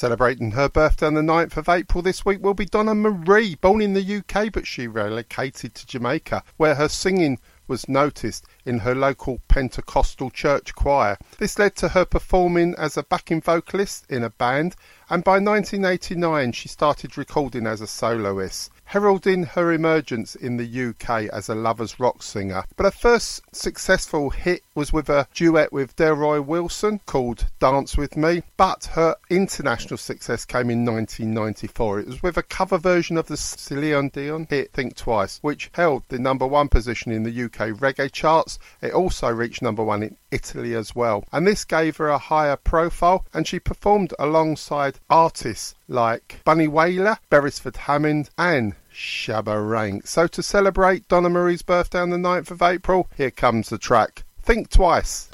Celebrating 0.00 0.52
her 0.52 0.70
birthday 0.70 1.04
on 1.04 1.12
the 1.12 1.20
9th 1.20 1.58
of 1.58 1.68
April 1.68 2.00
this 2.00 2.24
week 2.24 2.42
will 2.42 2.54
be 2.54 2.64
Donna 2.64 2.94
Marie, 2.94 3.56
born 3.56 3.82
in 3.82 3.92
the 3.92 4.16
UK 4.16 4.50
but 4.50 4.66
she 4.66 4.88
relocated 4.88 5.74
to 5.74 5.86
Jamaica, 5.86 6.42
where 6.56 6.76
her 6.76 6.88
singing 6.88 7.38
was 7.68 7.86
noticed 7.86 8.46
in 8.64 8.78
her 8.78 8.94
local 8.94 9.42
Pentecostal 9.48 10.30
church 10.30 10.74
choir. 10.74 11.18
This 11.36 11.58
led 11.58 11.76
to 11.76 11.90
her 11.90 12.06
performing 12.06 12.74
as 12.78 12.96
a 12.96 13.02
backing 13.02 13.42
vocalist 13.42 14.10
in 14.10 14.24
a 14.24 14.30
band 14.30 14.74
and 15.10 15.22
by 15.22 15.38
1989 15.38 16.52
she 16.52 16.68
started 16.68 17.18
recording 17.18 17.66
as 17.66 17.82
a 17.82 17.86
soloist, 17.86 18.70
heralding 18.90 19.44
her 19.44 19.72
emergence 19.72 20.34
in 20.34 20.56
the 20.56 20.88
UK 20.88 21.32
as 21.32 21.48
a 21.48 21.54
lovers 21.54 22.00
rock 22.00 22.24
singer. 22.24 22.64
But 22.76 22.86
her 22.86 22.90
first 22.90 23.40
successful 23.54 24.30
hit 24.30 24.64
was 24.74 24.92
with 24.92 25.08
a 25.08 25.28
duet 25.32 25.72
with 25.72 25.94
Delroy 25.94 26.44
Wilson 26.44 27.00
called 27.06 27.46
Dance 27.60 27.96
With 27.96 28.16
Me, 28.16 28.42
but 28.56 28.86
her 28.94 29.14
international 29.30 29.96
success 29.96 30.44
came 30.44 30.70
in 30.70 30.84
1994. 30.84 32.00
It 32.00 32.06
was 32.08 32.20
with 32.20 32.36
a 32.36 32.42
cover 32.42 32.78
version 32.78 33.16
of 33.16 33.28
the 33.28 33.36
Celine 33.36 34.08
Dion 34.08 34.48
hit 34.50 34.72
Think 34.72 34.96
Twice, 34.96 35.38
which 35.40 35.70
held 35.74 36.02
the 36.08 36.18
number 36.18 36.46
one 36.46 36.68
position 36.68 37.12
in 37.12 37.22
the 37.22 37.44
UK 37.44 37.78
reggae 37.78 38.10
charts. 38.10 38.58
It 38.82 38.92
also 38.92 39.28
reached 39.28 39.62
number 39.62 39.84
one 39.84 40.02
in 40.02 40.16
Italy 40.32 40.74
as 40.74 40.96
well. 40.96 41.24
And 41.32 41.46
this 41.46 41.64
gave 41.64 41.96
her 41.98 42.08
a 42.08 42.18
higher 42.18 42.56
profile, 42.56 43.24
and 43.32 43.46
she 43.46 43.60
performed 43.60 44.14
alongside 44.18 44.98
artists 45.08 45.76
like 45.86 46.40
Bunny 46.44 46.68
Wailer, 46.68 47.18
Beresford 47.30 47.76
Hammond, 47.76 48.30
and 48.38 48.74
Shabba 48.92 49.68
Rank. 49.68 50.06
So 50.06 50.26
to 50.26 50.42
celebrate 50.42 51.08
Donna 51.08 51.28
Marie's 51.28 51.62
birthday 51.62 52.00
on 52.00 52.10
the 52.10 52.16
9th 52.16 52.50
of 52.50 52.62
April, 52.62 53.08
here 53.16 53.30
comes 53.30 53.68
the 53.68 53.78
track. 53.78 54.24
Think 54.42 54.70
twice. 54.70 55.28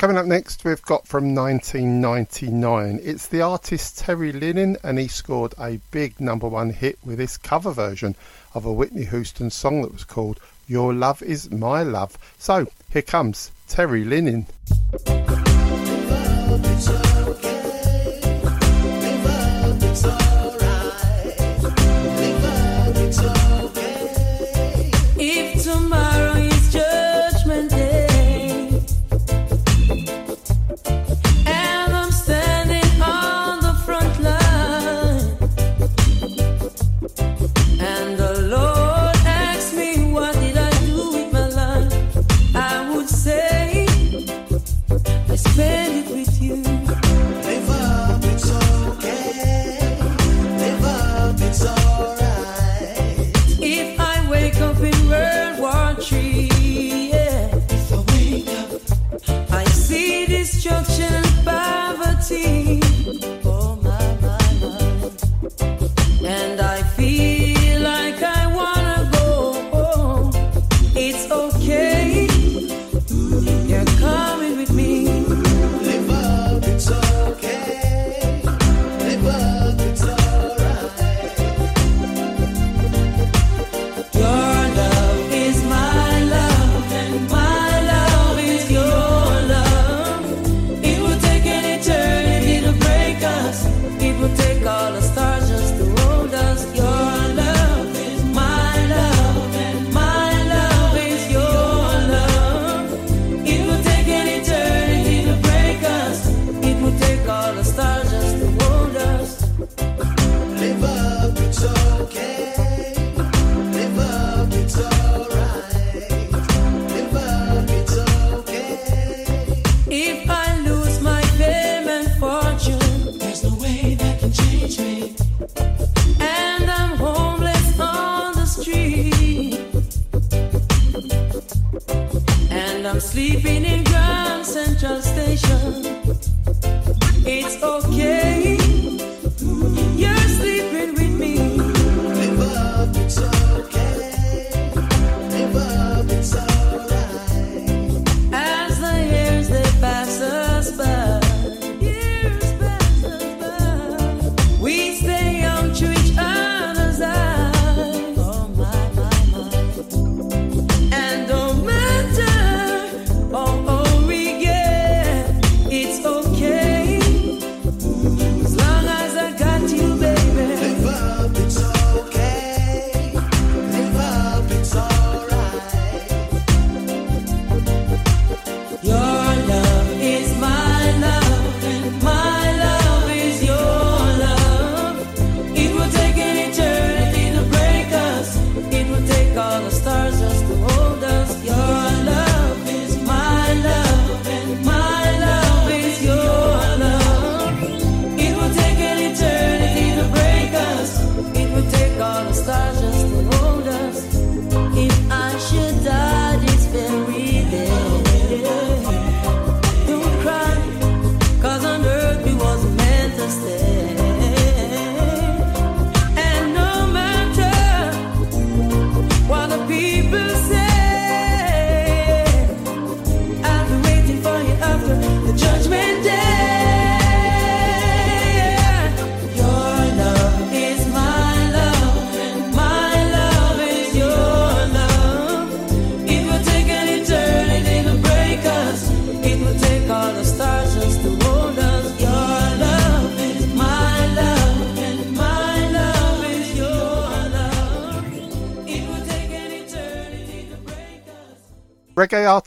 Coming 0.00 0.16
up 0.16 0.24
next, 0.24 0.64
we've 0.64 0.80
got 0.80 1.06
from 1.06 1.34
1999. 1.34 3.00
It's 3.02 3.26
the 3.26 3.42
artist 3.42 3.98
Terry 3.98 4.32
Linen, 4.32 4.78
and 4.82 4.98
he 4.98 5.08
scored 5.08 5.52
a 5.60 5.78
big 5.90 6.18
number 6.18 6.48
one 6.48 6.70
hit 6.70 6.98
with 7.04 7.18
this 7.18 7.36
cover 7.36 7.70
version 7.70 8.16
of 8.54 8.64
a 8.64 8.72
Whitney 8.72 9.04
Houston 9.04 9.50
song 9.50 9.82
that 9.82 9.92
was 9.92 10.04
called 10.04 10.40
Your 10.66 10.94
Love 10.94 11.20
Is 11.20 11.50
My 11.50 11.82
Love. 11.82 12.16
So 12.38 12.66
here 12.88 13.02
comes 13.02 13.52
Terry 13.68 14.06
Linen. 14.06 14.46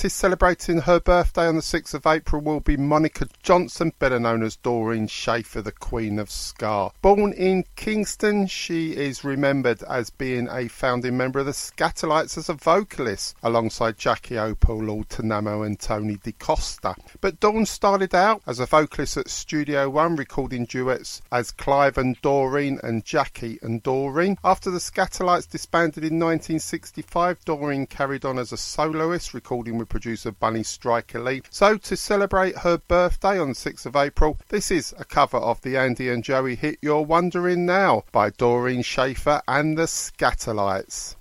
artist 0.00 0.16
celebrating 0.16 0.80
her 0.80 0.98
birthday 0.98 1.46
on 1.46 1.56
the 1.56 1.60
6th 1.60 1.92
of 1.92 2.06
April 2.06 2.40
will 2.40 2.60
be 2.60 2.74
Monica 2.74 3.26
Johnson, 3.42 3.92
better 3.98 4.18
known 4.18 4.42
as 4.42 4.56
Doreen 4.56 5.06
Shaffer, 5.06 5.60
the 5.60 5.72
Queen 5.72 6.18
of 6.18 6.30
Ska. 6.30 6.90
Born 7.02 7.34
in 7.34 7.66
Kingston, 7.76 8.46
she 8.46 8.92
is 8.92 9.24
remembered 9.24 9.82
as 9.82 10.08
being 10.08 10.48
a 10.50 10.68
founding 10.68 11.18
member 11.18 11.40
of 11.40 11.44
the 11.44 11.52
Skatalites 11.52 12.38
as 12.38 12.48
a 12.48 12.54
vocalist, 12.54 13.36
alongside 13.42 13.98
Jackie 13.98 14.36
Opel, 14.36 14.86
Lord 14.86 15.10
Tanamo 15.10 15.66
and 15.66 15.78
Tony 15.78 16.16
DeCosta. 16.16 16.96
But 17.20 17.38
Dawn 17.38 17.66
started 17.66 18.14
out 18.14 18.40
as 18.46 18.58
a 18.58 18.64
vocalist 18.64 19.18
at 19.18 19.28
Studio 19.28 19.90
One, 19.90 20.16
recording 20.16 20.64
duets 20.64 21.20
as 21.30 21.50
Clive 21.50 21.98
and 21.98 22.18
Doreen 22.22 22.80
and 22.82 23.04
Jackie 23.04 23.58
and 23.60 23.82
Doreen. 23.82 24.38
After 24.42 24.70
the 24.70 24.78
Skatalites 24.78 25.50
disbanded 25.50 26.04
in 26.04 26.18
1965, 26.18 27.44
Doreen 27.44 27.86
carried 27.86 28.24
on 28.24 28.38
as 28.38 28.50
a 28.50 28.56
soloist, 28.56 29.34
recording 29.34 29.76
with 29.76 29.89
producer 29.90 30.30
Bunny 30.30 30.62
Striker 30.62 31.20
Lee. 31.20 31.42
So, 31.50 31.76
to 31.76 31.96
celebrate 31.96 32.56
her 32.58 32.78
birthday 32.78 33.38
on 33.38 33.50
6th 33.50 33.84
of 33.84 33.96
April, 33.96 34.38
this 34.48 34.70
is 34.70 34.94
a 34.98 35.04
cover 35.04 35.36
of 35.36 35.60
the 35.60 35.76
Andy 35.76 36.08
and 36.08 36.24
Joey 36.24 36.54
hit 36.54 36.78
You're 36.80 37.02
Wondering 37.02 37.66
Now 37.66 38.04
by 38.12 38.30
Doreen 38.30 38.80
Shaffer 38.80 39.42
and 39.46 39.76
the 39.76 39.82
Skatalites. 39.82 41.16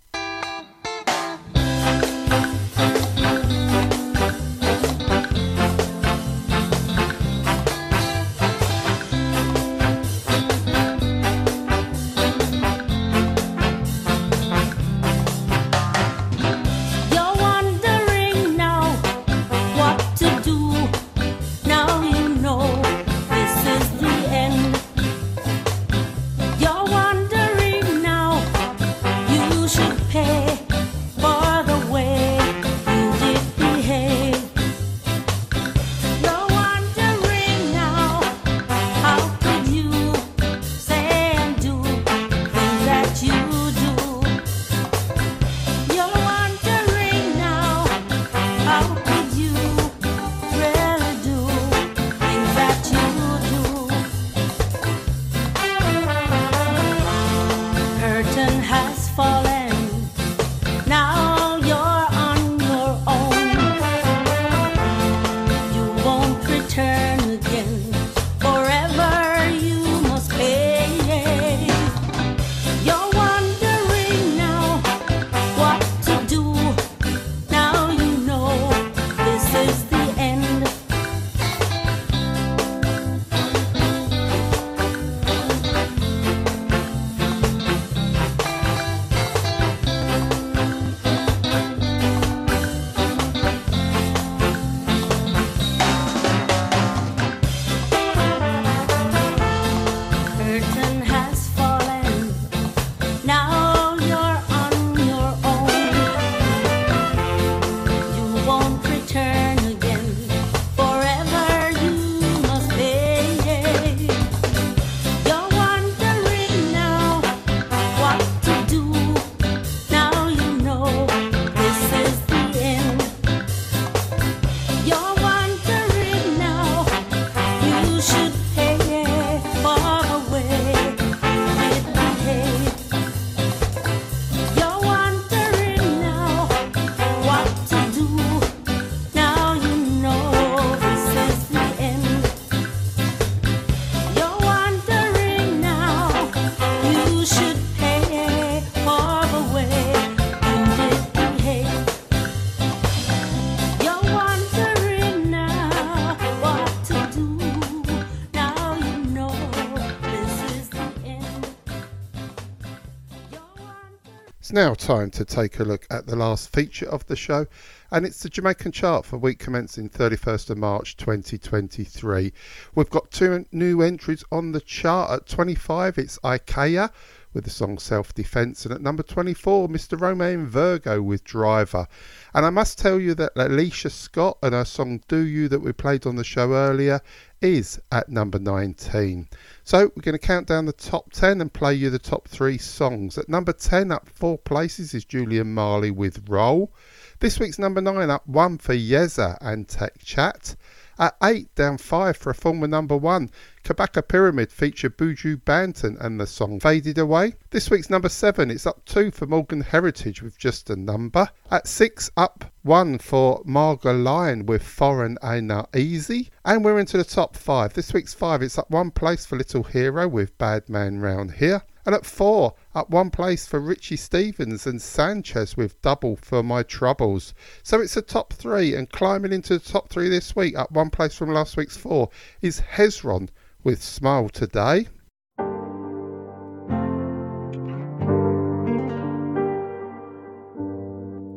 It's 164.50 164.56
now 164.56 164.74
time 164.74 165.12
to 165.12 165.24
take 165.24 165.60
a 165.60 165.64
look 165.64 165.86
at 165.92 166.08
the 166.08 166.16
last 166.16 166.52
feature 166.52 166.90
of 166.90 167.06
the 167.06 167.16
show, 167.16 167.46
and 167.92 168.04
it's 168.04 168.24
the 168.24 168.30
Jamaican 168.30 168.72
chart 168.72 169.06
for 169.06 169.20
week 169.20 169.38
commencing 169.38 169.92
31st 169.92 170.50
of 170.50 170.58
March 170.58 170.98
2023. 170.98 172.34
We've 172.74 172.90
got 172.90 173.12
two 173.12 173.46
new 173.52 173.84
entries 173.84 174.24
on 174.32 174.52
the 174.52 174.60
chart. 174.60 175.12
At 175.12 175.28
25, 175.28 176.00
it's 176.00 176.18
IKEA 176.24 176.90
with 177.32 177.44
the 177.44 177.52
song 177.52 177.78
Self 177.78 178.16
Defense, 178.16 178.66
and 178.66 178.74
at 178.74 178.82
number 178.82 179.04
24, 179.04 179.68
Mr. 179.68 180.02
Romain 180.02 180.48
Virgo 180.48 181.00
with 181.00 181.24
Driver. 181.24 181.88
And 182.34 182.44
I 182.44 182.50
must 182.50 182.80
tell 182.80 183.00
you 183.00 183.14
that 183.14 183.34
Alicia 183.36 183.92
Scott 183.92 184.40
and 184.42 184.56
her 184.56 184.66
song 184.66 185.04
Do 185.08 185.20
You 185.20 185.48
that 185.50 185.62
we 185.62 185.74
played 185.74 186.08
on 186.08 186.16
the 186.16 186.24
show 186.24 186.54
earlier 186.54 187.02
is 187.40 187.80
at 187.92 188.10
number 188.10 188.40
19. 188.40 189.28
So 189.70 189.92
we're 189.96 190.02
going 190.02 190.18
to 190.18 190.18
count 190.18 190.48
down 190.48 190.66
the 190.66 190.74
top 190.74 191.14
10 191.14 191.42
and 191.42 191.54
play 191.54 191.76
you 191.76 191.92
the 191.92 192.00
top 192.00 192.28
three 192.28 192.58
songs. 192.58 193.20
At 193.20 193.30
number 193.30 193.54
10, 193.54 193.92
up 193.92 194.10
four 194.10 194.40
places, 194.40 194.96
is 194.96 195.06
Julian 195.06 195.54
Marley 195.54 195.92
with 195.92 196.28
Roll. 196.28 196.74
This 197.20 197.40
week's 197.40 197.60
number 197.60 197.80
9, 197.80 198.10
up 198.10 198.26
one 198.26 198.58
for 198.58 198.74
Yeza 198.74 199.38
and 199.42 199.68
Tech 199.68 200.00
Chat. 200.00 200.56
At 201.00 201.16
8, 201.24 201.56
down 201.56 201.78
5 201.78 202.18
for 202.18 202.32
a 202.32 202.36
former 202.36 202.68
number 202.68 202.98
1, 202.98 203.32
Kabaka 203.64 204.06
Pyramid 204.06 204.52
featured 204.52 204.98
Buju 204.98 205.42
Banton 205.44 205.98
and 206.02 206.20
the 206.20 206.28
song 206.28 206.60
Faded 206.60 206.98
Away. 206.98 207.36
This 207.52 207.70
week's 207.70 207.90
number 207.90 208.10
7, 208.10 208.52
it's 208.52 208.68
up 208.68 208.84
2 208.84 209.12
for 209.12 209.26
Morgan 209.26 209.62
Heritage 209.62 210.22
with 210.22 210.38
Just 210.38 210.70
a 210.70 210.76
Number. 210.76 211.30
At 211.50 211.70
6, 211.70 212.12
up 212.18 212.52
1 212.64 212.98
for 212.98 213.42
Marga 213.46 214.04
Lyon 214.04 214.46
with 214.46 214.62
Foreign 214.62 215.18
Ain't 215.24 215.54
Easy. 215.74 216.32
And 216.44 216.66
we're 216.66 216.80
into 216.80 216.98
the 216.98 217.06
top 217.06 217.38
5. 217.38 217.76
This 217.76 217.94
week's 217.94 218.14
5, 218.14 218.42
it's 218.42 218.58
up 218.58 218.70
1 218.70 218.92
place 218.92 219.26
for 219.26 219.38
Little 219.38 219.64
Hero 219.64 220.06
with 220.06 220.38
Bad 220.38 220.68
Man 220.68 221.00
Round 221.00 221.32
Here. 221.32 221.64
And 221.86 221.96
at 221.96 222.06
4, 222.06 222.54
up 222.76 222.90
1 222.90 223.10
place 223.10 223.48
for 223.48 223.60
Richie 223.60 223.96
Stephens 223.96 224.68
and 224.68 224.82
Sanchez 224.82 225.58
with 225.58 225.82
Double 225.82 226.16
for 226.16 226.44
My 226.44 226.64
Troubles. 226.64 227.34
So 227.64 227.82
it's 227.82 227.98
a 227.98 228.02
top 228.02 228.34
3 228.34 228.76
and 228.76 228.90
climbing 228.90 229.34
into 229.34 229.58
the 229.58 229.72
top 229.72 229.90
3 229.90 230.10
this 230.10 230.36
week, 230.36 230.58
up 230.58 230.72
1 230.72 230.90
place 230.90 231.16
from 231.16 231.34
last 231.34 231.58
week's 231.58 231.78
4, 231.78 232.10
is 232.42 232.62
Hezron 232.62 233.30
with 233.64 233.82
Smile 233.82 234.30
Today. 234.30 234.88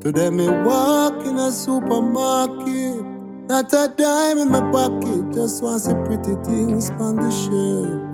Today 0.01 0.31
me 0.31 0.49
walk 0.49 1.25
in 1.25 1.39
a 1.39 1.53
supermarket, 1.53 3.05
not 3.49 3.73
a 3.73 3.95
dime 3.97 4.39
in 4.39 4.51
my 4.51 4.61
pocket, 4.73 5.33
just 5.33 5.63
want 5.63 5.81
some 5.81 6.05
pretty 6.05 6.35
things 6.45 6.91
on 6.91 7.17
the 7.17 7.31
shelf. 7.31 8.12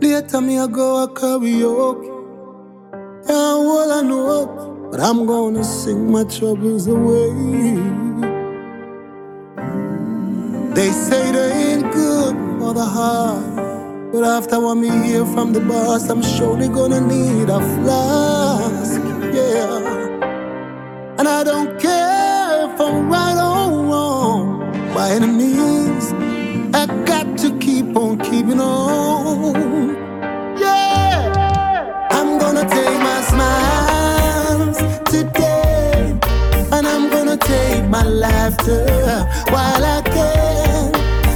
Later 0.00 0.40
me 0.40 0.58
I 0.60 0.68
go 0.68 1.02
a 1.04 1.08
karaoke, 1.08 2.28
yeah, 3.28 3.34
all 3.34 3.92
I 3.92 4.02
know, 4.02 4.88
but 4.92 5.00
I'm 5.00 5.26
gonna 5.26 5.64
sing 5.64 6.12
my 6.12 6.24
troubles 6.24 6.86
away. 6.86 7.32
They 10.74 10.90
say 10.92 11.32
they 11.32 11.52
ain't 11.72 11.92
good 11.92 12.36
for 12.60 12.74
the 12.74 12.84
heart, 12.84 14.12
but 14.12 14.24
after 14.24 14.60
what 14.60 14.76
me 14.76 14.90
hear 15.06 15.26
from 15.26 15.52
the 15.52 15.60
boss, 15.60 16.08
I'm 16.10 16.22
surely 16.22 16.68
gonna 16.68 17.00
need 17.00 17.50
a 17.50 17.60
flask, 17.60 19.00
yeah. 19.34 20.18
And 21.18 21.28
I 21.28 21.44
don't 21.44 21.80
care 21.80 22.72
if 22.72 22.80
I'm 22.80 23.10
right 23.10 23.38
or 23.38 23.84
wrong, 23.88 24.60
by 24.94 25.10
any 25.10 25.26
means, 25.26 26.12
on 27.98 28.16
keeping 28.18 28.60
on. 28.60 29.96
Yeah, 30.56 32.06
I'm 32.12 32.38
gonna 32.38 32.66
take 32.68 32.98
my 33.10 33.20
smiles 33.30 34.78
today, 35.10 36.16
and 36.72 36.86
I'm 36.86 37.10
gonna 37.10 37.36
take 37.36 37.84
my 37.88 38.04
laughter 38.04 38.86
while 39.50 39.84
I 39.96 40.00
can. 40.02 40.92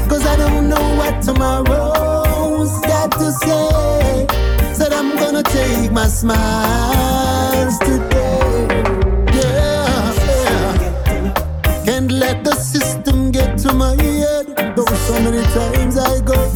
Cause 0.08 0.24
I 0.24 0.36
don't 0.36 0.68
know 0.68 0.86
what 1.00 1.20
tomorrow's 1.22 2.72
got 2.82 3.10
to 3.12 3.32
say. 3.32 4.26
Said 4.72 4.92
I'm 4.92 5.16
gonna 5.16 5.42
take 5.42 5.90
my 5.90 6.06
smiles 6.06 7.76
today. 7.78 8.68
Yeah, 9.38 10.14
yeah. 10.28 11.84
Can't 11.84 12.12
let 12.12 12.44
the 12.44 12.54
system 12.54 13.32
get 13.32 13.58
to 13.58 13.72
my 13.72 14.00
head. 14.00 14.76
Though 14.76 14.84
so 15.08 15.14
many 15.20 15.42
times 15.54 15.81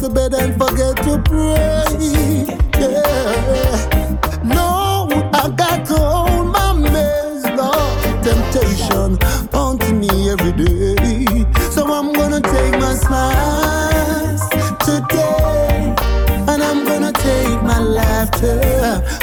to 0.07 0.13
bed 0.13 0.33
and 0.33 0.53
forget 0.57 0.95
to 0.97 1.21
pray. 1.25 2.45
Yeah. 2.79 4.41
No, 4.43 5.07
I 5.33 5.49
got 5.55 5.85
to 5.87 5.95
hold 5.95 6.47
my 6.47 6.73
mess, 6.73 7.43
Lord. 7.57 8.23
Temptation 8.23 9.17
haunting 9.51 9.99
me 9.99 10.29
every 10.29 10.51
day. 10.51 11.45
So 11.71 11.85
I'm 11.91 12.13
gonna 12.13 12.41
take 12.41 12.73
my 12.79 12.93
smiles 12.93 14.41
today. 14.85 15.95
And 16.47 16.61
I'm 16.63 16.85
gonna 16.85 17.13
take 17.13 17.61
my 17.63 17.79
laughter 17.79 18.59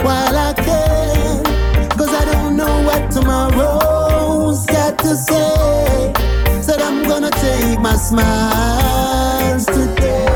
while 0.03 0.37
I 0.37 0.53
can. 0.55 1.45
Cause 1.91 2.13
I 2.13 2.25
don't 2.33 2.57
know 2.57 2.83
what 2.83 3.11
tomorrow's 3.11 4.67
got 4.67 4.99
to 4.99 5.17
say. 5.17 6.13
Said 6.63 6.81
I'm 6.81 7.03
gonna 7.05 7.31
take 7.31 7.79
my 7.81 7.97
smiles 7.97 9.67
today. 9.67 10.34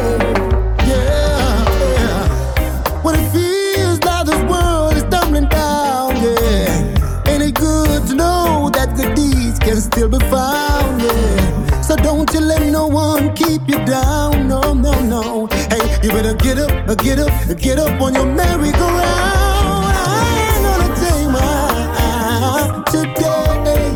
Down, 13.88 14.48
no, 14.48 14.74
no, 14.74 14.92
no. 15.00 15.46
Hey, 15.72 15.80
you 16.02 16.10
better 16.10 16.34
get 16.34 16.58
up, 16.58 16.98
get 16.98 17.18
up, 17.18 17.58
get 17.58 17.78
up 17.78 18.00
on 18.00 18.14
your 18.14 18.26
merry-go-round. 18.26 19.84
I 19.96 20.24
ain't 20.44 20.62
gonna 20.66 20.90
take 21.04 21.28
my 21.36 22.82
today, 22.92 23.88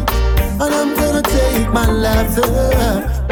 and 0.63 0.73
I'm 0.81 0.95
gonna 0.97 1.23
take 1.23 1.69
my 1.73 1.91
laughter 1.91 2.49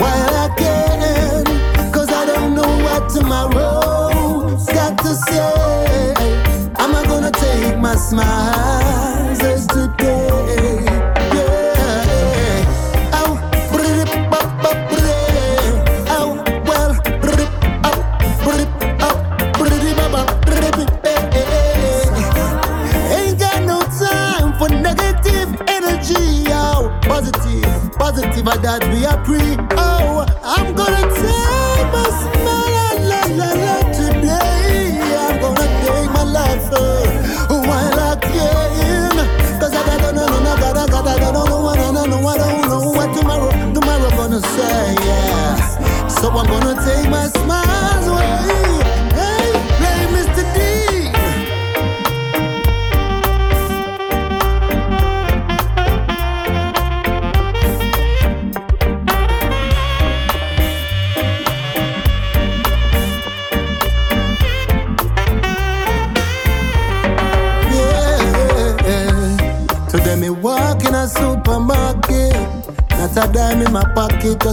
while 0.03 0.35
I 0.45 0.49
can. 0.57 1.45
Cause 1.93 2.11
I 2.11 2.27
don't 2.27 2.55
know 2.55 2.73
what 2.85 3.09
tomorrow's 3.09 4.67
got 4.67 4.99
to 4.99 5.15
say. 5.15 6.15
I'm 6.77 6.93
not 6.93 7.07
gonna 7.07 7.33
take 7.33 7.79
my 7.79 7.97
smiles 7.97 8.50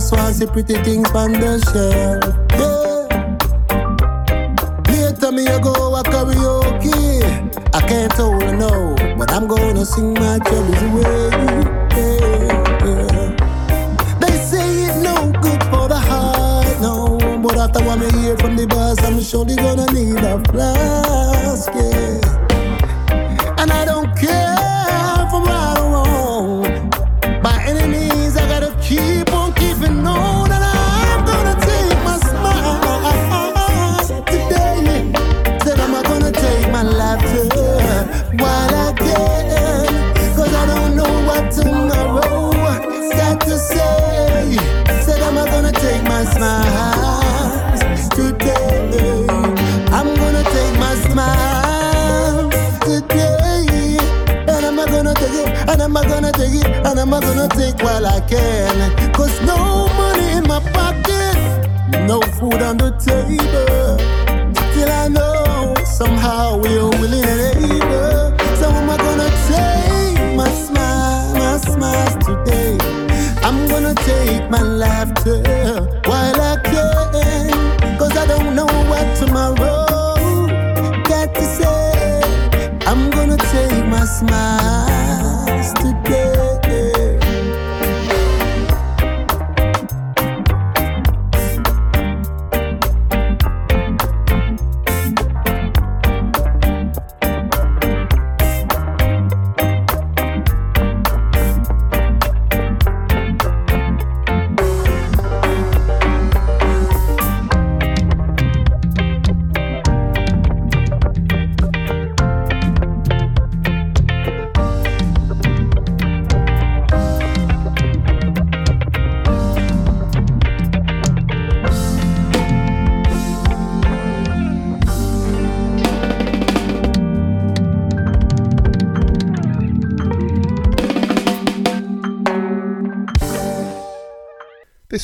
just 0.10 0.22
want 0.22 0.36
see 0.36 0.46
pretty 0.46 0.76
things 0.84 1.12
on 1.12 1.34
the 1.34 1.60
shelf. 1.68 2.34
Yeah. 2.56 3.08
Later 4.90 5.32
me 5.34 5.48
I 5.48 5.60
go 5.60 5.96
a 5.96 6.04
karaoke. 6.04 7.22
I 7.74 7.82
can't 7.82 8.14
hold 8.14 8.42
no, 8.58 8.96
but 9.18 9.32
I'm 9.34 9.48
gonna 9.48 9.86
sing 9.86 10.14
my 10.14 10.40
troubles 10.40 10.82
away. 10.88 11.30
Yeah. 11.98 13.36
They 14.22 14.38
say 14.38 14.86
it's 14.86 14.96
no 15.04 15.32
good 15.42 15.62
for 15.66 15.90
the 15.90 16.00
heart, 16.00 16.80
no. 16.80 17.18
But 17.42 17.58
after 17.58 17.84
what 17.84 18.00
me 18.00 18.10
hear 18.22 18.38
from 18.38 18.56
the 18.56 18.66
boss, 18.66 19.04
I'm 19.04 19.20
surely 19.22 19.56
gonna 19.58 19.92
need 19.92 20.24
a 20.24 20.40
flask, 20.52 21.07
am 57.08 57.14
I 57.14 57.20
gonna 57.22 57.48
take 57.50 57.82
while 57.82 58.06
I 58.06 58.20
can? 58.22 59.14
Cause 59.14 59.42
no 59.42 59.88
money. 59.96 60.17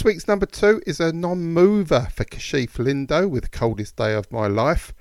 This 0.03 0.15
week's 0.15 0.27
number 0.27 0.45
two 0.45 0.81
is 0.85 0.99
a 0.99 1.13
non 1.13 1.53
mover 1.53 2.09
for 2.13 2.25
Kashif 2.25 2.71
Lindo 2.71 3.25
with 3.29 3.51
Coldest 3.51 3.95
Day 3.95 4.13
of 4.13 4.29
My 4.33 4.47
Life. 4.47 4.93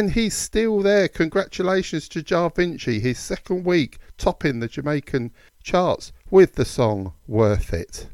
And 0.00 0.12
he's 0.12 0.34
still 0.34 0.80
there. 0.80 1.08
Congratulations 1.08 2.08
to 2.08 2.22
Jah 2.22 2.50
Vinci, 2.56 3.00
his 3.00 3.18
second 3.18 3.66
week 3.66 3.98
topping 4.16 4.60
the 4.60 4.66
Jamaican 4.66 5.30
charts 5.62 6.10
with 6.30 6.54
the 6.54 6.64
song 6.64 7.12
Worth 7.28 7.74
It. 7.74 8.08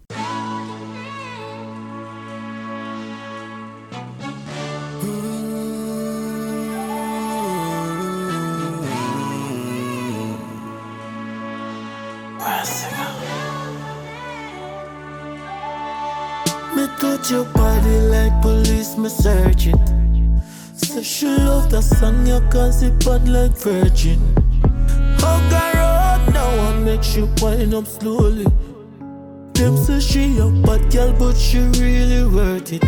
Me 16.75 16.89
touch 16.99 17.31
your 17.31 17.45
body 17.45 18.01
like 18.11 18.43
police, 18.43 18.97
me 18.99 19.09
search 19.09 19.69
it. 19.69 20.06
Say 20.97 21.03
she 21.03 21.27
love 21.27 21.71
the 21.71 21.83
song 21.83 22.27
you 22.27 22.41
cause 22.49 22.83
it 22.83 23.05
bad 23.05 23.29
like 23.29 23.55
virgin. 23.59 24.19
Hug 25.19 25.53
her 25.53 25.79
up 25.79 26.33
now 26.33 26.71
and 26.71 26.87
make 26.87 27.03
she 27.03 27.21
wind 27.43 27.75
up 27.75 27.87
slowly. 27.87 28.47
Them 29.53 29.77
say 29.77 30.01
she 30.01 30.39
a 30.39 30.49
bad 30.65 30.91
girl, 30.91 31.13
but 31.13 31.37
she 31.37 31.59
really 31.77 32.25
worth 32.25 32.73
it. 32.73 32.81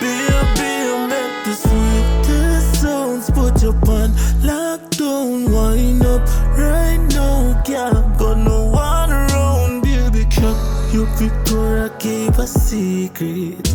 Baby, 0.00 0.72
make 1.12 1.36
the 1.44 1.52
sweetest 1.52 2.80
sounds. 2.80 3.28
Put 3.28 3.60
your 3.60 3.74
pan 3.74 4.08
lockdown, 4.40 5.52
wind 5.52 6.02
up 6.06 6.26
right 6.56 7.04
now, 7.10 7.62
girl. 7.64 7.92
Got 8.18 8.38
no 8.38 8.70
one 8.70 9.12
around, 9.12 9.82
baby. 9.82 10.24
Chuck 10.30 10.56
your 10.94 11.04
Victoria 11.20 11.90
keep 11.98 12.38
a 12.38 12.46
secret. 12.46 13.68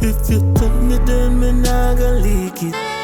If 0.00 0.30
you 0.30 0.54
tell 0.54 0.80
me, 0.80 0.98
then 0.98 1.40
me 1.40 1.50
not 1.50 1.98
gonna 1.98 2.20
leak 2.20 2.62
it. 2.62 3.01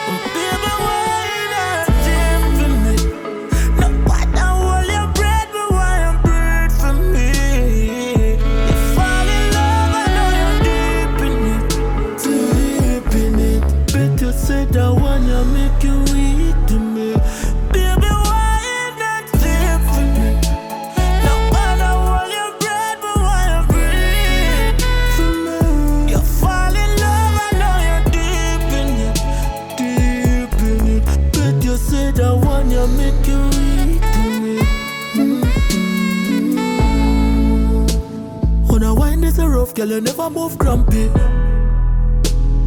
Girl, 39.78 39.90
you 39.90 40.00
never 40.00 40.28
move 40.28 40.58
grumpy. 40.58 41.06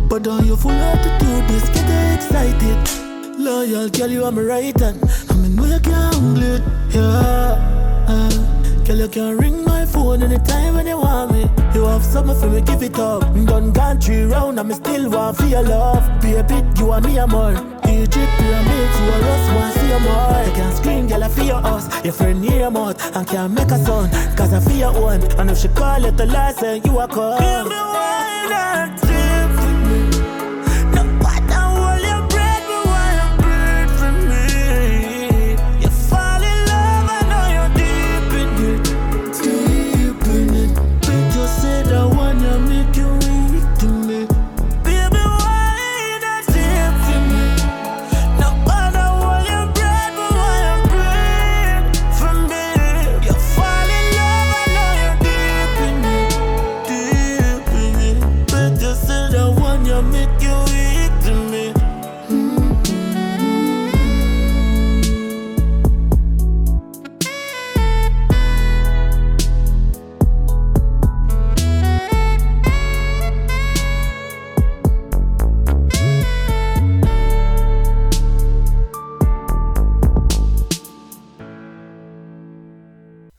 But 0.07 0.23
don't 0.23 0.25
you 0.25 0.31
on 0.31 0.45
your 0.45 0.55
full 0.55 0.71
attitude, 0.71 1.45
this 1.49 1.67
get 1.75 2.15
excited. 2.15 3.37
Loyal 3.37 3.89
girl, 3.89 4.07
you 4.09 4.23
are 4.23 4.31
my 4.31 4.41
right 4.41 4.79
hand. 4.79 5.03
I 5.29 5.33
mean, 5.33 5.57
know 5.57 5.65
you 5.65 5.79
can't 5.81 6.15
handle 6.15 6.43
it, 6.43 6.63
yeah. 6.95 7.81
Girl, 8.85 8.95
you 8.95 9.07
can 9.09 9.37
ring 9.37 9.65
my 9.65 9.85
phone 9.85 10.23
anytime 10.23 10.75
when 10.75 10.87
you 10.87 10.97
want 10.97 11.33
me. 11.33 11.41
You 11.75 11.83
have 11.83 12.03
something 12.03 12.39
for 12.39 12.47
me, 12.47 12.61
give 12.61 12.81
it 12.81 12.97
up. 12.97 13.23
Done 13.45 13.73
gone 13.73 13.99
three 13.99 14.23
round, 14.23 14.65
me 14.65 14.73
still 14.73 15.09
want 15.09 15.35
for 15.35 15.47
your 15.47 15.63
love. 15.63 16.21
Baby, 16.21 16.63
you 16.77 16.93
and 16.93 17.05
me 17.05 17.19
are 17.19 17.27
more. 17.27 17.80
Egypt 17.91 18.31
pyramids, 18.39 18.97
are 18.99 19.23
us, 19.33 19.45
want 19.55 19.73
see 19.75 19.89
you 19.89 19.99
more. 19.99 20.43
You 20.45 20.51
can 20.53 20.75
scream, 20.75 21.07
girl, 21.07 21.23
I 21.23 21.29
fear 21.29 21.55
us. 21.55 22.03
Your 22.05 22.13
friend 22.13 22.41
near 22.41 22.59
your 22.59 22.71
mouth, 22.71 23.15
and 23.15 23.27
can't 23.27 23.53
make 23.53 23.71
a 23.71 23.77
sound. 23.85 24.11
Cause 24.37 24.53
I 24.53 24.59
fear 24.59 24.91
one. 24.91 25.21
And 25.39 25.51
if 25.51 25.57
she 25.57 25.67
call 25.67 26.03
it 26.05 26.17
the 26.17 26.25
last, 26.25 26.61
you 26.85 26.97
are 26.99 27.07
called. 27.07 27.90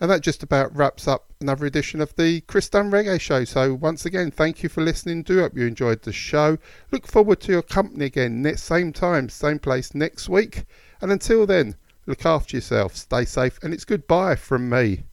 And 0.02 0.10
that 0.10 0.20
just 0.20 0.42
about 0.42 0.74
wraps 0.74 1.06
up 1.06 1.32
another 1.40 1.64
edition 1.64 2.00
of 2.00 2.12
the 2.16 2.40
Chris 2.40 2.68
Dunn 2.68 2.90
Reggae 2.90 3.20
Show. 3.20 3.44
So 3.44 3.72
once 3.72 4.04
again, 4.04 4.32
thank 4.32 4.64
you 4.64 4.68
for 4.68 4.82
listening. 4.82 5.22
Do 5.22 5.38
hope 5.38 5.56
you 5.56 5.64
enjoyed 5.64 6.02
the 6.02 6.12
show. 6.12 6.58
Look 6.90 7.06
forward 7.06 7.38
to 7.42 7.52
your 7.52 7.62
company 7.62 8.06
again 8.06 8.42
next 8.42 8.64
same 8.64 8.92
time, 8.92 9.28
same 9.28 9.60
place 9.60 9.94
next 9.94 10.28
week. 10.28 10.64
And 11.00 11.12
until 11.12 11.46
then, 11.46 11.76
look 12.04 12.26
after 12.26 12.56
yourself, 12.56 12.96
stay 12.96 13.24
safe, 13.24 13.60
and 13.62 13.72
it's 13.72 13.84
goodbye 13.84 14.34
from 14.34 14.68
me. 14.68 15.04